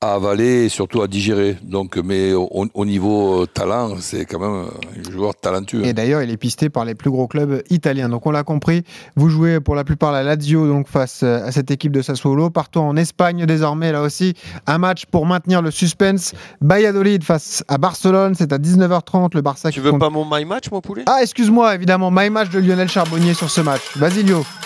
à 0.00 0.14
avaler 0.14 0.66
et 0.66 0.68
surtout 0.68 1.02
à 1.02 1.08
digérer. 1.08 1.56
Donc, 1.62 1.96
mais 1.96 2.32
au, 2.32 2.48
au 2.72 2.84
niveau 2.84 3.42
euh, 3.42 3.46
talent, 3.46 3.96
c'est 3.98 4.26
quand 4.26 4.38
même 4.38 4.66
un 4.68 5.10
joueur 5.10 5.34
talentueux. 5.34 5.84
Et 5.84 5.92
d'ailleurs, 5.92 6.22
il 6.22 6.30
est 6.30 6.36
pisté 6.36 6.68
par 6.70 6.84
les 6.84 6.94
plus 6.94 7.10
gros 7.10 7.26
clubs 7.26 7.62
italiens. 7.68 8.08
Donc 8.08 8.24
on 8.24 8.30
l'a 8.30 8.44
compris, 8.44 8.84
vous 9.16 9.28
jouez 9.28 9.58
pour 9.58 9.74
la 9.74 9.82
plupart 9.82 10.12
la 10.12 10.22
Lazio 10.22 10.68
donc 10.68 10.86
face 10.86 11.22
euh, 11.24 11.44
à 11.44 11.50
cette 11.50 11.72
équipe 11.72 11.90
de 11.90 12.00
Sassuolo. 12.00 12.48
Partons 12.48 12.88
en 12.88 12.96
Espagne 12.96 13.44
désormais, 13.44 13.90
là 13.90 14.02
aussi, 14.02 14.34
un 14.68 14.78
match 14.78 15.06
pour 15.06 15.26
maintenir 15.26 15.62
le 15.62 15.72
suspense. 15.72 16.32
Valladolid 16.60 17.24
face 17.24 17.64
à 17.66 17.76
Barcelone, 17.78 18.34
c'est 18.38 18.52
à 18.52 18.58
19h30 18.58 19.30
le 19.34 19.40
Barça 19.40 19.70
Tu 19.70 19.80
qui 19.80 19.84
veux 19.84 19.90
compte- 19.90 20.00
pas 20.00 20.10
mon 20.10 20.24
my 20.30 20.44
match, 20.44 20.70
mon 20.70 20.80
poulet? 20.80 21.02
Ah, 21.06 21.18
excuse-moi, 21.22 21.74
évidemment, 21.74 22.12
my 22.12 22.30
match 22.30 22.50
de 22.50 22.60
Lionel 22.60 22.88
Charbonnier 22.88 23.34
sur 23.34 23.50
ce 23.50 23.60
match. 23.62 23.82
Basilio. 23.96 24.44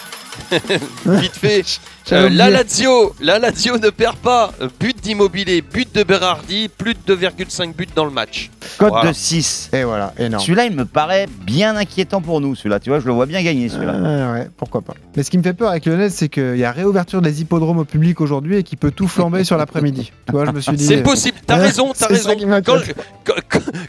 Vite 1.07 1.37
fait. 1.37 1.63
Euh, 2.11 2.29
la. 2.29 2.51
Lazio, 2.51 3.15
la 3.21 3.39
Lazio 3.39 3.79
ne 3.79 3.91
perd 3.91 4.17
pas. 4.17 4.53
Euh, 4.61 4.69
But 4.81 5.01
d'immobilier, 5.01 5.63
but 5.63 5.95
de 5.95 6.03
Berardi, 6.03 6.69
plus 6.69 6.95
de 6.95 7.15
2,5 7.15 7.75
buts 7.75 7.87
dans 7.95 8.05
le 8.05 8.11
match. 8.11 8.51
Code 8.79 8.91
Voilà. 8.91 9.11
de 9.11 9.15
6. 9.15 9.71
Et 9.73 9.85
voilà, 9.85 10.13
énorme. 10.19 10.43
Celui-là, 10.43 10.65
il 10.67 10.75
me 10.75 10.85
paraît 10.85 11.27
bien 11.47 11.77
inquiétant 11.77 12.21
pour 12.21 12.41
nous. 12.41 12.55
Celui-là, 12.55 12.81
tu 12.81 12.91
vois, 12.91 13.01
je 13.01 13.07
le 13.07 13.13
vois 13.13 13.27
bien 13.27 13.43
gagner 13.43 13.69
celui-là. 13.69 13.95
Ouais, 13.95 14.41
ouais, 14.41 14.49
pourquoi 14.57 14.81
pas. 14.81 14.95
Mais 15.17 15.23
ce 15.23 15.31
qui 15.31 15.39
me 15.39 15.43
fait 15.43 15.53
peur 15.53 15.71
avec 15.71 15.87
Lionel, 15.87 16.11
c'est 16.11 16.29
qu'il 16.29 16.57
y 16.57 16.65
a 16.65 16.73
réouverture 16.73 17.23
des 17.23 17.41
hippodromes 17.41 17.79
au 17.79 17.85
public 17.85 18.21
aujourd'hui 18.21 18.57
et 18.57 18.63
qu'il 18.63 18.79
peut 18.79 18.91
tout 18.91 19.09
flamber 19.09 19.45
sur 19.45 19.57
l'après-midi. 19.57 20.13
Tu 20.27 20.33
vois, 20.33 20.47
je 20.47 20.51
me 20.53 20.61
suis 20.61 20.73
dit. 20.77 20.87
C'est 20.87 20.99
euh, 20.99 21.03
possible, 21.03 21.39
t'as 21.47 21.57
ouais, 21.57 21.67
raison, 21.67 21.93
t'as 21.99 22.07
raison. 22.07 22.31
ça 22.31 22.35
qui 22.37 22.47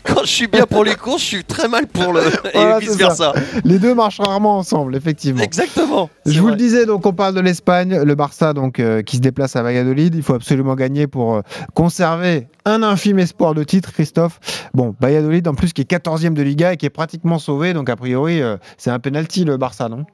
Quand, 0.04 0.22
je 0.24 0.28
suis 0.30 0.48
bien 0.48 0.66
pour 0.66 0.84
les 0.84 0.96
courses, 0.96 1.22
je 1.22 1.28
suis 1.28 1.44
très 1.44 1.68
mal 1.68 1.88
pour 1.88 2.12
le. 2.12 2.22
Voilà, 2.54 2.78
et 2.78 2.82
c'est 2.82 2.88
vice 2.90 2.98
versa. 2.98 3.34
Les 3.64 3.80
deux 3.80 3.94
marchent 3.94 4.20
rarement 4.20 4.58
ensemble, 4.58 4.96
effectivement. 4.96 5.42
Exactement. 5.42 6.10
Je 6.26 6.40
vous 6.40 6.50
le 6.50 6.56
disais, 6.56 6.86
donc 6.86 7.06
on 7.06 7.14
parle 7.14 7.36
de 7.36 7.40
l'Espagne, 7.40 8.03
le 8.04 8.16
Barça 8.16 8.54
donc 8.54 8.80
euh, 8.80 9.02
qui 9.02 9.18
se 9.18 9.22
déplace 9.22 9.56
à 9.56 9.64
Valladolid. 9.64 10.16
Il 10.16 10.24
faut 10.24 10.34
absolument 10.34 10.76
gagner 10.76 11.08
pour 11.08 11.36
euh, 11.36 11.42
conserver 11.74 12.48
un 12.66 12.84
infime 12.84 13.20
espoir 13.20 13.54
de 13.54 13.64
titre, 13.64 13.92
Christophe. 13.92 14.40
Bon, 14.74 14.96
Valladolid 15.00 15.48
en 15.48 15.56
plus 15.56 15.74
qui 15.74 15.82
est 15.82 15.90
14e 15.90 16.34
de 16.34 16.42
Liga 16.42 16.74
et 16.74 16.78
qui 16.78 16.86
est 16.86 16.92
pratiquement 16.92 17.40
sauvé, 17.40 17.74
donc 17.74 17.90
a 17.90 17.96
priori 17.96 18.42
euh, 18.42 18.58
c'est 18.78 18.92
un 18.92 19.00
penalty 19.00 19.46
le 19.46 19.58
Barça, 19.58 19.90
non? 19.90 20.06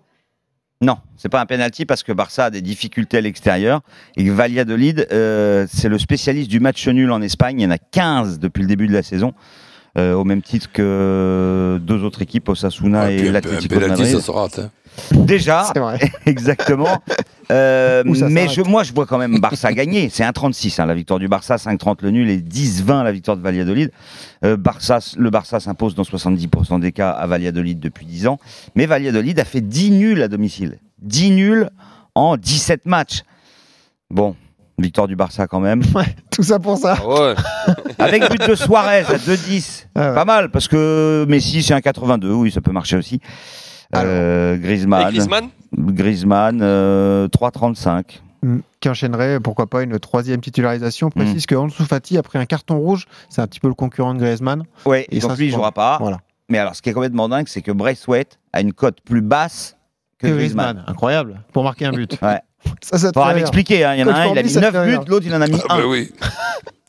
Non, 0.81 0.97
c'est 1.17 1.27
pas 1.27 1.41
un 1.41 1.45
penalty 1.45 1.85
parce 1.85 2.03
que 2.03 2.13
Barça 2.13 2.45
a 2.45 2.49
des 2.49 2.61
difficultés 2.61 3.17
à 3.17 3.21
l'extérieur 3.21 3.81
et 4.15 4.29
Valladolid, 4.29 5.07
c'est 5.09 5.89
le 5.89 5.97
spécialiste 5.97 6.49
du 6.49 6.61
match 6.61 6.87
nul 6.87 7.11
en 7.11 7.21
Espagne. 7.21 7.59
Il 7.59 7.63
y 7.63 7.67
en 7.67 7.71
a 7.71 7.77
15 7.77 8.39
depuis 8.39 8.61
le 8.61 8.67
début 8.67 8.87
de 8.87 8.93
la 8.93 9.03
saison, 9.03 9.33
euh, 9.97 10.13
au 10.13 10.23
même 10.23 10.41
titre 10.41 10.69
que 10.71 11.79
deux 11.81 12.03
autres 12.03 12.21
équipes, 12.21 12.49
Osasuna 12.49 13.01
Ah, 13.03 13.11
et 13.11 13.29
l'Atlético 13.31 13.79
Madrid. 13.79 14.05
ça 14.05 14.21
se 14.21 14.31
rate. 14.31 14.59
hein. 14.59 14.69
Déjà, 15.11 15.71
exactement. 16.25 17.01
Euh, 17.51 18.03
mais 18.05 18.47
je, 18.47 18.61
moi, 18.61 18.83
je 18.83 18.93
vois 18.93 19.07
quand 19.07 19.17
même 19.17 19.39
Barça 19.39 19.73
gagner. 19.73 20.09
C'est 20.09 20.21
1,36 20.21 20.79
hein, 20.79 20.85
la 20.85 20.93
victoire 20.93 21.17
du 21.17 21.27
Barça, 21.27 21.55
5,30 21.55 22.03
le 22.03 22.11
nul 22.11 22.29
et 22.29 22.37
10,20 22.37 23.03
la 23.03 23.11
victoire 23.11 23.37
de 23.37 23.41
Valladolid. 23.41 23.89
Euh, 24.45 24.55
Barça, 24.55 24.99
le 25.17 25.31
Barça 25.31 25.59
s'impose 25.59 25.95
dans 25.95 26.03
70% 26.03 26.79
des 26.79 26.91
cas 26.91 27.09
à 27.09 27.25
Valladolid 27.25 27.79
depuis 27.79 28.05
10 28.05 28.27
ans. 28.27 28.37
Mais 28.75 28.85
Valladolid 28.85 29.39
a 29.39 29.45
fait 29.45 29.61
10 29.61 29.89
nuls 29.89 30.21
à 30.21 30.27
domicile. 30.27 30.77
10 31.01 31.31
nuls 31.31 31.69
en 32.13 32.37
17 32.37 32.85
matchs. 32.85 33.23
Bon, 34.11 34.35
victoire 34.81 35.07
du 35.07 35.15
Barça 35.15 35.47
quand 35.47 35.59
même. 35.59 35.81
Tout 36.31 36.43
ça 36.43 36.59
pour 36.59 36.77
ça. 36.77 36.95
Ouais. 37.05 37.35
Avec 37.99 38.29
but 38.29 38.47
de 38.47 38.55
Suarez 38.55 38.99
à 39.07 39.17
2,10. 39.17 39.85
Ah 39.95 40.09
ouais. 40.09 40.15
Pas 40.15 40.25
mal, 40.25 40.49
parce 40.49 40.67
que 40.67 41.25
Messi, 41.27 41.63
c'est 41.63 41.73
un 41.73 41.81
82. 41.81 42.31
Oui, 42.31 42.51
ça 42.51 42.61
peut 42.61 42.71
marcher 42.71 42.97
aussi. 42.97 43.19
Euh, 43.95 44.55
Griezmann. 44.57 45.01
Et 45.01 45.11
Griezmann? 45.11 45.49
Griezmann, 45.77 46.59
euh, 46.61 47.27
3,35. 47.27 48.21
Mm, 48.41 48.59
Qui 48.79 48.89
enchaînerait, 48.89 49.39
pourquoi 49.39 49.67
pas, 49.67 49.83
une 49.83 49.99
troisième 49.99 50.39
titularisation. 50.41 51.07
On. 51.07 51.09
Précise 51.09 51.45
que 51.45 51.55
Ansu 51.55 51.83
Fati 51.83 52.17
a 52.17 52.23
pris 52.23 52.37
un 52.37 52.45
carton 52.45 52.77
rouge. 52.77 53.05
C'est 53.29 53.41
un 53.41 53.47
petit 53.47 53.59
peu 53.59 53.67
le 53.67 53.73
concurrent 53.73 54.13
de 54.13 54.19
Griezmann. 54.19 54.63
Ouais, 54.85 55.05
Et 55.11 55.19
donc 55.19 55.31
ça, 55.31 55.37
lui, 55.37 55.47
il 55.47 55.49
c'est 55.51 55.55
jouera 55.55 55.71
pas. 55.71 55.97
Voilà. 55.99 56.19
Mais 56.49 56.57
alors, 56.57 56.75
ce 56.75 56.81
qui 56.81 56.89
est 56.89 56.93
complètement 56.93 57.29
dingue, 57.29 57.47
c'est 57.47 57.61
que 57.61 57.71
Braithwaite 57.71 58.39
a 58.53 58.61
une 58.61 58.73
cote 58.73 59.01
plus 59.01 59.21
basse 59.21 59.75
que, 60.17 60.27
Que 60.27 60.33
Griezmann. 60.33 60.67
Griezmann. 60.75 60.83
Incroyable. 60.87 61.41
Pour 61.53 61.63
marquer 61.63 61.85
un 61.85 61.91
but. 61.91 62.17
Ouais. 62.21 62.39
Ça, 62.81 62.97
ça 62.97 63.09
te 63.11 63.13
Faudra 63.13 63.33
m'expliquer. 63.33 63.83
hein. 63.85 63.93
Il 63.95 63.99
y 63.99 64.03
en 64.03 64.07
a 64.07 64.13
un, 64.13 64.27
il 64.31 64.37
a 64.37 64.43
mis 64.43 64.49
ça 64.49 64.59
te 64.61 64.65
9 64.65 64.73
fait 64.85 64.97
buts, 64.97 65.05
l'autre, 65.07 65.25
il 65.27 65.33
en 65.35 65.41
a 65.41 65.47
mis 65.47 65.59
Ah, 65.69 65.75
1. 65.75 65.77
ben 65.79 65.85
oui. 65.87 66.11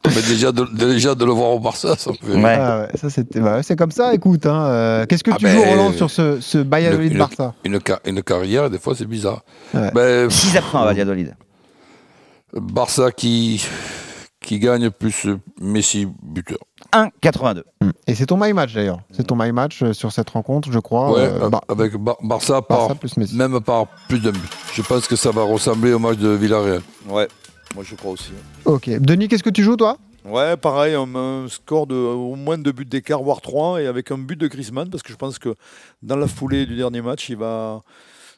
Mais 0.06 0.22
déjà 0.28 0.50
de, 0.50 0.64
déjà 0.64 1.14
de 1.14 1.24
le 1.24 1.30
voir 1.33 1.50
au 1.50 1.61
Barça, 1.61 1.94
ça 1.96 2.11
me 2.11 2.16
fait 2.16 2.33
rire. 2.35 2.42
Ouais. 2.44 2.56
Ah 2.59 2.80
ouais, 2.80 2.88
ça 2.98 3.11
c'était, 3.11 3.38
bah, 3.40 3.62
c'est 3.62 3.76
comme 3.76 3.90
ça. 3.90 4.14
Écoute, 4.14 4.46
hein, 4.46 4.64
euh, 4.66 5.06
qu'est-ce 5.06 5.22
que 5.22 5.30
Ah 5.33 5.37
tu 5.38 5.44
ben, 5.44 5.54
joues 5.54 5.62
Roland 5.62 5.92
sur 5.92 6.11
ce, 6.11 6.40
ce 6.40 6.59
Valladolid 6.59 7.12
une, 7.12 7.18
Barça? 7.18 7.54
une, 7.64 7.78
ca- 7.87 8.00
une 8.06 8.22
carrière, 8.22 8.70
des 8.70 8.78
fois, 8.78 8.94
c'est 8.96 9.04
bizarre. 9.06 9.42
Ouais. 9.74 9.90
Ben, 9.94 10.30
6 10.30 10.56
absents 10.56 10.83
à 10.83 10.87
Valladolid. 10.87 11.35
Barça 12.54 13.12
qui, 13.12 13.64
qui 14.40 14.59
gagne 14.59 14.90
plus 14.90 15.26
euh, 15.26 15.38
Messi 15.61 16.09
buteur. 16.22 16.59
1,82. 16.92 17.62
Et 18.07 18.14
c'est 18.14 18.26
ton 18.26 18.37
my 18.38 18.53
match 18.53 18.72
d'ailleurs. 18.74 19.00
C'est 19.12 19.26
ton 19.26 19.37
my 19.37 19.53
match 19.53 19.83
euh, 19.83 19.92
sur 19.92 20.11
cette 20.12 20.31
rencontre, 20.31 20.72
je 20.72 20.79
crois. 20.79 21.12
Ouais, 21.12 21.20
euh, 21.20 21.50
avec 21.68 21.94
Bar- 21.96 22.16
Barça, 22.22 22.62
par, 22.62 22.79
Barça 22.79 22.94
plus 22.94 23.16
Messi. 23.16 23.37
même 23.37 23.61
par 23.61 23.87
plus 24.09 24.18
d'un 24.20 24.33
but. 24.33 24.50
Je 24.72 24.83
pense 24.83 25.07
que 25.07 25.16
ça 25.16 25.31
va 25.31 25.42
ressembler 25.42 25.92
au 25.92 25.98
match 25.98 26.16
de 26.18 26.29
Villarreal. 26.31 26.81
Ouais, 27.09 27.29
moi 27.74 27.85
je 27.87 27.94
crois 27.94 28.12
aussi. 28.12 28.31
Ok. 28.64 28.88
Denis, 28.88 29.29
qu'est-ce 29.29 29.42
que 29.42 29.50
tu 29.50 29.62
joues 29.62 29.76
toi? 29.76 29.96
Ouais, 30.24 30.57
pareil, 30.57 30.94
un, 30.94 31.14
un 31.14 31.48
score 31.48 31.87
de 31.87 31.94
au 31.94 32.35
moins 32.37 32.59
deux 32.59 32.72
buts 32.72 32.85
d'écart, 32.85 33.22
voire 33.22 33.40
trois, 33.40 33.81
et 33.81 33.87
avec 33.87 34.11
un 34.11 34.18
but 34.18 34.37
de 34.38 34.48
Griezmann, 34.48 34.90
parce 34.90 35.03
que 35.03 35.12
je 35.12 35.16
pense 35.16 35.38
que 35.38 35.55
dans 36.03 36.16
la 36.16 36.26
foulée 36.26 36.66
du 36.66 36.76
dernier 36.76 37.00
match, 37.00 37.31
il 37.31 37.37
va, 37.38 37.81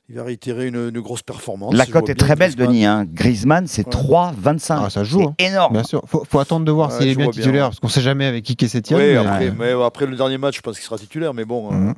il 0.08 0.16
va 0.16 0.24
réitérer 0.24 0.66
une, 0.66 0.90
une 0.94 1.00
grosse 1.00 1.22
performance. 1.22 1.74
La 1.74 1.86
cote 1.86 2.08
est 2.10 2.14
très 2.14 2.34
belle, 2.36 2.50
Griezmann. 2.54 2.66
Denis. 2.68 2.84
Hein. 2.84 3.06
Griezmann, 3.08 3.66
c'est 3.66 3.88
3,25. 3.88 4.82
Ah, 4.86 4.90
ça 4.90 5.04
joue. 5.04 5.20
C'est 5.20 5.26
hein. 5.46 5.50
énorme. 5.52 5.72
Bien 5.74 5.84
sûr. 5.84 6.02
Faut, 6.06 6.24
faut 6.28 6.38
attendre 6.38 6.64
de 6.66 6.72
voir 6.72 6.90
Ouais, 6.90 6.98
s'il 6.98 7.08
est 7.08 7.14
bien 7.14 7.30
titulaire, 7.30 7.64
ouais. 7.64 7.68
parce 7.70 7.80
qu'on 7.80 7.88
sait 7.88 8.00
jamais 8.02 8.26
avec 8.26 8.44
qui 8.44 8.56
est 8.62 8.68
septième. 8.68 8.98
Oui, 8.98 9.06
mais- 9.06 9.16
après, 9.16 9.48
Ouais. 9.48 9.54
mais 9.58 9.84
après 9.84 10.06
le 10.06 10.16
dernier 10.16 10.38
match, 10.38 10.56
je 10.56 10.60
pense 10.60 10.76
qu'il 10.76 10.84
sera 10.84 10.98
titulaire, 10.98 11.32
mais 11.34 11.44
bon, 11.44 11.68
euh, 11.70 11.74
Mhm. 11.74 11.94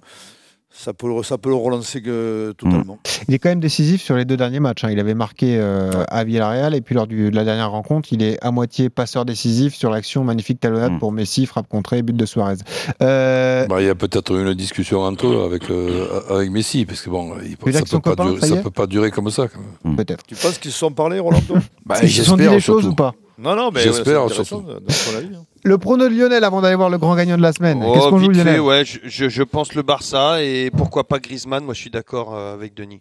Ça, 0.76 0.92
peut, 0.92 1.08
le- 1.08 1.22
ça 1.22 1.38
peut 1.38 1.50
le 1.50 1.54
relancer 1.54 2.02
que- 2.02 2.52
totalement. 2.58 2.98
Il 3.28 3.34
est 3.34 3.38
quand 3.38 3.48
même 3.48 3.60
décisif 3.60 4.02
sur 4.02 4.16
les 4.16 4.24
deux 4.24 4.36
derniers 4.36 4.58
matchs. 4.60 4.84
hein. 4.84 4.88
Il 4.90 4.98
avait 4.98 5.14
marqué 5.14 5.56
euh, 5.58 5.90
à 6.08 6.24
Villarreal 6.24 6.74
et 6.74 6.80
puis 6.80 6.94
lors 6.96 7.06
du- 7.06 7.30
de 7.30 7.36
la 7.36 7.44
dernière 7.44 7.70
rencontre, 7.70 8.08
il 8.12 8.22
est 8.22 8.38
à 8.44 8.50
moitié 8.50 8.90
passeur 8.90 9.24
décisif 9.24 9.74
sur 9.74 9.88
l'action 9.90 10.24
magnifique 10.24 10.58
talonnade 10.60 10.92
Mm. 10.92 10.98
pour 10.98 11.12
Messi, 11.12 11.46
frappe 11.46 11.68
contrée, 11.68 12.02
but 12.02 12.16
de 12.16 12.26
Suarez. 12.26 12.56
Euh, 13.02 13.66
Bah, 13.66 13.80
il 13.80 13.86
y 13.86 13.90
a 13.90 13.94
peut-être 13.94 14.34
une 14.34 14.52
discussion 14.54 15.02
entre 15.02 15.26
eux 15.26 15.44
avec, 15.44 15.68
le- 15.68 16.08
avec 16.30 16.50
Messi, 16.50 16.84
parce 16.84 17.00
que 17.02 17.10
bon, 17.10 17.34
il, 17.44 17.72
ça 17.72 17.78
l'action 17.78 18.00
peut, 18.00 18.14
pas 18.14 18.24
durer, 18.24 18.40
ça 18.40 18.46
y 18.46 18.50
ça 18.50 18.56
est 18.56 18.62
peut 18.62 18.70
pas 18.70 18.86
durer 18.86 19.10
comme 19.10 19.30
ça. 19.30 19.48
quand 19.48 19.60
même. 19.84 19.96
Peut-être. 19.96 20.24
Tu 20.26 20.34
penses 20.34 20.58
qu'ils 20.58 20.72
se 20.72 20.78
sont 20.78 20.90
parlé, 20.90 21.18
Rolando? 21.20 21.54
Bah, 21.86 21.96
Ils 22.02 22.10
se 22.10 22.24
sont 22.24 22.36
dit 22.36 22.42
j'espère 22.42 22.52
les 22.54 22.60
choses 22.60 22.86
ou 22.86 22.94
pas? 22.94 23.14
Non, 23.38 23.56
non, 23.56 23.70
mais 23.72 23.80
J'espère, 23.80 24.24
ouais, 24.24 24.32
surtout. 24.32 24.62
dans 24.62 24.78
son 24.92 25.16
avis, 25.16 25.34
hein. 25.34 25.44
Le 25.64 25.78
prono 25.78 26.08
de 26.08 26.14
Lionel 26.14 26.44
avant 26.44 26.60
d'aller 26.60 26.76
voir 26.76 26.90
le 26.90 26.98
grand 26.98 27.16
gagnant 27.16 27.36
de 27.36 27.42
la 27.42 27.52
semaine. 27.52 27.82
Oh, 27.84 27.92
Qu'est-ce 27.94 28.08
qu'on 28.08 28.18
joue 28.18 28.26
fait, 28.32 28.44
Lionel 28.44 28.60
ouais, 28.60 28.84
je, 28.84 29.28
je- 29.28 29.42
pense 29.42 29.74
le 29.74 29.82
Barça 29.82 30.42
et 30.42 30.70
pourquoi 30.76 31.04
pas 31.08 31.18
Griezmann. 31.18 31.64
Moi, 31.64 31.74
je 31.74 31.80
suis 31.80 31.90
d'accord 31.90 32.34
euh, 32.34 32.54
avec 32.54 32.74
Denis. 32.74 33.00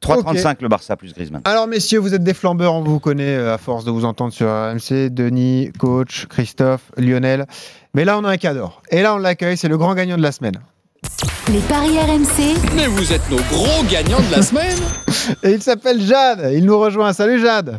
3,35 0.00 0.56
le 0.60 0.68
Barça 0.68 0.96
plus 0.96 1.12
Griezmann. 1.12 1.42
Alors 1.44 1.66
messieurs, 1.66 1.98
vous 1.98 2.14
êtes 2.14 2.24
des 2.24 2.32
flambeurs, 2.34 2.72
on 2.74 2.82
vous 2.82 2.98
connaît 2.98 3.36
euh, 3.36 3.54
à 3.54 3.58
force 3.58 3.84
de 3.84 3.90
vous 3.90 4.04
entendre 4.06 4.32
sur 4.32 4.46
RMC, 4.48 5.10
Denis, 5.10 5.70
coach, 5.78 6.26
Christophe, 6.28 6.90
Lionel. 6.96 7.46
Mais 7.94 8.04
là 8.06 8.18
on 8.18 8.24
a 8.24 8.30
un 8.30 8.36
cadeau. 8.38 8.70
Et 8.90 9.02
là 9.02 9.14
on 9.14 9.18
l'accueille, 9.18 9.58
c'est 9.58 9.68
le 9.68 9.76
grand 9.76 9.94
gagnant 9.94 10.16
de 10.16 10.22
la 10.22 10.32
semaine. 10.32 10.58
Les 11.52 11.60
paris 11.60 11.98
RMC. 11.98 12.56
Mais 12.74 12.86
vous 12.86 13.12
êtes 13.12 13.28
nos 13.30 13.36
gros 13.36 13.84
gagnants 13.90 14.20
de 14.20 14.34
la 14.34 14.42
semaine 14.42 14.78
Et 15.42 15.50
il 15.52 15.62
s'appelle 15.62 16.00
Jade, 16.00 16.50
il 16.54 16.64
nous 16.64 16.78
rejoint. 16.78 17.12
Salut 17.12 17.40
Jade 17.40 17.78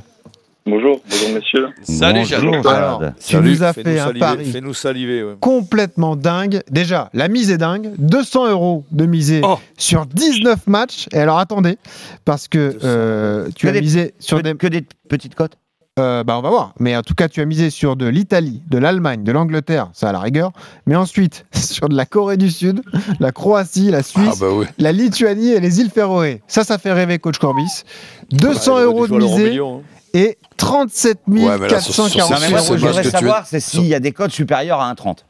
Bonjour, 0.66 1.02
bonjour 1.10 1.30
messieurs. 1.36 1.68
Salut, 1.84 2.24
Jade. 2.24 2.46
Alors, 2.66 3.02
tu 3.20 3.34
Salut, 3.36 3.50
nous 3.50 3.64
as 3.64 3.74
fait 3.74 4.00
un 4.00 4.06
saliver, 4.06 4.20
pari 4.20 4.46
Fais-nous 4.46 4.74
saliver, 4.74 5.22
ouais. 5.24 5.34
complètement 5.42 6.16
dingue. 6.16 6.62
Déjà, 6.72 7.10
la 7.14 7.28
mise 7.28 7.52
est 7.52 7.58
dingue. 7.58 7.92
200 7.98 8.48
euros 8.50 8.86
de 8.92 9.06
misée 9.06 9.42
Oh. 9.44 9.60
sur 9.78 10.06
19 10.06 10.68
matchs. 10.68 11.08
Et 11.12 11.18
alors 11.20 11.38
attendez, 11.40 11.78
parce 12.24 12.48
que 12.48 12.78
euh, 12.82 13.50
tu 13.56 13.66
Que 13.68 13.72
as 13.72 13.74
des- 13.74 13.82
misé 13.82 14.14
sur 14.20 14.38
que, 14.38 14.44
des... 14.44 14.56
que 14.56 14.68
des 14.68 14.86
petites 15.10 15.36
cotes 15.36 15.58
Euh, 16.00 16.24
bah 16.24 16.38
on 16.40 16.42
va 16.42 16.50
voir. 16.50 16.74
Mais 16.80 16.96
en 16.96 17.02
tout 17.02 17.14
cas, 17.14 17.28
tu 17.28 17.42
as 17.42 17.46
misé 17.46 17.70
sur 17.70 17.98
de 17.98 18.08
l'Italie, 18.08 18.64
de 18.70 18.78
l'Allemagne, 18.78 19.24
de 19.26 19.32
l'Angleterre, 19.34 19.90
ça 19.92 20.10
à 20.10 20.12
la 20.14 20.20
rigueur. 20.22 20.52
Mais 20.88 20.96
ensuite, 20.96 21.46
sur 21.54 21.90
de 21.90 21.96
la 21.98 22.06
Corée 22.06 22.38
du 22.38 22.50
Sud, 22.50 22.82
la 23.20 23.34
Croatie, 23.34 23.92
la 23.92 24.02
Suisse, 24.02 24.30
Ah 24.32 24.38
bah 24.40 24.48
oui. 24.54 24.66
la 24.78 24.94
Lituanie 24.94 25.50
et 25.52 25.60
les 25.60 25.82
îles 25.82 25.90
Féroé. 25.92 26.42
Ça, 26.48 26.64
ça 26.64 26.78
fait 26.78 26.94
rêver 26.94 27.20
coach 27.20 27.38
Corbis. 27.38 27.84
200 28.32 28.48
Ouais, 28.48 28.56
il 28.64 28.70
aurait 28.72 28.84
euros 28.86 29.08
de 29.08 29.18
misée 29.18 29.50
million, 29.50 29.80
hein. 29.80 29.82
Et 30.14 30.38
37 30.58 31.20
Ouais, 31.28 31.58
mais 31.60 31.68
là, 31.70 31.80
sur- 31.80 31.94
sur- 31.94 32.04
440 32.06 32.32
Non, 32.32 32.38
mais 32.42 32.50
moi, 32.52 32.60
ce 32.60 32.72
que 32.72 32.78
je 32.78 32.86
voudrais 32.86 33.02
tu 33.04 33.10
savoir, 33.10 33.46
c'est 33.46 33.60
s'il 33.60 33.86
y 33.86 33.96
a 33.96 34.00
des 34.00 34.12
cotes 34.12 34.32
supérieures 34.32 34.80
à 34.80 34.90
1,30 34.94 35.26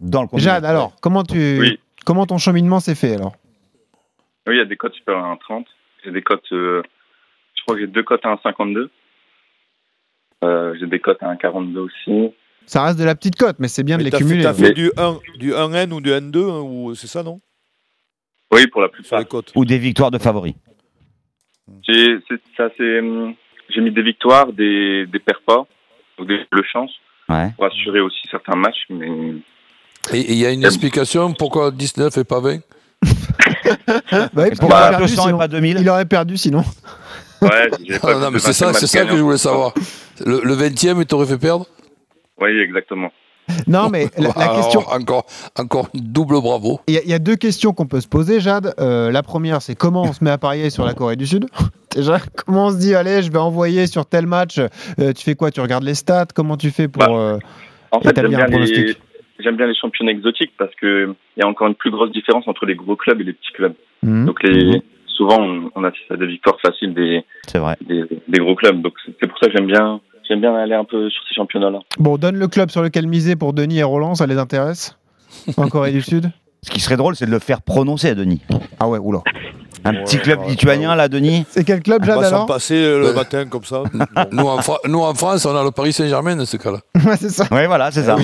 dans 0.00 0.22
le 0.22 0.28
compte. 0.28 0.40
Jade, 0.40 0.64
alors, 0.64 0.94
comment, 1.00 1.22
tu, 1.22 1.58
Oui. 1.60 1.78
comment 2.04 2.26
ton 2.26 2.38
cheminement 2.38 2.80
s'est 2.80 2.94
fait 2.94 3.14
alors? 3.14 3.34
Oui, 4.46 4.54
il 4.54 4.58
y 4.58 4.62
a 4.62 4.64
des 4.64 4.76
cotes 4.76 4.94
supérieures 4.94 5.24
à 5.24 5.32
1,30. 5.32 5.64
J'ai 6.04 6.10
des 6.12 6.22
cotes, 6.22 6.50
euh, 6.52 6.82
je 7.54 7.62
crois 7.62 7.74
que 7.76 7.80
j'ai 7.82 7.86
deux 7.86 8.02
cotes 8.02 8.24
à 8.24 8.28
1,52. 8.32 8.90
Euh, 10.42 10.74
j'ai 10.80 10.86
des 10.86 10.98
cotes 11.00 11.22
à 11.22 11.26
1,42 11.34 11.78
aussi. 11.80 12.34
Ça 12.66 12.82
reste 12.84 12.98
de 12.98 13.04
la 13.04 13.14
petite 13.14 13.36
cote, 13.36 13.56
mais 13.58 13.68
c'est 13.68 13.82
bien 13.82 13.96
de 13.96 14.00
Mais 14.02 14.04
les 14.06 14.10
t'as 14.10 14.18
fait, 14.18 14.24
cumuler. 14.24 14.42
t'as 14.44 14.52
ouais. 14.54 14.68
fait 14.68 14.72
du 14.72 14.90
1, 14.96 15.18
du 15.38 15.52
1N 15.52 15.92
ou 15.92 16.00
du 16.00 16.10
N2, 16.10 16.38
hein, 16.50 16.60
ou 16.60 16.94
c'est 16.94 17.06
ça, 17.08 17.22
non? 17.22 17.40
Oui, 18.52 18.66
pour 18.68 18.80
la 18.80 18.88
Sur 18.88 18.92
plupart. 18.94 19.18
les 19.18 19.24
cotes. 19.26 19.52
Ou 19.54 19.64
des 19.64 19.78
victoires 19.78 20.10
de 20.10 20.18
favoris. 20.18 20.54
Ça, 22.56 22.68
c'est, 22.76 22.98
hum, 23.00 23.34
j'ai 23.74 23.80
mis 23.80 23.90
des 23.90 24.02
victoires, 24.02 24.52
des, 24.52 25.06
des 25.06 25.18
perds 25.18 25.42
pas, 25.46 25.66
donc 26.18 26.28
des 26.28 26.38
doubles 26.50 26.64
chances, 26.72 26.92
Ouais. 27.28 27.50
pour 27.56 27.66
assurer 27.66 28.00
aussi 28.00 28.20
certains 28.30 28.56
matchs, 28.56 28.84
mais 28.90 29.06
Et 30.12 30.32
il 30.32 30.38
y 30.38 30.44
a 30.46 30.50
une 30.50 30.64
explication 30.64 31.32
pourquoi 31.32 31.70
19 31.70 32.16
et 32.18 32.24
pas 32.24 32.40
20 32.40 32.58
Bah 33.02 33.02
oui, 33.04 34.22
Et 34.22 34.28
parce 34.34 34.48
qu'il 34.50 34.58
pourquoi 34.58 34.78
aurait 34.80 34.90
perdu 34.90 35.02
200 35.06 35.22
et 35.22 35.26
sinon. 35.26 35.38
pas 35.38 35.48
2000 35.48 35.76
Il 35.80 35.88
aurait 35.88 36.04
perdu 36.06 36.36
sinon. 36.36 36.64
ouais, 37.42 37.70
j'ai 37.86 37.98
pas 37.98 38.16
Ah, 38.16 38.18
Non, 38.18 38.30
mais 38.30 38.38
c'est 38.40 38.52
ça, 38.52 38.66
20e 38.70 38.74
c'est 38.74 38.82
match 38.82 38.90
ça 38.90 39.04
que 39.04 39.16
je 39.16 39.22
voulais 39.22 39.38
savoir. 39.38 39.72
Le, 40.26 40.40
le 40.42 40.54
20e, 40.56 41.00
il 41.00 41.06
t'aurait 41.06 41.26
fait 41.26 41.38
perdre? 41.38 41.66
Oui, 42.40 42.50
exactement. 42.58 43.10
Non, 43.66 43.88
mais 43.90 44.08
la, 44.16 44.28
la 44.28 44.30
Alors, 44.42 44.56
question. 44.56 44.80
Encore, 44.88 45.26
encore 45.58 45.88
double 45.94 46.40
bravo. 46.40 46.80
Il 46.86 46.94
y, 46.94 46.98
a- 46.98 47.02
il 47.02 47.10
y 47.10 47.14
a 47.14 47.18
deux 47.18 47.36
questions 47.36 47.72
qu'on 47.72 47.86
peut 47.86 48.00
se 48.00 48.06
poser, 48.08 48.40
Jade. 48.40 48.74
Euh, 48.78 49.10
la 49.10 49.22
première, 49.22 49.60
c'est 49.62 49.74
comment 49.74 50.02
on 50.02 50.12
se 50.12 50.22
met 50.22 50.30
à 50.30 50.38
parier 50.38 50.70
sur 50.70 50.84
la 50.84 50.94
Corée 50.94 51.16
du 51.16 51.26
Sud? 51.26 51.46
Déjà, 51.94 52.18
comment 52.46 52.66
on 52.66 52.70
se 52.70 52.78
dit, 52.78 52.94
allez, 52.94 53.22
je 53.22 53.30
vais 53.32 53.38
envoyer 53.38 53.86
sur 53.86 54.06
tel 54.06 54.26
match 54.26 54.58
euh, 54.58 55.12
Tu 55.12 55.24
fais 55.24 55.34
quoi 55.34 55.50
Tu 55.50 55.60
regardes 55.60 55.84
les 55.84 55.94
stats 55.94 56.26
Comment 56.34 56.56
tu 56.56 56.70
fais 56.70 56.88
pour. 56.88 57.02
Bah, 57.02 57.10
euh, 57.10 57.38
En 57.90 58.00
fait, 58.00 58.14
j'aime 58.16 58.26
établir 58.26 58.38
bien, 58.38 58.46
un 58.46 58.50
pronostic 58.50 58.86
les, 58.86 58.96
j'aime 59.40 59.56
bien 59.56 59.66
les 59.66 59.74
championnats 59.74 60.12
exotiques 60.12 60.52
parce 60.58 60.74
que 60.76 61.14
il 61.36 61.40
y 61.40 61.42
a 61.42 61.48
encore 61.48 61.66
une 61.68 61.74
plus 61.74 61.90
grosse 61.90 62.12
différence 62.12 62.46
entre 62.46 62.64
les 62.66 62.74
gros 62.76 62.96
clubs 62.96 63.20
et 63.20 63.24
les 63.24 63.32
petits 63.32 63.52
clubs. 63.52 63.74
Mhm. 64.02 64.26
Donc 64.26 64.42
les, 64.42 64.82
souvent, 65.06 65.40
on, 65.40 65.70
on 65.74 65.84
assiste 65.84 66.10
à 66.10 66.16
des 66.16 66.26
victoires 66.26 66.58
faciles 66.60 66.94
des, 66.94 67.24
C'est 67.46 67.58
vrai. 67.58 67.76
des, 67.80 68.04
des 68.28 68.38
gros 68.38 68.54
clubs. 68.54 68.80
Donc 68.80 68.94
c'est 69.04 69.12
c'est 69.20 69.26
pour 69.26 69.38
ça 69.38 69.46
que 69.48 69.52
j'aime 69.56 69.66
bien, 69.66 70.00
j'aime 70.28 70.40
bien 70.40 70.54
aller 70.54 70.74
un 70.74 70.84
peu 70.84 71.10
sur 71.10 71.22
ces 71.28 71.34
championnats-là. 71.34 71.80
Bon, 71.98 72.16
donne 72.16 72.36
le 72.38 72.48
club 72.48 72.70
sur 72.70 72.82
lequel 72.82 73.06
miser 73.08 73.34
pour 73.36 73.52
Denis 73.52 73.78
et 73.80 73.82
Roland, 73.82 74.14
ça 74.14 74.26
les 74.26 74.38
intéresse? 74.38 74.96
En 75.56 75.68
Corée 75.68 75.92
du 75.92 76.02
Sud? 76.02 76.30
Ce 76.62 76.70
qui 76.70 76.80
serait 76.80 76.96
drôle, 76.98 77.16
c'est 77.16 77.24
de 77.26 77.30
le 77.30 77.38
faire 77.38 77.62
prononcer 77.62 78.10
à 78.10 78.14
Denis. 78.14 78.42
Ah 78.78 78.86
ouais, 78.88 78.98
oula. 78.98 79.20
Un 79.84 79.94
petit 80.04 80.18
club 80.18 80.40
ouais, 80.40 80.48
lituanien, 80.48 80.94
là, 80.94 81.08
Denis 81.08 81.46
C'est 81.50 81.64
quel 81.64 81.82
club, 81.82 82.00
On 82.02 82.06
Jade 82.06 82.18
va 82.18 82.24
s'en 82.28 82.34
alors 82.36 82.46
passer 82.46 82.74
euh, 82.74 82.98
le 83.00 83.06
Ouais. 83.08 83.14
matin 83.14 83.46
comme 83.46 83.64
ça. 83.64 83.82
Nous 84.32 84.44
en, 84.46 84.58
Fra- 84.62 84.78
nous, 84.86 85.00
en 85.00 85.14
France, 85.14 85.44
on 85.46 85.56
a 85.56 85.64
le 85.64 85.70
Paris 85.70 85.92
Saint-Germain 85.92 86.36
dans 86.36 86.44
ce 86.46 86.56
cas-là. 86.56 86.78
Ouais, 87.04 87.16
c'est 87.18 87.30
ça. 87.30 87.46
Oui, 87.50 87.66
voilà, 87.66 87.90
c'est 87.90 88.02
ça. 88.04 88.16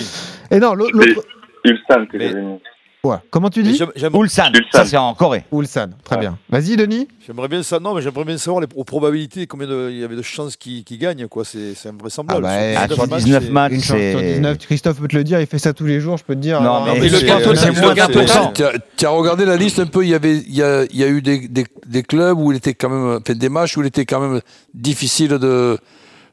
Et 0.51 0.59
non, 0.59 0.75
l'au- 0.75 0.87
C'est 0.87 1.07
l'autre. 1.07 1.29
Ulsan 1.65 2.07
que 2.07 2.17
Mais- 2.19 2.29
j'avais 2.29 2.43
mis. 2.43 2.61
Ouais. 3.07 3.17
Comment 3.31 3.51
tu 3.51 3.63
Mais 3.63 3.73
dis 3.73 3.81
Ulsan, 4.15 4.53
ça 4.73 4.85
c'est 4.85 4.97
en 4.97 5.15
Corée. 5.15 5.45
Ulsan. 5.53 5.91
Très 6.05 6.17
bien. 6.19 6.39
Vas-y, 6.49 6.77
Denis. 6.77 7.09
J'aimerais 7.27 7.49
bien 7.49 7.63
ça, 7.63 7.81
non, 7.81 7.95
mais 7.95 8.03
j'aimerais 8.03 8.25
bien 8.25 8.39
savoir 8.39 8.61
les 8.61 8.69
aux 8.75 8.85
probabilités, 8.85 9.47
combien 9.47 9.67
de- 9.67 9.89
il 9.91 9.99
y 9.99 10.05
avait 10.05 10.17
de 10.17 10.23
chances 10.23 10.57
qu'ils 10.57 10.85
qu'ils 10.85 10.99
gagnent, 10.99 11.27
quoi. 11.29 11.45
C'est 11.45 11.75
invraisemblable. 11.89 12.47
Ah 12.47 12.75
bah, 12.75 12.81
Ah, 12.91 12.95
sur 12.95 13.09
matchs, 13.09 13.25
19 13.25 13.51
matchs, 13.51 13.73
Une 13.73 13.81
chance 13.83 13.99
sur 13.99 14.19
c'est. 14.21 14.33
19. 14.35 14.59
Christophe 14.59 15.01
peut 15.01 15.09
te 15.09 15.17
le 15.17 15.25
dire, 15.25 15.41
il 15.41 15.47
fait 15.47 15.59
ça 15.59 15.73
tous 15.73 15.87
les 15.87 16.01
jours, 16.01 16.17
je 16.17 16.25
peux 16.25 16.35
te 16.35 16.41
dire. 16.41 16.61
Non, 16.61 16.83
alors, 16.85 16.95
mais 16.95 17.09
peu 17.09 17.17
le 17.17 17.95
gain 17.95 18.07
total. 18.09 18.53
Tu 18.97 19.07
as, 19.07 19.11
regardé 19.11 19.45
la 19.45 19.57
liste 19.57 19.79
un 19.79 19.87
peu, 19.87 20.05
il 20.05 20.11
y, 20.11 20.15
avait, 20.15 20.37
il 20.37 20.55
y, 20.55 20.63
a, 20.63 20.85
il 20.85 20.97
y 20.97 21.05
a 21.05 21.09
eu 21.09 21.23
des, 21.23 21.49
des, 21.49 21.65
des 21.87 22.03
clubs 22.03 22.39
où 22.39 22.53
il 22.53 22.59
était 22.59 22.75
quand 22.75 22.89
même, 22.89 23.19
enfin, 23.21 23.35
des 23.35 23.49
matchs 23.49 23.77
où 23.77 23.81
il 23.83 23.87
était 23.87 24.05
quand 24.05 24.21
même 24.21 24.41
difficile 24.75 25.29
de, 25.31 25.79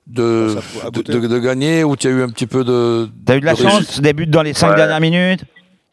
de, 0.07 0.55
Ah, 0.83 0.89
de, 0.89 0.97
goûter. 0.97 1.13
de- 1.13 1.27
de 1.27 1.39
gagner, 1.39 1.83
où 1.83 1.95
tu 1.95 2.07
as 2.07 2.11
eu 2.11 2.21
un 2.21 2.29
petit 2.29 2.47
peu 2.47 2.63
de. 2.63 3.07
T'as 3.25 3.37
eu 3.37 3.39
de 3.39 3.45
la 3.45 3.53
de 3.53 3.57
chance, 3.57 4.01
des 4.01 4.13
buts 4.13 4.27
dans 4.27 4.41
les 4.41 4.53
5 4.53 4.69
Ouais. 4.71 4.75
dernières 4.75 4.99
minutes 4.99 5.43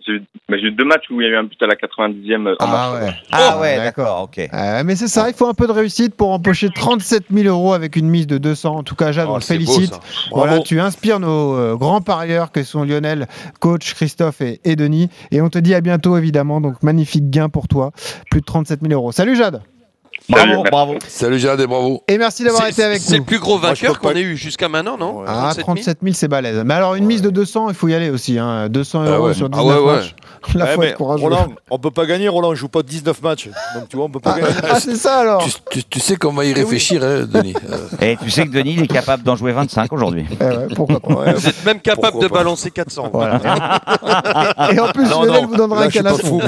J'ai 0.07 0.12
eu, 0.14 0.70
deux 0.72 0.84
matchs 0.84 1.05
où 1.11 1.20
il 1.20 1.24
y 1.24 1.26
a 1.28 1.30
eu 1.30 1.36
un 1.36 1.44
but 1.44 1.62
à 1.62 1.66
la 1.66 1.74
90e. 1.74 2.53
en 2.53 2.55
Ah 2.59 2.92
ouais. 2.94 3.11
Ah 3.32 3.55
Oh, 3.57 3.61
ouais, 3.61 3.76
d'accord. 3.76 4.22
ok. 4.22 4.38
Euh, 4.53 4.82
mais 4.84 4.96
c'est 4.96 5.09
ça, 5.09 5.28
il 5.28 5.34
faut 5.34 5.46
un 5.48 5.55
peu 5.55 5.66
de 5.66 5.72
réussite 5.72 6.14
pour 6.14 6.30
empocher 6.32 6.68
37 6.74 7.24
000 7.30 7.48
euros 7.48 7.72
avec 7.72 7.96
une 7.96 8.09
mise 8.09 8.26
de 8.26 8.38
200. 8.38 8.76
En 8.76 8.82
tout 8.82 8.94
cas, 8.94 9.12
Jade, 9.12 9.26
Oh, 9.28 9.32
on 9.32 9.34
beau, 9.34 9.40
félicite. 9.40 9.98
Voilà, 10.32 10.61
tu 10.61 10.80
inspires 10.80 11.20
nos 11.20 11.55
euh, 11.57 11.76
grands 11.76 12.01
parieurs 12.01 12.53
que 12.53 12.62
sont 12.62 12.84
Lionel, 12.84 13.26
coach, 13.61 13.94
Christophe 13.94 14.40
et, 14.40 14.61
et 14.64 14.76
Denis. 14.76 15.09
Et 15.30 15.40
on 15.42 15.48
te 15.51 15.59
dit 15.59 15.74
à 15.74 15.80
bientôt, 15.80 16.16
évidemment. 16.16 16.61
Donc, 16.61 16.82
magnifique 16.82 17.30
gain 17.30 17.48
pour 17.48 17.68
toi. 17.68 17.92
Plus 18.30 18.40
de 18.40 18.46
37 18.46 18.80
000 18.82 18.92
euros. 18.94 19.12
Salut 19.12 19.36
Jade. 19.36 19.62
Salut, 20.33 20.53
Bravo, 20.53 20.64
bravo. 20.70 20.95
Salut 21.09 21.39
Jade 21.39 21.61
et 21.61 21.66
bravo. 21.66 22.03
Et 22.09 22.18
merci 22.18 22.45
d'avoir 22.45 22.62
C'est- 22.64 22.70
été 22.70 22.83
avec 22.85 23.01
C'est 23.01 23.12
nous. 23.14 23.18
le 23.18 23.24
plus 23.24 23.39
gros 23.39 23.59
vainqueur 23.59 23.99
qu'on 23.99 24.11
ait 24.12 24.20
eu 24.20 24.37
jusqu'à 24.37 24.68
maintenant, 24.68 24.97
non 24.99 25.18
Ouais. 25.20 25.24
Ah, 25.28 25.51
37 25.53 25.57
000? 25.57 25.64
37 25.76 25.99
000, 26.03 26.14
c'est 26.14 26.28
balèze. 26.28 26.62
Mais 26.64 26.74
alors, 26.74 26.95
une 26.95 27.05
mise 27.07 27.22
de 27.22 27.31
200, 27.31 27.68
il 27.68 27.74
faut 27.74 27.89
y 27.89 27.95
aller 27.95 28.11
aussi. 28.11 28.39
Hein. 28.39 28.68
200 28.68 29.03
Ah 29.07 29.11
euros 29.11 29.26
ouais. 29.28 29.35
sur 29.35 29.47
Ah 29.47 29.57
19 29.59 29.78
ouais, 29.81 29.85
ouais. 29.85 29.97
matchs. 29.97 30.14
La 30.55 30.64
Ouais, 30.64 30.74
fois 30.74 30.87
courageux. 30.93 31.22
Roland, 31.24 31.49
on 31.70 31.78
peut 31.78 31.91
pas 31.91 32.07
gagner, 32.07 32.28
Roland, 32.28 32.55
je 32.55 32.61
joue 32.61 32.68
pas 32.68 32.83
19 32.83 33.20
matchs. 33.22 33.49
Donc 33.74 33.89
tu 33.91 33.97
vois, 33.97 34.07
on 34.07 34.11
peut 34.11 34.20
pas 34.20 34.37
Ah, 34.37 34.41
gagner. 34.41 34.55
ah, 34.70 34.81
c'est 34.81 34.97
ça 34.97 35.18
alors. 35.18 35.45
Tu, 35.45 35.53
tu- 35.70 35.85
tu 35.85 36.01
sais 36.01 36.16
qu'on 36.16 36.33
va 36.33 36.45
y 36.47 36.53
réfléchir, 36.55 37.03
hein, 37.03 37.26
Denis. 37.31 37.55
Euh, 37.70 37.76
Et 38.01 38.16
tu 38.16 38.31
sais 38.31 38.47
que 38.47 38.51
Denis, 38.53 38.74
il 38.78 38.83
est 38.85 38.87
capable 38.87 39.22
d'en 39.22 39.37
jouer 39.37 39.53
25 39.53 39.93
aujourd'hui. 39.93 40.24
Eh 40.41 40.45
ouais, 40.45 40.66
pourquoi 40.74 40.99
pas. 41.01 41.12
Ouais, 41.14 41.35
Vous 41.35 41.47
êtes 41.47 41.64
même 41.64 41.81
capable 41.81 42.20
de 42.20 42.26
balancer 42.28 42.70
400. 42.70 43.11
Voilà. 43.12 43.39
Et 44.72 44.78
en 44.81 44.89
plus, 44.89 45.05
Non, 45.09 45.22
Lionel 45.24 45.43
non, 45.43 45.47
vous 45.49 45.57
donnera 45.57 45.83
un 45.85 45.89
canasson. 45.89 46.41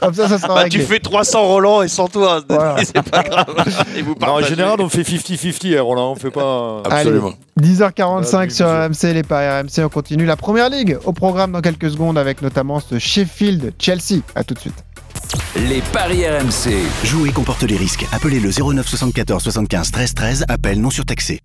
Comme 0.00 0.14
ça, 0.14 0.28
ça 0.28 0.38
sera 0.38 0.54
Bah, 0.54 0.68
tu 0.68 0.80
fais 0.80 1.00
300 1.00 1.42
Roland 1.42 1.82
et 1.82 1.88
sans 1.88 2.06
toi. 2.08 2.40
C'est 2.94 3.02
pas 3.02 3.22
grave. 3.22 3.54
Et 3.96 4.02
vous 4.02 4.14
Non, 4.20 4.28
en 4.34 4.40
général, 4.42 4.80
on 4.80 4.88
fait 4.88 5.02
50-50, 5.02 5.76
hein, 5.78 5.82
Roland. 5.82 6.12
On 6.12 6.16
fait 6.16 6.30
pas. 6.30 6.82
absolument. 6.84 7.32
10h45 7.60 8.46
Ah, 8.46 8.50
sur 8.50 8.66
RMC, 8.66 9.14
les 9.14 9.22
paris 9.22 9.62
RMC, 9.62 9.84
on 9.84 9.88
continue 9.88 10.24
la 10.24 10.36
première 10.36 10.68
ligue 10.68 10.98
au 11.04 11.12
programme 11.12 11.52
dans 11.52 11.60
quelques 11.60 11.90
secondes 11.90 12.18
avec 12.18 12.42
notamment 12.42 12.80
ce 12.80 12.98
Sheffield-Chelsea. 12.98 14.20
À 14.34 14.44
tout 14.44 14.54
de 14.54 14.58
suite. 14.58 14.84
Les 15.56 15.80
paris 15.92 16.26
RMC. 16.26 16.74
Jouer 17.04 17.30
comporte 17.30 17.62
les 17.62 17.76
risques. 17.76 18.06
Appelez 18.12 18.40
le 18.40 18.50
09 18.50 18.86
74 18.86 19.42
75 19.42 19.90
13 19.90 20.14
13. 20.14 20.44
Appel 20.48 20.80
non 20.80 20.90
surtaxé. 20.90 21.40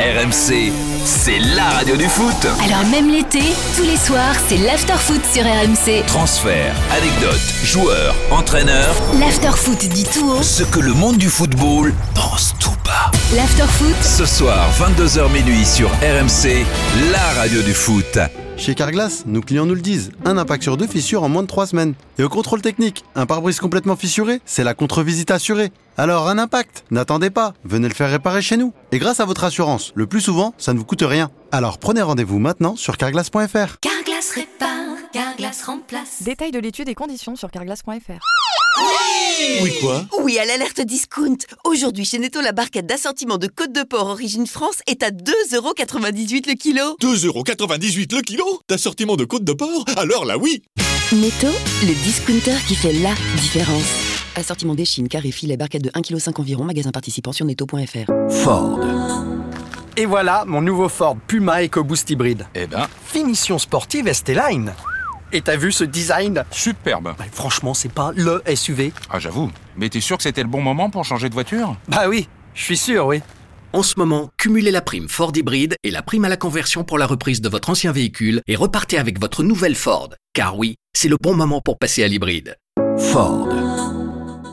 RMC, 0.00 0.72
c'est 1.04 1.38
la 1.54 1.64
radio 1.64 1.94
du 1.94 2.08
foot. 2.08 2.46
Alors 2.64 2.86
même 2.90 3.10
l'été, 3.10 3.42
tous 3.76 3.82
les 3.82 3.98
soirs, 3.98 4.34
c'est 4.48 4.56
l'after-foot 4.56 5.20
sur 5.30 5.42
RMC. 5.42 6.06
Transfert, 6.06 6.74
anecdotes, 6.90 7.38
joueurs, 7.62 8.14
entraîneurs, 8.30 8.94
L'after-foot 9.20 9.78
dit 9.90 10.04
tout 10.04 10.26
haut. 10.30 10.42
ce 10.42 10.62
que 10.62 10.80
le 10.80 10.94
monde 10.94 11.18
du 11.18 11.28
football 11.28 11.92
pense 12.14 12.54
tout 12.58 12.70
bas. 12.82 13.10
L'after-foot, 13.36 13.94
Ce 14.00 14.24
soir, 14.24 14.66
22h 14.78 15.30
minuit 15.32 15.66
sur 15.66 15.90
RMC, 15.90 16.64
la 17.12 17.38
radio 17.38 17.60
du 17.60 17.74
foot. 17.74 18.18
Chez 18.60 18.74
Carglass, 18.74 19.24
nos 19.24 19.40
clients 19.40 19.64
nous 19.64 19.74
le 19.74 19.80
disent, 19.80 20.12
un 20.26 20.36
impact 20.36 20.64
sur 20.64 20.76
deux 20.76 20.86
fissure 20.86 21.22
en 21.22 21.30
moins 21.30 21.40
de 21.40 21.46
3 21.46 21.68
semaines. 21.68 21.94
Et 22.18 22.24
au 22.24 22.28
contrôle 22.28 22.60
technique, 22.60 23.04
un 23.14 23.24
pare-brise 23.24 23.58
complètement 23.58 23.96
fissuré, 23.96 24.42
c'est 24.44 24.64
la 24.64 24.74
contre-visite 24.74 25.30
assurée. 25.30 25.72
Alors 25.96 26.28
un 26.28 26.36
impact, 26.36 26.84
n'attendez 26.90 27.30
pas, 27.30 27.54
venez 27.64 27.88
le 27.88 27.94
faire 27.94 28.10
réparer 28.10 28.42
chez 28.42 28.58
nous. 28.58 28.74
Et 28.92 28.98
grâce 28.98 29.18
à 29.18 29.24
votre 29.24 29.44
assurance, 29.44 29.92
le 29.94 30.06
plus 30.06 30.20
souvent, 30.20 30.52
ça 30.58 30.74
ne 30.74 30.78
vous 30.78 30.84
coûte 30.84 31.00
rien. 31.00 31.30
Alors 31.52 31.78
prenez 31.78 32.02
rendez-vous 32.02 32.38
maintenant 32.38 32.76
sur 32.76 32.98
carglass.fr. 32.98 33.78
Carglass 33.80 34.30
répare, 34.34 35.10
Carglass 35.10 35.62
remplace. 35.62 36.22
Détail 36.22 36.50
de 36.50 36.58
l'étude 36.58 36.90
et 36.90 36.94
conditions 36.94 37.36
sur 37.36 37.50
carglass.fr. 37.50 38.20
Oui 39.62 39.72
quoi 39.80 40.04
Oui, 40.22 40.38
à 40.38 40.44
l'alerte 40.44 40.80
discount. 40.80 41.36
Aujourd'hui, 41.64 42.04
chez 42.04 42.18
Netto, 42.18 42.40
la 42.40 42.52
barquette 42.52 42.86
d'assortiment 42.86 43.38
de 43.38 43.46
côte 43.46 43.72
de 43.72 43.82
porc 43.82 44.08
origine 44.08 44.46
France 44.46 44.80
est 44.86 45.02
à 45.02 45.10
2,98€ 45.10 46.48
le 46.48 46.54
kilo. 46.54 46.96
2,98€ 47.02 48.14
le 48.14 48.22
kilo 48.22 48.44
D'assortiment 48.68 49.16
de 49.16 49.24
côte 49.24 49.44
de 49.44 49.52
porc 49.52 49.84
Alors 49.96 50.24
là 50.24 50.38
oui 50.38 50.62
Netto, 51.12 51.48
le 51.82 52.04
discounter 52.04 52.56
qui 52.68 52.74
fait 52.74 52.92
la 52.94 53.14
différence. 53.36 53.82
Assortiment 54.36 54.74
des 54.74 54.84
Chines, 54.84 55.08
carré, 55.08 55.30
filet, 55.32 55.56
barquette 55.56 55.82
de 55.82 55.90
1,5 55.90 56.32
kg 56.32 56.38
environ, 56.40 56.64
magasin 56.64 56.90
participant 56.92 57.32
sur 57.32 57.44
netto.fr. 57.44 58.10
Ford. 58.44 58.78
Et 59.96 60.06
voilà 60.06 60.44
mon 60.46 60.62
nouveau 60.62 60.88
Ford 60.88 61.16
Puma 61.26 61.62
EcoBoost 61.64 62.08
hybride. 62.10 62.46
Eh 62.54 62.66
ben, 62.66 62.86
Finition 63.04 63.58
sportive 63.58 64.10
ST-Line. 64.12 64.72
Et 65.32 65.40
t'as 65.42 65.56
vu 65.56 65.70
ce 65.72 65.84
design 65.84 66.44
Superbe. 66.50 67.14
Bah, 67.16 67.24
Franchement, 67.32 67.74
c'est 67.74 67.92
pas 67.92 68.12
le 68.14 68.42
SUV. 68.54 68.92
Ah, 69.10 69.18
j'avoue. 69.18 69.50
Mais 69.76 69.88
t'es 69.88 70.00
sûr 70.00 70.16
que 70.16 70.22
c'était 70.22 70.42
le 70.42 70.48
bon 70.48 70.60
moment 70.60 70.90
pour 70.90 71.04
changer 71.04 71.28
de 71.28 71.34
voiture? 71.34 71.76
Bah 71.88 72.08
oui, 72.08 72.28
je 72.54 72.62
suis 72.64 72.76
sûr, 72.76 73.06
oui. 73.06 73.20
En 73.72 73.84
ce 73.84 73.94
moment, 73.98 74.30
cumulez 74.36 74.72
la 74.72 74.80
prime 74.80 75.08
Ford 75.08 75.30
hybride 75.34 75.76
et 75.84 75.92
la 75.92 76.02
prime 76.02 76.24
à 76.24 76.28
la 76.28 76.36
conversion 76.36 76.82
pour 76.82 76.98
la 76.98 77.06
reprise 77.06 77.40
de 77.40 77.48
votre 77.48 77.70
ancien 77.70 77.92
véhicule 77.92 78.40
et 78.48 78.56
repartez 78.56 78.98
avec 78.98 79.20
votre 79.20 79.44
nouvelle 79.44 79.76
Ford. 79.76 80.10
Car 80.32 80.58
oui, 80.58 80.74
c'est 80.92 81.08
le 81.08 81.16
bon 81.20 81.34
moment 81.34 81.60
pour 81.60 81.78
passer 81.78 82.02
à 82.02 82.08
l'hybride. 82.08 82.56
Ford. 82.98 83.48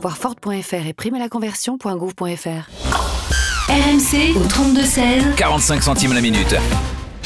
Voir 0.02 0.18
Ford.fr 0.18 0.86
et 0.86 0.94
prime 0.94 1.16
à 1.16 1.20
la 1.20 1.30
conversion.gouv.fr. 1.30 2.70
RMC 3.70 4.36
au 4.38 4.44
32-16. 4.44 5.36
45 5.36 5.82
centimes 5.84 6.14
la 6.14 6.22
minute. 6.22 6.56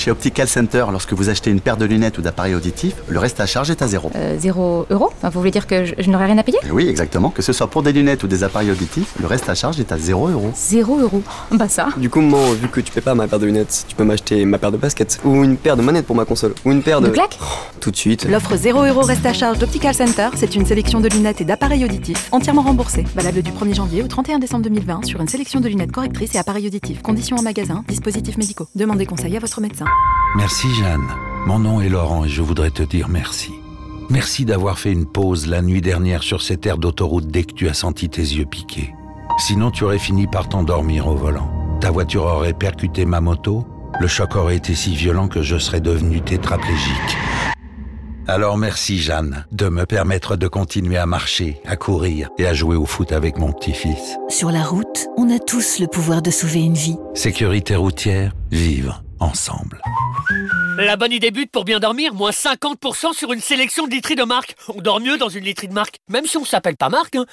Chez 0.01 0.09
Optical 0.09 0.47
Center, 0.47 0.83
lorsque 0.91 1.13
vous 1.13 1.29
achetez 1.29 1.51
une 1.51 1.59
paire 1.61 1.77
de 1.77 1.85
lunettes 1.85 2.17
ou 2.17 2.23
d'appareils 2.23 2.55
auditifs, 2.55 2.95
le 3.07 3.19
reste 3.19 3.39
à 3.39 3.45
charge 3.45 3.69
est 3.69 3.83
à 3.83 3.87
zéro. 3.87 4.09
Euh, 4.15 4.35
0 4.39 4.87
euros 4.89 5.11
Enfin, 5.15 5.29
Vous 5.29 5.37
voulez 5.37 5.51
dire 5.51 5.67
que 5.67 5.85
je, 5.85 5.93
je 5.99 6.09
n'aurai 6.09 6.25
rien 6.25 6.39
à 6.39 6.43
payer 6.43 6.57
Oui, 6.71 6.87
exactement. 6.87 7.29
Que 7.29 7.43
ce 7.43 7.53
soit 7.53 7.67
pour 7.67 7.83
des 7.83 7.93
lunettes 7.93 8.23
ou 8.23 8.27
des 8.27 8.43
appareils 8.43 8.71
auditifs, 8.71 9.13
le 9.19 9.27
reste 9.27 9.47
à 9.47 9.53
charge 9.53 9.79
est 9.79 9.91
à 9.91 9.99
0 9.99 10.29
euros. 10.29 10.51
0 10.55 10.97
euros 11.01 11.21
Bah 11.51 11.69
ça 11.69 11.89
Du 11.97 12.09
coup, 12.09 12.21
moi, 12.21 12.41
vu 12.59 12.67
que 12.67 12.81
tu 12.81 12.91
paies 12.91 13.01
pas 13.01 13.13
ma 13.13 13.27
paire 13.27 13.37
de 13.37 13.45
lunettes, 13.45 13.85
tu 13.87 13.95
peux 13.95 14.03
m'acheter 14.03 14.43
ma 14.43 14.57
paire 14.57 14.71
de 14.71 14.77
baskets 14.77 15.19
ou 15.23 15.43
une 15.43 15.55
paire 15.55 15.77
de 15.77 15.83
manettes 15.83 16.07
pour 16.07 16.15
ma 16.15 16.25
console 16.25 16.55
ou 16.65 16.71
une 16.71 16.81
paire 16.81 16.99
de. 16.99 17.05
De 17.05 17.11
claques 17.11 17.37
Tout 17.79 17.91
de 17.91 17.95
suite. 17.95 18.25
L'offre 18.27 18.55
0 18.55 18.83
euros 18.85 19.01
reste 19.01 19.27
à 19.27 19.33
charge 19.33 19.59
d'Optical 19.59 19.93
Center, 19.93 20.29
c'est 20.35 20.55
une 20.55 20.65
sélection 20.65 20.99
de 20.99 21.09
lunettes 21.09 21.41
et 21.41 21.45
d'appareils 21.45 21.85
auditifs 21.85 22.27
entièrement 22.31 22.63
remboursés. 22.63 23.05
Valable 23.13 23.43
du 23.43 23.51
1er 23.51 23.75
janvier 23.75 24.01
au 24.01 24.07
31 24.07 24.39
décembre 24.39 24.63
2020 24.63 25.05
sur 25.05 25.21
une 25.21 25.27
sélection 25.27 25.59
de 25.59 25.67
lunettes 25.67 25.91
correctrices 25.91 26.33
et 26.33 26.39
appareils 26.39 26.65
auditifs. 26.65 27.03
Conditions 27.03 27.37
en 27.37 27.43
magasin, 27.43 27.83
dispositifs 27.87 28.37
médicaux. 28.39 28.65
Demandez 28.73 29.05
conseil 29.05 29.37
à 29.37 29.39
votre 29.39 29.61
médecin. 29.61 29.85
Merci 30.35 30.73
Jeanne. 30.75 31.07
Mon 31.45 31.59
nom 31.59 31.81
est 31.81 31.89
Laurent 31.89 32.25
et 32.25 32.29
je 32.29 32.41
voudrais 32.41 32.71
te 32.71 32.83
dire 32.83 33.09
merci. 33.09 33.51
Merci 34.09 34.45
d'avoir 34.45 34.79
fait 34.79 34.91
une 34.91 35.05
pause 35.05 35.47
la 35.47 35.61
nuit 35.61 35.81
dernière 35.81 36.23
sur 36.23 36.41
cette 36.41 36.65
aire 36.65 36.77
d'autoroute 36.77 37.27
dès 37.27 37.43
que 37.43 37.53
tu 37.53 37.67
as 37.67 37.73
senti 37.73 38.09
tes 38.09 38.21
yeux 38.21 38.45
piquer. 38.45 38.93
Sinon 39.37 39.71
tu 39.71 39.83
aurais 39.83 39.99
fini 39.99 40.27
par 40.27 40.49
t'endormir 40.49 41.07
au 41.07 41.15
volant. 41.15 41.51
Ta 41.81 41.91
voiture 41.91 42.23
aurait 42.23 42.53
percuté 42.53 43.05
ma 43.05 43.21
moto, 43.21 43.65
le 43.99 44.07
choc 44.07 44.35
aurait 44.35 44.57
été 44.57 44.75
si 44.75 44.95
violent 44.95 45.27
que 45.27 45.41
je 45.41 45.57
serais 45.57 45.81
devenu 45.81 46.21
tétraplégique. 46.21 47.17
Alors 48.27 48.57
merci 48.57 48.99
Jeanne 48.99 49.45
de 49.51 49.67
me 49.67 49.85
permettre 49.85 50.35
de 50.35 50.47
continuer 50.47 50.97
à 50.97 51.05
marcher, 51.05 51.59
à 51.65 51.75
courir 51.75 52.29
et 52.37 52.45
à 52.45 52.53
jouer 52.53 52.75
au 52.75 52.85
foot 52.85 53.11
avec 53.11 53.37
mon 53.37 53.51
petit-fils. 53.51 54.17
Sur 54.29 54.51
la 54.51 54.63
route, 54.63 55.07
on 55.17 55.29
a 55.29 55.39
tous 55.39 55.79
le 55.79 55.87
pouvoir 55.87 56.21
de 56.21 56.31
sauver 56.31 56.61
une 56.61 56.75
vie. 56.75 56.97
Sécurité 57.15 57.75
routière, 57.75 58.33
vivre 58.51 59.03
ensemble. 59.21 59.81
La 60.77 60.95
bonne 60.95 61.11
idée 61.11 61.31
but 61.31 61.49
pour 61.51 61.63
bien 61.63 61.79
dormir, 61.79 62.13
moins 62.13 62.31
50% 62.31 63.13
sur 63.13 63.31
une 63.33 63.41
sélection 63.41 63.85
de 63.85 63.91
literies 63.91 64.15
de 64.15 64.23
marque. 64.23 64.55
On 64.67 64.81
dort 64.81 64.99
mieux 64.99 65.17
dans 65.17 65.29
une 65.29 65.43
literie 65.43 65.67
de 65.67 65.73
marque, 65.73 65.97
même 66.09 66.25
si 66.25 66.37
on 66.37 66.45
s'appelle 66.45 66.77
pas 66.77 66.89
marque. 66.89 67.15
Hein. 67.15 67.25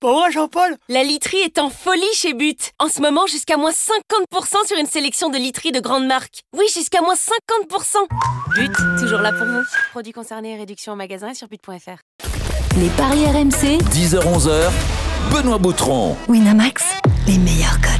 Pas 0.00 0.12
vrai, 0.12 0.32
Jean-Paul 0.32 0.76
La 0.88 1.02
literie 1.02 1.38
est 1.38 1.58
en 1.58 1.70
folie 1.70 2.02
chez 2.14 2.34
But. 2.34 2.72
En 2.78 2.88
ce 2.88 3.00
moment, 3.00 3.26
jusqu'à 3.26 3.56
moins 3.56 3.72
50% 3.72 4.66
sur 4.66 4.78
une 4.78 4.86
sélection 4.86 5.28
de 5.28 5.36
literies 5.36 5.72
de 5.72 5.80
grandes 5.80 6.06
marques. 6.06 6.42
Oui, 6.56 6.64
jusqu'à 6.72 7.00
moins 7.02 7.14
50%. 7.14 7.96
But, 8.54 8.72
toujours 8.98 9.20
là 9.20 9.32
pour 9.32 9.46
vous. 9.46 9.62
Produits 9.92 10.12
concernés, 10.12 10.56
réduction 10.56 10.92
en 10.92 10.96
magasin 10.96 11.30
et 11.30 11.34
sur 11.34 11.48
but.fr. 11.48 12.00
Les 12.76 12.88
paris 12.90 13.26
RMC. 13.26 13.78
10h-11h, 13.92 14.70
Benoît 15.30 15.58
Boutron. 15.58 16.16
Winamax, 16.28 16.84
les 17.26 17.38
meilleurs 17.38 17.80
codes. 17.80 17.93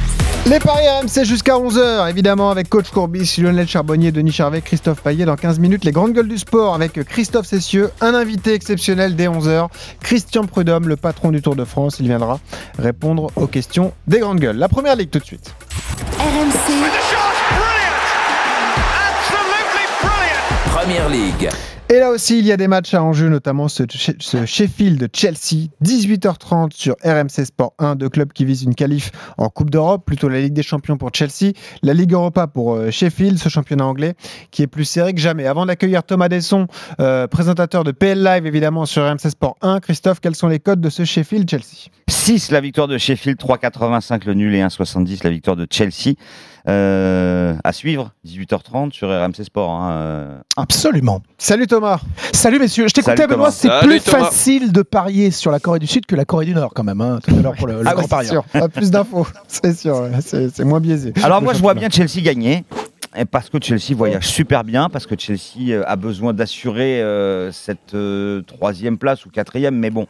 Les 0.47 0.59
paris 0.59 0.85
RMC 0.87 1.25
jusqu'à 1.25 1.53
11h, 1.53 2.07
évidemment, 2.07 2.51
avec 2.51 2.69
coach 2.69 2.91
Courbis, 2.91 3.37
Lionel 3.39 3.67
Charbonnier, 3.67 4.11
Denis 4.11 4.31
Charvet, 4.31 4.61
Christophe 4.61 5.01
Payet. 5.01 5.25
Dans 5.25 5.35
15 5.35 5.57
minutes, 5.57 5.83
les 5.85 5.91
grandes 5.91 6.13
gueules 6.13 6.27
du 6.27 6.37
sport 6.37 6.75
avec 6.75 7.03
Christophe 7.03 7.47
Cessieux, 7.47 7.89
un 7.99 8.13
invité 8.13 8.53
exceptionnel 8.53 9.15
dès 9.15 9.27
11h, 9.27 9.69
Christian 10.01 10.45
Prudhomme, 10.45 10.87
le 10.87 10.97
patron 10.97 11.31
du 11.31 11.41
Tour 11.41 11.55
de 11.55 11.65
France. 11.65 11.97
Il 11.99 12.05
viendra 12.05 12.39
répondre 12.77 13.31
aux 13.35 13.47
questions 13.47 13.91
des 14.05 14.19
grandes 14.19 14.39
gueules. 14.39 14.57
La 14.57 14.69
première 14.69 14.95
ligue 14.95 15.09
tout 15.09 15.19
de 15.19 15.25
suite. 15.25 15.55
RMC. 16.19 16.55
Première 20.71 21.09
Ligue. 21.09 21.49
Et 21.87 21.99
là 21.99 22.09
aussi, 22.09 22.39
il 22.39 22.45
y 22.47 22.51
a 22.51 22.57
des 22.57 22.67
matchs 22.67 22.95
à 22.95 23.03
enjeu, 23.03 23.29
notamment 23.29 23.67
ce, 23.67 23.83
ce 24.19 24.45
Sheffield-Chelsea, 24.47 25.69
18h30 25.83 26.71
sur 26.73 26.95
RMC 27.03 27.45
Sport 27.45 27.73
1, 27.77 27.95
deux 27.95 28.09
clubs 28.09 28.33
qui 28.33 28.43
visent 28.43 28.63
une 28.63 28.73
qualif 28.73 29.11
en 29.37 29.49
Coupe 29.49 29.69
d'Europe, 29.69 30.03
plutôt 30.03 30.27
la 30.27 30.41
Ligue 30.41 30.53
des 30.53 30.63
Champions 30.63 30.97
pour 30.97 31.11
Chelsea, 31.13 31.53
la 31.83 31.93
Ligue 31.93 32.13
Europa 32.13 32.47
pour 32.47 32.73
euh, 32.73 32.89
Sheffield, 32.89 33.37
ce 33.37 33.49
championnat 33.49 33.85
anglais 33.85 34.15
qui 34.49 34.63
est 34.63 34.67
plus 34.67 34.85
serré 34.85 35.13
que 35.13 35.21
jamais. 35.21 35.45
Avant 35.45 35.67
d'accueillir 35.67 36.01
Thomas 36.03 36.27
Desson, 36.27 36.65
euh, 36.99 37.27
présentateur 37.27 37.83
de 37.83 37.91
PL 37.91 38.23
Live 38.23 38.47
évidemment 38.47 38.87
sur 38.87 39.03
RMC 39.07 39.29
Sport 39.29 39.55
1, 39.61 39.79
Christophe, 39.79 40.19
quels 40.21 40.35
sont 40.35 40.47
les 40.47 40.59
codes 40.59 40.81
de 40.81 40.89
ce 40.89 41.05
Sheffield-Chelsea 41.05 41.91
6 42.07 42.49
la 42.49 42.61
victoire 42.61 42.87
de 42.87 42.97
Sheffield, 42.97 43.37
3,85 43.39 44.25
le 44.25 44.33
nul 44.33 44.55
et 44.55 44.61
1,70 44.61 45.19
la 45.23 45.29
victoire 45.29 45.55
de 45.55 45.67
Chelsea. 45.69 46.15
Euh, 46.67 47.53
à 47.63 47.71
suivre, 47.73 48.11
18h30 48.25 48.91
sur 48.91 49.09
RMC 49.09 49.43
Sport. 49.43 49.69
hein. 49.69 50.41
Absolument. 50.57 51.21
Salut 51.37 51.67
Thomas. 51.67 51.74
Salut 52.33 52.59
messieurs. 52.59 52.87
Je 52.87 52.93
t'écoutais 52.93 53.27
Benoît, 53.27 53.51
c'est 53.51 53.69
plus 53.81 54.01
Thomas. 54.01 54.25
facile 54.25 54.71
de 54.71 54.81
parier 54.81 55.31
sur 55.31 55.51
la 55.51 55.59
Corée 55.59 55.79
du 55.79 55.87
Sud 55.87 56.05
que 56.05 56.15
la 56.15 56.25
Corée 56.25 56.45
du 56.45 56.53
Nord 56.53 56.71
quand 56.73 56.83
même, 56.83 57.01
hein, 57.01 57.19
tout 57.25 57.35
à 57.35 57.41
l'heure 57.41 57.55
pour 57.55 57.67
le, 57.67 57.81
le 57.81 57.87
Ah 57.87 57.93
grand 57.93 58.03
c'est 58.03 58.09
parieur. 58.09 58.45
sûr. 58.51 58.61
Pas 58.61 58.69
plus 58.69 58.91
d'infos, 58.91 59.27
c'est 59.47 59.75
sûr, 59.77 59.95
ouais, 60.01 60.11
c'est 60.21 60.63
moins 60.63 60.79
biaisé. 60.79 61.13
Alors 61.23 61.39
Le 61.39 61.45
moi 61.45 61.53
je 61.53 61.59
vois 61.59 61.73
bien 61.73 61.89
Chelsea 61.89 62.21
gagner. 62.21 62.63
Et 63.17 63.23
parce 63.23 63.49
que 63.49 63.57
Chelsea 63.61 63.95
voyage 63.95 64.25
super 64.27 64.65
bien, 64.65 64.89
parce 64.89 65.05
que 65.05 65.15
Chelsea 65.17 65.69
euh, 65.71 65.83
a 65.87 65.95
besoin 65.95 66.33
d'assurer 66.33 67.01
euh, 67.01 67.49
cette 67.53 67.93
euh, 67.93 68.41
troisième 68.41 68.97
place 68.97 69.25
ou 69.25 69.29
quatrième, 69.29 69.75
mais 69.75 69.89
bon, 69.89 70.05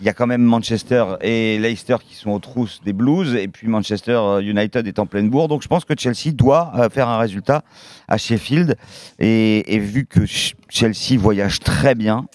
il 0.00 0.06
y 0.06 0.08
a 0.08 0.12
quand 0.12 0.26
même 0.26 0.42
Manchester 0.42 1.04
et 1.20 1.58
Leicester 1.58 1.96
qui 2.06 2.14
sont 2.14 2.30
aux 2.30 2.38
trousses 2.38 2.80
des 2.84 2.92
Blues, 2.92 3.34
et 3.34 3.48
puis 3.48 3.66
Manchester 3.66 4.12
euh, 4.12 4.40
United 4.40 4.86
est 4.86 4.98
en 4.98 5.06
pleine 5.06 5.28
bourre, 5.28 5.48
donc 5.48 5.62
je 5.62 5.68
pense 5.68 5.84
que 5.84 5.94
Chelsea 5.98 6.32
doit 6.32 6.72
euh, 6.76 6.88
faire 6.88 7.08
un 7.08 7.18
résultat 7.18 7.62
à 8.06 8.16
Sheffield, 8.16 8.76
et, 9.18 9.74
et 9.74 9.78
vu 9.78 10.06
que 10.06 10.26
Ch- 10.26 10.54
Chelsea 10.68 11.18
voyage 11.18 11.60
très 11.60 11.94
bien, 11.94 12.26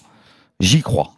j'y 0.60 0.82
crois. 0.82 1.12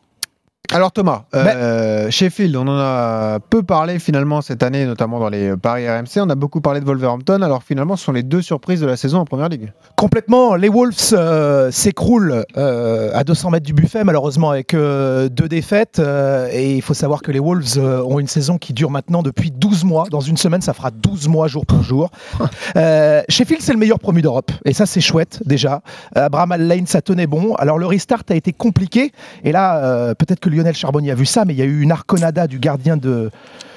Alors 0.72 0.90
Thomas, 0.90 1.24
euh, 1.34 2.10
Sheffield, 2.10 2.56
on 2.56 2.66
en 2.66 2.78
a 2.78 3.38
peu 3.38 3.62
parlé 3.62 3.98
finalement 3.98 4.42
cette 4.42 4.62
année, 4.62 4.84
notamment 4.84 5.20
dans 5.20 5.28
les 5.28 5.56
paris 5.56 5.88
RMC. 5.88 6.20
On 6.20 6.28
a 6.28 6.34
beaucoup 6.34 6.60
parlé 6.60 6.80
de 6.80 6.84
Wolverhampton. 6.84 7.40
Alors 7.42 7.62
finalement, 7.62 7.96
ce 7.96 8.04
sont 8.04 8.12
les 8.12 8.24
deux 8.24 8.42
surprises 8.42 8.80
de 8.80 8.86
la 8.86 8.96
saison 8.96 9.18
en 9.18 9.24
Première 9.24 9.48
Ligue. 9.48 9.72
Complètement. 9.96 10.56
Les 10.56 10.68
Wolves 10.68 11.12
euh, 11.12 11.70
s'écroulent 11.70 12.44
euh, 12.56 13.10
à 13.14 13.22
200 13.22 13.50
mètres 13.50 13.66
du 13.66 13.74
buffet, 13.74 14.02
malheureusement, 14.02 14.50
avec 14.50 14.74
deux 14.74 15.48
défaites. 15.48 16.00
et 16.52 16.74
il 16.74 16.82
faut 16.82 16.94
savoir 16.94 17.22
que 17.22 17.30
les 17.30 17.38
Wolves 17.38 17.78
ont 17.78 18.18
une 18.18 18.26
saison 18.26 18.58
qui 18.58 18.72
dure 18.72 18.90
maintenant 18.90 19.22
depuis 19.22 19.50
12 19.50 19.84
mois. 19.84 20.06
Dans 20.10 20.20
une 20.20 20.36
semaine, 20.36 20.62
ça 20.62 20.74
fera 20.74 20.90
12 20.90 21.28
mois 21.28 21.48
jour 21.48 21.64
pour 21.64 21.82
jour. 21.82 22.10
Euh, 22.76 23.22
Sheffield, 23.28 23.62
c'est 23.62 23.72
le 23.72 23.78
meilleur 23.78 23.98
promu 23.98 24.20
d'Europe. 24.20 24.50
Et 24.64 24.74
ça, 24.74 24.86
c'est 24.86 25.00
chouette, 25.00 25.40
déjà. 25.46 25.80
Abraham 26.14 26.54
Lane, 26.58 26.86
ça 26.86 27.00
tenait 27.00 27.26
bon. 27.26 27.54
Alors, 27.54 27.78
le 27.78 27.86
restart 27.86 28.22
a 28.28 28.34
été 28.34 28.52
compliqué. 28.52 29.12
Et 29.44 29.52
là, 29.52 30.14
peut-être 30.14 30.40
que 30.40 30.50
Lionel 30.56 30.74
Charbonnier 30.74 31.10
a 31.10 31.14
vu 31.14 31.26
ça, 31.26 31.44
mais 31.44 31.54
il 31.54 31.58
y 31.58 31.62
a 31.62 31.66
eu 31.66 31.80
une 31.82 31.92
arconada 31.92 32.46
du 32.46 32.58
gardien 32.58 32.96
de. 32.96 33.30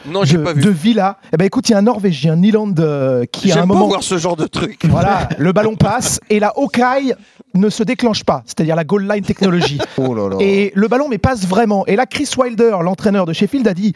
Non, 0.06 0.24
j'ai 0.24 0.38
de, 0.38 0.44
pas 0.44 0.54
vu. 0.54 0.62
de 0.62 0.70
Villa. 0.70 1.18
Eh 1.34 1.38
ben 1.38 1.46
écoute, 1.46 1.68
il 1.70 1.74
y 1.74 1.76
a 1.76 1.78
un 1.78 1.84
Norvégien, 1.84 2.36
Nyland, 2.38 2.74
euh, 2.80 3.26
qui 3.32 3.52
à 3.52 3.56
un 3.56 3.58
J'aime 3.60 3.68
pas 3.68 3.74
moment. 3.74 3.88
voir 3.88 4.04
ce 4.04 4.18
genre 4.18 4.36
de 4.38 4.48
truc. 4.48 4.86
Voilà, 4.86 5.28
le 5.38 5.52
ballon 5.52 5.76
passe 5.76 6.20
et 6.30 6.40
la 6.40 6.54
Hawkeye 6.56 7.14
ne 7.54 7.70
se 7.70 7.84
déclenche 7.84 8.24
pas, 8.24 8.44
c'est-à-dire 8.46 8.76
la 8.76 8.84
goal 8.84 9.08
line 9.12 9.24
technologie. 9.24 9.80
Et 10.40 10.72
le 10.76 10.88
ballon 10.88 11.08
mais 11.10 11.18
passe 11.18 11.46
vraiment. 11.46 11.86
Et 11.88 11.96
là, 11.96 12.06
Chris 12.06 12.30
Wilder, 12.38 12.78
l'entraîneur 12.82 13.26
de 13.26 13.34
Sheffield, 13.34 13.68
a 13.68 13.74
dit 13.74 13.94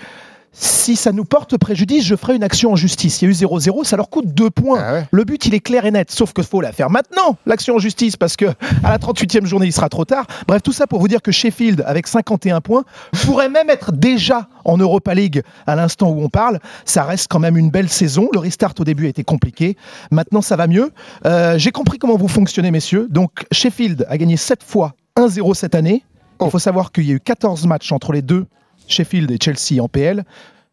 si 0.53 0.95
ça 0.95 1.11
nous 1.11 1.25
porte 1.25 1.57
préjudice, 1.57 2.05
je 2.05 2.15
ferai 2.15 2.35
une 2.35 2.43
action 2.43 2.71
en 2.71 2.75
justice. 2.75 3.21
Il 3.21 3.25
y 3.25 3.27
a 3.27 3.31
eu 3.31 3.33
0-0, 3.33 3.83
ça 3.83 3.97
leur 3.97 4.09
coûte 4.09 4.27
2 4.27 4.49
points. 4.51 5.05
Le 5.11 5.23
but, 5.23 5.45
il 5.47 5.53
est 5.55 5.59
clair 5.59 5.85
et 5.85 5.91
net, 5.91 6.11
sauf 6.11 6.31
que 6.31 6.43
faut 6.43 6.61
la 6.61 6.71
faire 6.71 6.89
maintenant, 6.89 7.37
l'action 7.45 7.75
en 7.75 7.79
justice, 7.79 8.15
parce 8.17 8.35
que 8.35 8.45
à 8.83 8.91
la 8.91 8.99
38e 8.99 9.45
journée, 9.45 9.65
il 9.65 9.73
sera 9.73 9.89
trop 9.89 10.05
tard. 10.05 10.27
Bref, 10.47 10.61
tout 10.61 10.71
ça 10.71 10.85
pour 10.85 10.99
vous 10.99 11.07
dire 11.07 11.21
que 11.21 11.31
Sheffield, 11.31 11.83
avec 11.87 12.07
51 12.07 12.61
points, 12.61 12.83
pourrait 13.25 13.49
même 13.49 13.69
être 13.69 13.91
déjà 13.91 14.47
en 14.63 14.77
Europa 14.77 15.13
League 15.15 15.41
à 15.65 15.75
l'instant 15.75 16.09
où 16.09 16.21
on 16.21 16.29
parle. 16.29 16.59
Ça 16.85 17.03
reste 17.03 17.27
quand 17.29 17.39
même 17.39 17.57
une 17.57 17.71
belle 17.71 17.89
saison. 17.89 18.29
Le 18.31 18.39
restart 18.39 18.73
au 18.79 18.83
début 18.83 19.07
a 19.07 19.09
été 19.09 19.23
compliqué. 19.23 19.75
Maintenant, 20.11 20.41
ça 20.41 20.55
va 20.55 20.67
mieux. 20.67 20.91
Euh, 21.25 21.57
J'ai 21.57 21.71
compris 21.71 21.97
comment 21.97 22.15
vous 22.17 22.27
fonctionnez, 22.27 22.69
messieurs. 22.71 23.07
Donc, 23.09 23.45
Sheffield 23.51 24.05
a 24.07 24.17
gagné 24.17 24.37
7 24.37 24.61
fois 24.63 24.93
1-0 25.17 25.55
cette 25.55 25.75
année. 25.75 26.03
Il 26.41 26.49
faut 26.49 26.59
savoir 26.59 26.91
qu'il 26.91 27.05
y 27.05 27.11
a 27.11 27.15
eu 27.15 27.19
14 27.19 27.65
matchs 27.67 27.91
entre 27.91 28.11
les 28.11 28.21
deux 28.21 28.45
Sheffield 28.87 29.31
et 29.31 29.41
Chelsea 29.41 29.81
en 29.81 29.87
PL, 29.87 30.23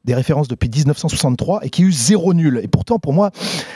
des 0.04 0.14
références 0.14 0.48
depuis 0.48 0.68
1963 0.68 1.60
et 1.64 1.70
qui 1.70 1.82
eu 1.82 1.92
zéro 1.92 2.32
nul. 2.34 2.60
Et 2.62 2.68
pourtant, 2.68 2.98
pour 2.98 3.12
moi, 3.12 3.30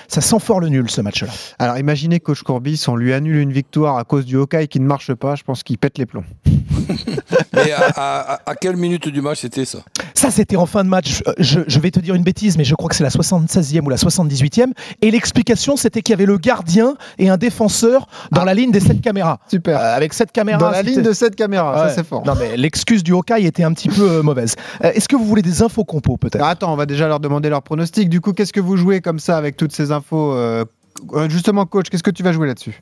ça 0.09 0.21
sent 0.21 0.39
fort 0.41 0.61
le 0.61 0.69
nul 0.69 0.91
ce 0.91 1.01
match-là. 1.01 1.29
Alors 1.59 1.79
imaginez 1.79 2.21
coach 2.21 2.43
Courbis, 2.43 2.83
on 2.89 2.97
lui 2.97 3.13
annule 3.13 3.37
une 3.37 3.53
victoire 3.53 3.99
à 3.99 4.05
cause 4.05 4.25
du 4.25 4.37
Hawkeye 4.37 4.69
qui 4.69 4.81
ne 4.81 4.87
marche 4.87 5.13
pas, 5.15 5.35
je 5.35 5.43
pense 5.43 5.63
qu'il 5.63 5.77
pète 5.79 5.99
les 5.99 6.07
plombs. 6.07 6.25
Mais 7.55 7.73
à, 7.73 7.93
à- 7.97 8.41
à 8.51 8.55
quelle 8.57 8.77
minute 8.77 9.09
du 9.09 9.21
match 9.21 9.41
c'était 9.41 9.65
ça? 9.65 9.79
Ça, 10.15 10.31
c'était 10.31 10.57
en 10.57 10.67
fin 10.67 10.85
de 10.85 10.89
match. 10.89 11.23
Euh, 11.27 11.33
Je, 11.39 11.61
je 11.67 11.79
vais 11.79 11.91
te 11.91 12.01
dire 12.01 12.15
une 12.15 12.23
bêtise, 12.23 12.57
mais 12.57 12.65
je 12.65 12.75
crois 12.75 12.89
que 12.89 12.97
c'est 12.97 13.03
la 13.05 13.11
76e 13.11 13.81
ou 13.85 13.91
la 13.91 13.97
78e. 13.97 14.73
Et 15.03 15.11
l'explication, 15.11 15.77
c'était 15.77 16.03
qu'il 16.03 16.13
y 16.13 16.15
avait 16.15 16.27
le 16.27 16.39
gardien 16.39 16.97
et 17.19 17.29
un 17.29 17.37
défenseur 17.37 18.07
dans 18.33 18.45
la 18.45 18.55
ligne 18.55 18.71
des 18.71 18.81
7 18.81 19.01
caméras. 19.01 19.39
Ah. 19.43 19.47
Super. 19.51 19.79
Euh, 19.79 19.97
avec 19.97 20.15
7 20.15 20.33
caméras. 20.33 20.59
Dans 20.59 20.71
la 20.71 20.83
ligne 20.83 21.03
de 21.03 21.13
cette 21.13 21.37
caméra, 21.37 21.89
ça 21.89 21.95
c'est 21.95 22.07
fort. 22.07 22.25
Non, 22.27 22.35
mais 22.39 22.57
l'excuse 22.57 23.03
du 23.03 23.13
Hawkeye 23.13 23.47
était 23.47 23.65
un 23.65 23.73
petit 23.73 23.89
peu 23.89 24.03
euh, 24.19 24.23
mauvaise. 24.23 24.55
Euh, 24.83 24.93
Est-ce 24.95 25.09
que 25.09 25.17
vous 25.17 25.25
voulez 25.25 25.43
des 25.43 25.63
infos 25.63 25.85
compos, 25.85 26.14
peut-être 26.19 26.43
Ah, 26.43 26.51
Attends, 26.51 26.73
on 26.73 26.77
va 26.77 26.87
déjà 26.87 27.09
leur 27.09 27.21
demander 27.21 27.49
leur 27.49 27.63
pronostic. 27.63 28.09
Du 28.09 28.21
coup, 28.21 28.33
qu'est-ce 28.33 28.53
que 28.53 28.61
vous 28.61 28.77
jouez 28.77 29.01
comme 29.01 29.19
ça 29.19 29.37
avec 29.37 29.57
toutes 29.57 29.73
ces 29.73 29.91
infos 29.93 30.33
euh, 30.35 30.65
euh, 31.13 31.29
Justement, 31.29 31.67
coach, 31.67 31.89
qu'est-ce 31.91 32.03
que 32.03 32.11
tu 32.11 32.23
vas 32.23 32.33
jouer 32.33 32.47
là-dessus? 32.47 32.81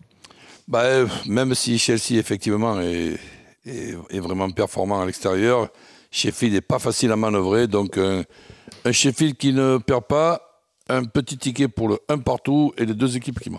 Bah, 0.68 0.82
euh, 0.82 1.06
même 1.26 1.54
si 1.54 1.78
Chelsea, 1.78 2.12
effectivement, 2.18 2.80
est, 2.80 3.18
est- 3.66 3.96
est 4.10 4.20
vraiment 4.20 4.48
performant 4.50 5.00
à 5.00 5.06
l'extérieur, 5.06 5.68
Sheffield 6.10 6.54
n'est 6.54 6.60
pas 6.60 6.78
facile 6.78 7.10
à 7.12 7.16
manœuvrer. 7.16 7.66
Donc, 7.66 7.98
un, 7.98 8.22
un 8.84 8.92
Sheffield 8.92 9.36
qui 9.36 9.52
ne 9.52 9.78
perd 9.78 10.04
pas, 10.04 10.40
un 10.88 11.04
petit 11.04 11.38
ticket 11.38 11.68
pour 11.68 11.88
le 11.88 11.98
1 12.08 12.18
partout 12.18 12.72
et 12.76 12.84
les 12.84 12.94
deux 12.94 13.16
équipes 13.16 13.40
qui 13.40 13.50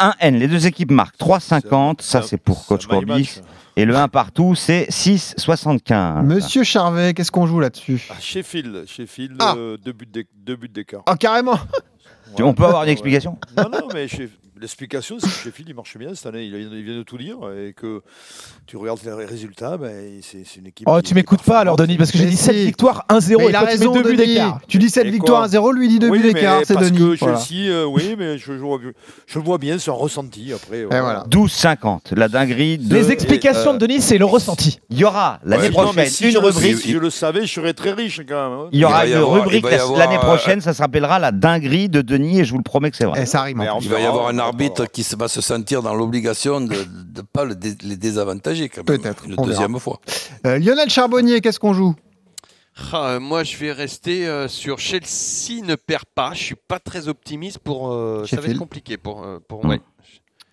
marquent. 0.00 0.20
1N, 0.20 0.38
les 0.38 0.48
deux 0.48 0.66
équipes 0.66 0.90
marquent 0.90 1.18
3,50, 1.18 2.00
ça 2.02 2.22
c'est 2.22 2.36
pour 2.38 2.66
coach 2.66 2.86
Courbis. 2.86 3.06
match. 3.06 3.40
Et 3.76 3.84
le 3.84 3.96
1 3.96 4.06
partout, 4.08 4.54
c'est 4.54 4.86
6,75. 4.90 6.22
Monsieur 6.24 6.62
Charvet, 6.62 7.12
qu'est-ce 7.12 7.32
qu'on 7.32 7.46
joue 7.46 7.58
là-dessus? 7.60 8.06
Ah, 8.10 8.14
Sheffield, 8.20 8.84
Sheffield, 8.86 9.36
Ah. 9.40 9.54
euh, 9.56 9.76
deux 9.76 9.92
buts 9.92 10.06
d'é- 10.06 10.28
deux 10.36 10.54
buts 10.56 10.68
d'écart. 10.68 11.02
Ah, 11.06 11.16
carrément 11.16 11.58
On 12.40 12.54
peut 12.54 12.64
avoir 12.64 12.84
une 12.84 12.90
explication? 12.90 13.38
Non, 13.56 13.64
non, 13.70 13.88
mais 13.92 14.06
l'explication, 14.60 15.16
c'est 15.18 15.26
que 15.26 15.32
Sheffield, 15.32 15.68
il 15.68 15.74
marche 15.74 15.96
bien 15.98 16.14
cette 16.14 16.26
année. 16.26 16.44
Il 16.44 16.56
vient, 16.56 16.68
il 16.72 16.84
vient 16.84 16.96
de 16.96 17.02
tout 17.02 17.18
dire. 17.18 17.36
Et 17.58 17.72
que 17.74 18.02
tu 18.66 18.76
regardes 18.78 19.00
les 19.04 19.24
résultats, 19.26 19.76
ben, 19.76 20.20
c'est 20.22 20.44
c'est 20.46 20.60
une 20.60 20.68
équipe. 20.68 20.88
Oh, 20.88 21.02
tu 21.02 21.12
m'écoutes 21.14 21.42
pas 21.42 21.58
alors, 21.58 21.76
Denis, 21.76 21.96
parce 21.98 22.10
que 22.10 22.16
j'ai 22.18 22.24
dit 22.26 22.36
7 22.36 22.54
si. 22.54 22.64
victoires, 22.66 23.04
1-0 23.10 23.36
Mais 23.38 23.44
et 23.44 23.48
il 23.50 23.56
a 23.56 23.58
toi, 23.58 23.60
tu 23.60 23.64
mets 23.64 23.70
raison, 23.72 23.92
buts 23.92 24.02
Denis. 24.16 24.16
d'écart. 24.16 24.60
Tu 24.68 24.78
dis 24.78 24.88
7 24.88 25.06
Et 25.06 25.10
victoires 25.10 25.38
quoi 25.40 25.44
à 25.46 25.48
0, 25.48 25.72
lui 25.72 25.88
dit 25.88 25.98
2 25.98 26.08
oui, 26.08 26.18
buts 26.18 26.24
mais 26.28 26.32
d'écart, 26.34 26.60
c'est 26.64 26.74
parce 26.74 26.86
Denis. 26.90 26.98
que 27.16 27.24
Voilà. 27.24 27.38
Chelsea, 27.40 27.68
euh, 27.70 27.84
oui, 27.84 28.14
mais 28.16 28.38
je, 28.38 28.44
je 28.46 28.52
vois, 28.52 28.78
je 29.26 29.38
le 29.38 29.44
vois 29.44 29.58
bien, 29.58 29.78
c'est 29.78 29.90
un 29.90 29.94
ressenti 29.94 30.52
après. 30.54 30.84
voilà. 30.84 31.24
12,50, 31.28 32.14
la 32.14 32.28
dinguerie 32.28 32.78
de... 32.78 32.94
Les 32.94 33.10
explications 33.10 33.74
de 33.74 33.78
Denis, 33.78 34.00
c'est 34.00 34.18
le 34.18 34.24
ressenti. 34.24 34.78
Il 34.88 34.98
y 34.98 35.04
aura 35.04 35.40
l'année 35.44 35.64
Ouais, 35.64 35.70
non, 35.70 35.92
mais 35.94 36.04
prochaine 36.04 36.06
si 36.10 36.24
une 36.26 36.30
je 36.30 36.38
le- 36.38 36.44
rubrique. 36.46 36.76
Si 36.78 36.92
je 36.92 36.98
le 36.98 37.10
savais, 37.10 37.46
je 37.46 37.52
serais 37.52 37.74
très 37.74 37.92
riche 37.92 38.20
quand 38.26 38.48
même. 38.50 38.58
hein. 38.60 38.68
Il 38.72 38.78
y 38.80 38.84
aura 38.84 39.04
une 39.06 39.16
rubrique 39.18 39.66
l'année 39.68 40.18
prochaine, 40.18 40.60
ça 40.62 40.72
s'appellera 40.72 41.18
la 41.18 41.32
dinguerie 41.32 41.88
de 41.90 42.00
Denis 42.18 42.40
et 42.40 42.44
je 42.44 42.50
vous 42.52 42.58
le 42.58 42.62
promets 42.64 42.90
que 42.90 42.96
c'est 42.96 43.04
vrai. 43.04 43.22
Et 43.22 43.26
ça 43.26 43.48
Il 43.50 43.56
va 43.56 43.64
y 43.64 43.66
verra, 43.88 44.08
avoir 44.08 44.24
on 44.24 44.28
un 44.28 44.32
verra. 44.32 44.46
arbitre 44.48 44.86
qui 44.86 45.06
va 45.18 45.28
se 45.28 45.40
sentir 45.40 45.82
dans 45.82 45.94
l'obligation 45.94 46.60
de 46.60 46.74
ne 46.74 47.20
pas 47.22 47.44
le 47.44 47.54
dé- 47.54 47.76
les 47.82 47.96
désavantager 47.96 48.68
quand 48.68 48.88
même. 48.88 48.98
Peut-être, 49.00 49.24
Une 49.26 49.36
deuxième 49.36 49.68
verra. 49.72 49.78
fois. 49.80 50.00
Euh, 50.46 50.58
Lionel 50.58 50.90
Charbonnier, 50.90 51.40
qu'est-ce 51.40 51.58
qu'on 51.60 51.74
joue? 51.74 51.94
Ah, 52.92 53.10
euh, 53.10 53.20
moi, 53.20 53.44
je 53.44 53.56
vais 53.56 53.70
rester 53.72 54.26
euh, 54.26 54.48
sur 54.48 54.78
Chelsea 54.80 55.62
ne 55.64 55.76
perd 55.76 56.04
pas. 56.14 56.32
Je 56.34 56.42
suis 56.42 56.56
pas 56.56 56.80
très 56.80 57.06
optimiste 57.08 57.58
pour. 57.60 57.92
euh, 57.92 58.24
ça 58.26 58.40
va 58.40 58.48
être 58.48 58.58
compliqué 58.58 58.96
pour. 58.96 59.22
euh, 59.24 59.38
pour 59.46 59.64
ouais. 59.64 59.80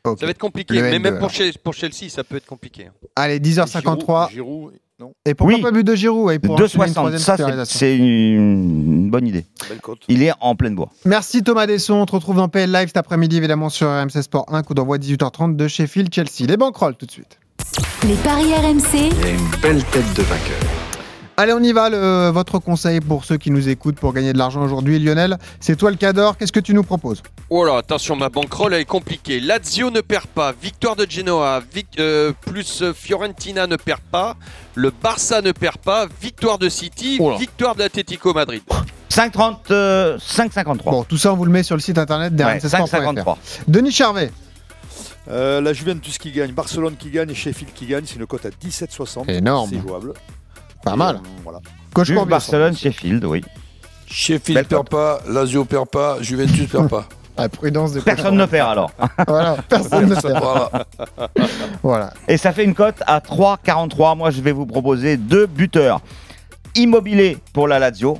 Ça 0.05 0.25
va 0.25 0.31
être 0.31 0.37
compliqué. 0.39 0.73
Le 0.75 0.81
Mais 0.81 0.97
N2, 0.97 1.01
même 1.01 1.19
pour, 1.19 1.29
Chelsea, 1.73 2.09
ça 2.09 2.23
peut 2.23 2.35
être 2.37 2.45
compliqué. 2.47 2.89
Allez, 3.15 3.39
10h53. 3.39 4.29
Giroud, 4.31 4.31
Giroud, 4.31 4.73
non, 5.01 5.13
Et 5.25 5.33
pourquoi 5.33 5.55
Oui. 5.55 5.61
pas 5.61 5.71
but 5.71 5.83
de 5.83 5.95
Giroud 5.95 6.31
et 6.31 6.37
pour 6.39 6.53
enchaîner 6.55 6.85
une 6.85 6.91
2,60, 6.91 6.93
troisième 6.93 7.19
ça 7.19 7.65
c'est- 7.65 7.97
une 7.97 9.09
bonne 9.09 9.27
idée. 9.27 9.45
belle. 9.67 9.79
Il 10.07 10.21
est 10.21 10.31
en 10.39 10.55
pleine 10.55 10.75
bois. 10.75 10.89
Merci 11.05 11.41
Thomas 11.43 11.65
Desson. 11.65 11.95
On 11.95 12.05
te 12.05 12.11
retrouve 12.11 12.35
dans 12.37 12.47
PL 12.49 12.71
Live 12.71 12.87
cet 12.87 12.97
après-midi, 12.97 13.37
évidemment, 13.37 13.69
sur 13.69 13.87
RMC 13.87 14.21
Sport 14.21 14.45
1, 14.49 14.61
coup 14.61 14.73
d'envoi 14.75 14.99
18h30 14.99 15.55
de 15.55 15.67
Sheffield 15.67 16.13
Chelsea. 16.13 16.47
Les 16.47 16.55
banquerolles 16.57 16.95
tout 16.95 17.07
de 17.07 17.11
suite. 17.11 17.39
Les 18.07 18.15
paris 18.15 18.53
RMC, 18.53 19.09
Il 19.11 19.19
y 19.19 19.25
a 19.25 19.29
une 19.31 19.61
belle 19.61 19.83
tête 19.85 20.13
de 20.15 20.21
vainqueur. 20.23 20.59
Allez, 21.37 21.53
on 21.53 21.59
y 21.63 21.71
va. 21.71 21.89
le- 21.89 22.29
votre 22.29 22.59
conseil 22.59 22.99
pour 22.99 23.25
ceux 23.25 23.37
qui 23.37 23.49
nous 23.49 23.67
écoutent 23.67 23.95
pour 23.95 24.13
gagner 24.13 24.31
de 24.33 24.37
l'argent 24.37 24.61
aujourd'hui, 24.61 24.99
Lionel, 24.99 25.37
c'est 25.59 25.75
toi 25.75 25.89
le 25.89 25.97
cador. 25.97 26.37
Qu'est-ce 26.37 26.51
que 26.51 26.59
tu 26.59 26.73
nous 26.73 26.83
proposes? 26.83 27.23
Oh 27.49 27.65
là, 27.65 27.77
attention, 27.77 28.15
ma 28.15 28.29
bankroll 28.29 28.73
elle 28.75 28.81
est 28.81 28.85
compliquée. 28.85 29.39
Lazio 29.39 29.89
ne 29.89 30.01
perd 30.01 30.27
pas, 30.27 30.51
victoire 30.61 30.95
de 30.95 31.07
Genoa, 31.09 31.61
vic- 31.73 31.99
euh, 31.99 32.31
plus 32.45 32.83
euh, 32.83 32.93
Fiorentina 32.93 33.65
ne 33.65 33.75
perd 33.75 34.01
pas, 34.11 34.35
le 34.75 34.91
Barça 34.91 35.41
ne 35.41 35.51
perd 35.51 35.77
pas, 35.77 36.05
victoire 36.21 36.59
de 36.59 36.69
City, 36.69 37.17
Oh 37.19 37.35
victoire 37.37 37.73
de 37.75 37.79
l'Atlético 37.79 38.33
Madrid. 38.33 38.61
5,30, 39.09 39.71
euh, 39.71 40.17
5,53. 40.19 40.91
Bon, 40.91 41.03
tout 41.03 41.17
ça, 41.17 41.33
on 41.33 41.35
vous 41.37 41.45
le 41.45 41.51
met 41.51 41.63
sur 41.63 41.75
le 41.75 41.81
site 41.81 41.97
internet 41.97 42.31
Ouais, 42.33 42.37
d'RMCsport.fr. 42.59 42.97
5,53. 42.97 43.37
Denis 43.67 43.91
Charvet. 43.91 44.31
Euh, 45.29 45.59
la 45.61 45.73
Juventus 45.73 46.17
qui 46.17 46.31
gagne, 46.31 46.51
Barcelone 46.51 46.95
qui 46.97 47.09
gagne 47.09 47.29
et 47.31 47.35
Sheffield 47.35 47.73
qui 47.73 47.85
gagne, 47.87 48.03
c'est 48.05 48.15
une 48.17 48.25
cote 48.27 48.45
à 48.45 48.49
17,60. 48.49 49.29
Énorme. 49.29 49.69
C'est 49.73 49.81
jouable. 49.81 50.13
Pas 50.83 50.95
mal. 50.95 51.15
euh, 51.15 51.19
voilà. 51.43 51.59
Coach 51.93 52.07
Juve, 52.07 52.17
Courbis. 52.17 52.29
Barcelone, 52.31 52.75
Sheffield, 52.75 53.23
oui. 53.25 53.43
Sheffield 54.07 54.55
Belle 54.59 54.65
perd 54.65 54.89
pas, 54.89 55.19
Lazio 55.27 55.65
perd 55.65 55.87
pas, 55.89 56.17
Juventus 56.21 56.67
perd 56.69 56.89
pas. 56.89 57.05
Ah, 57.37 57.47
prudence 57.47 57.93
de 57.93 58.01
Personne 58.01 58.35
ne 58.35 58.45
perd 58.45 58.69
alors. 58.71 58.91
Voilà, 59.27 59.55
personne 59.67 60.09
ne 60.09 60.15
perd. 60.15 60.43
Voilà. 60.43 60.69
Voilà. 61.81 62.13
Et 62.27 62.35
ça 62.35 62.51
fait 62.51 62.65
une 62.65 62.75
cote 62.75 63.01
à 63.07 63.19
3,43. 63.19 64.17
Moi, 64.17 64.31
je 64.31 64.41
vais 64.41 64.51
vous 64.51 64.65
proposer 64.65 65.15
deux 65.15 65.45
buteurs. 65.47 66.01
Immobilier 66.75 67.37
pour 67.53 67.69
la 67.69 67.79
Lazio, 67.79 68.17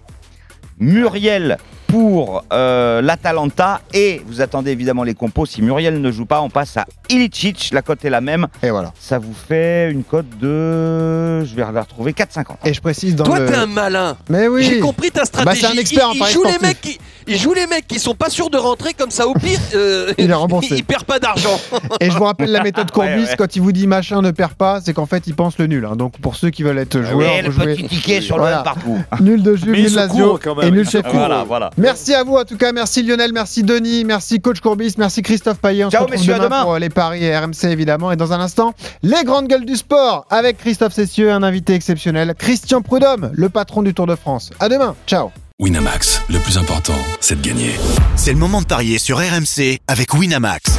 Muriel 0.80 1.57
pour 1.88 2.45
euh, 2.53 3.01
l'Atalanta 3.01 3.82
et 3.93 4.22
vous 4.26 4.39
attendez 4.41 4.72
évidemment 4.72 5.03
les 5.03 5.14
compos. 5.14 5.45
Si 5.45 5.62
Muriel 5.62 5.99
ne 6.01 6.12
joue 6.12 6.26
pas, 6.26 6.41
on 6.41 6.49
passe 6.49 6.78
à 6.78 6.86
Ilicic. 7.12 7.70
La 7.74 7.82
cote 7.82 8.03
est 8.05 8.09
la 8.09 8.22
même. 8.22 8.47
Et 8.64 8.70
voilà. 8.70 8.93
Ça 8.99 9.20
vous 9.20 9.34
fait 9.34 9.91
une 9.91 10.03
cote 10.03 10.26
de. 10.39 11.43
Je 11.45 11.55
vais 11.55 11.62
la 11.72 11.82
retrouver 11.82 12.12
4,50. 12.14 12.43
Et 12.66 12.74
je 12.74 12.82
précise 12.82 13.16
dans 13.16 13.24
Toi, 13.24 13.39
le. 13.39 13.45
t'es 13.47 13.55
un 13.55 13.66
malin. 13.66 14.18
Mais 14.30 14.47
oui. 14.47 14.64
J'ai 14.64 14.80
compris 14.80 15.12
ta 15.12 15.26
stratégie. 15.26 15.62
Bah, 15.62 15.68
c'est 15.70 15.78
un 15.78 15.80
expert 15.80 16.07
en 16.09 16.12
il, 16.12 16.16
il 16.16 16.20
paris 16.20 16.34
joue 16.34 16.43
les 16.43 16.59
mecs 16.59 16.82
qui, 16.82 16.97
il 17.28 17.38
joue 17.38 17.53
les 17.53 17.68
mecs 17.68 17.88
qui 17.88 17.99
sont 17.99 18.16
pas 18.16 18.30
sûrs 18.30 18.49
de 18.49 18.57
rentrer 18.57 18.93
comme 18.93 19.12
ça. 19.12 19.28
Au 19.28 19.34
pire, 19.34 19.59
euh, 19.76 20.14
Il 20.18 20.30
est 20.30 20.34
remboursé. 20.34 20.76
il 20.76 20.84
perd 20.84 21.03
pas 21.05 21.20
d'argent. 21.20 21.59
Et 21.99 22.09
je 22.12 22.18
vous 22.18 22.24
rappelle 22.24 22.51
la 22.51 22.64
méthode 22.64 22.91
Courbis, 22.91 23.09
Ouais, 23.12 23.30
ouais. 23.30 23.36
quand 23.38 23.55
il 23.55 23.62
vous 23.62 23.72
dit 23.72 23.88
machin 23.88 24.22
ne 24.22 24.32
perd 24.32 24.53
pas, 24.53 24.80
c'est 24.82 24.93
qu'en 24.93 25.05
fait 25.05 25.24
il 25.28 25.36
pense 25.36 25.57
le 25.57 25.68
nul. 25.68 25.86
hein. 25.86 25.95
Donc 25.95 26.18
pour 26.20 26.36
ceux 26.36 26.49
qui 26.49 26.64
veulent 26.64 26.78
être 26.78 27.01
joueurs, 27.01 27.34
Oui, 27.36 27.41
le 27.43 27.49
vous 27.49 27.62
jouez 27.62 27.76
petit 27.76 27.88
ticket 27.88 28.22
sur 28.22 28.38
Voilà. 28.38 28.57
le 28.59 28.64
partout. 28.64 28.97
nul 29.22 29.41
de 29.43 29.55
il 29.57 29.72
nul 29.72 29.93
Lazio 29.95 30.39
et 30.62 30.72
nul 30.72 30.80
il 30.82 30.86
se 30.86 30.91
Sheffield. 30.91 31.16
Voilà, 31.16 31.43
voilà. 31.43 31.70
Merci 31.78 32.14
à 32.14 32.24
vous 32.24 32.36
en 32.36 32.43
tout 32.45 32.57
cas, 32.57 32.72
merci 32.72 33.03
Lionel, 33.03 33.32
merci 33.34 33.64
Denis, 33.64 34.03
merci 34.05 34.39
coach 34.41 34.59
Courbis, 34.59 34.95
merci 34.97 35.22
Christophe 35.22 35.57
Payet. 35.59 35.86
On 35.86 35.89
Ciao, 35.89 36.01
se 36.01 36.03
retrouve 36.05 36.20
messieurs, 36.20 36.34
à 36.34 36.38
demain, 36.38 36.47
demain. 36.49 36.64
pour 36.64 36.78
les 36.78 36.89
paris 37.02 37.24
et 37.24 37.36
RMC 37.36 37.64
évidemment. 37.64 38.12
Et 38.12 38.16
dans 38.16 38.32
un 38.32 38.39
instant, 38.39 38.76
les 39.02 39.24
grandes 39.24 39.47
gueules 39.47 39.66
du 39.66 39.76
sport 39.76 40.28
avec 40.30 40.60
Christophe 40.60 40.93
Cessieux, 40.93 41.32
un 41.32 41.41
invité 41.41 41.74
exceptionnel, 41.74 42.36
Christian 42.38 42.84
Prudhomme, 42.84 43.32
le 43.34 43.49
patron 43.49 43.82
du 43.82 43.95
Tour 43.95 44.06
de 44.06 44.16
France. 44.16 44.52
À 44.60 44.70
demain, 44.70 44.95
ciao. 45.08 45.32
Winamax, 45.58 46.22
le 46.30 46.38
plus 46.38 46.60
important, 46.60 46.99
c'est 47.20 47.41
de 47.41 47.47
gagner. 47.47 47.72
C'est 48.16 48.34
le 48.34 48.38
moment 48.38 48.62
de 48.62 48.68
parier 48.68 48.99
sur 48.99 49.18
RMC 49.18 49.80
avec 49.88 50.14
Winamax. 50.14 50.78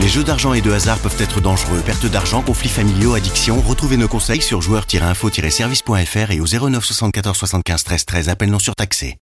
Les 0.00 0.08
jeux 0.08 0.24
d'argent 0.24 0.54
et 0.54 0.60
de 0.60 0.72
hasard 0.72 0.98
peuvent 0.98 1.20
être 1.20 1.40
dangereux. 1.40 1.80
Perte 1.86 2.06
d'argent, 2.06 2.42
conflits 2.42 2.68
familiaux, 2.68 3.14
addiction. 3.14 3.60
Retrouvez 3.60 3.96
nos 3.96 4.08
conseils 4.08 4.42
sur 4.42 4.60
joueurs-info-service.fr 4.60 6.30
et 6.32 6.40
au 6.40 6.46
09 6.46 6.84
74 6.84 7.36
75 7.36 7.84
13 7.84 8.04
13. 8.04 8.28
Appel 8.28 8.50
non 8.50 8.58
surtaxé. 8.58 9.12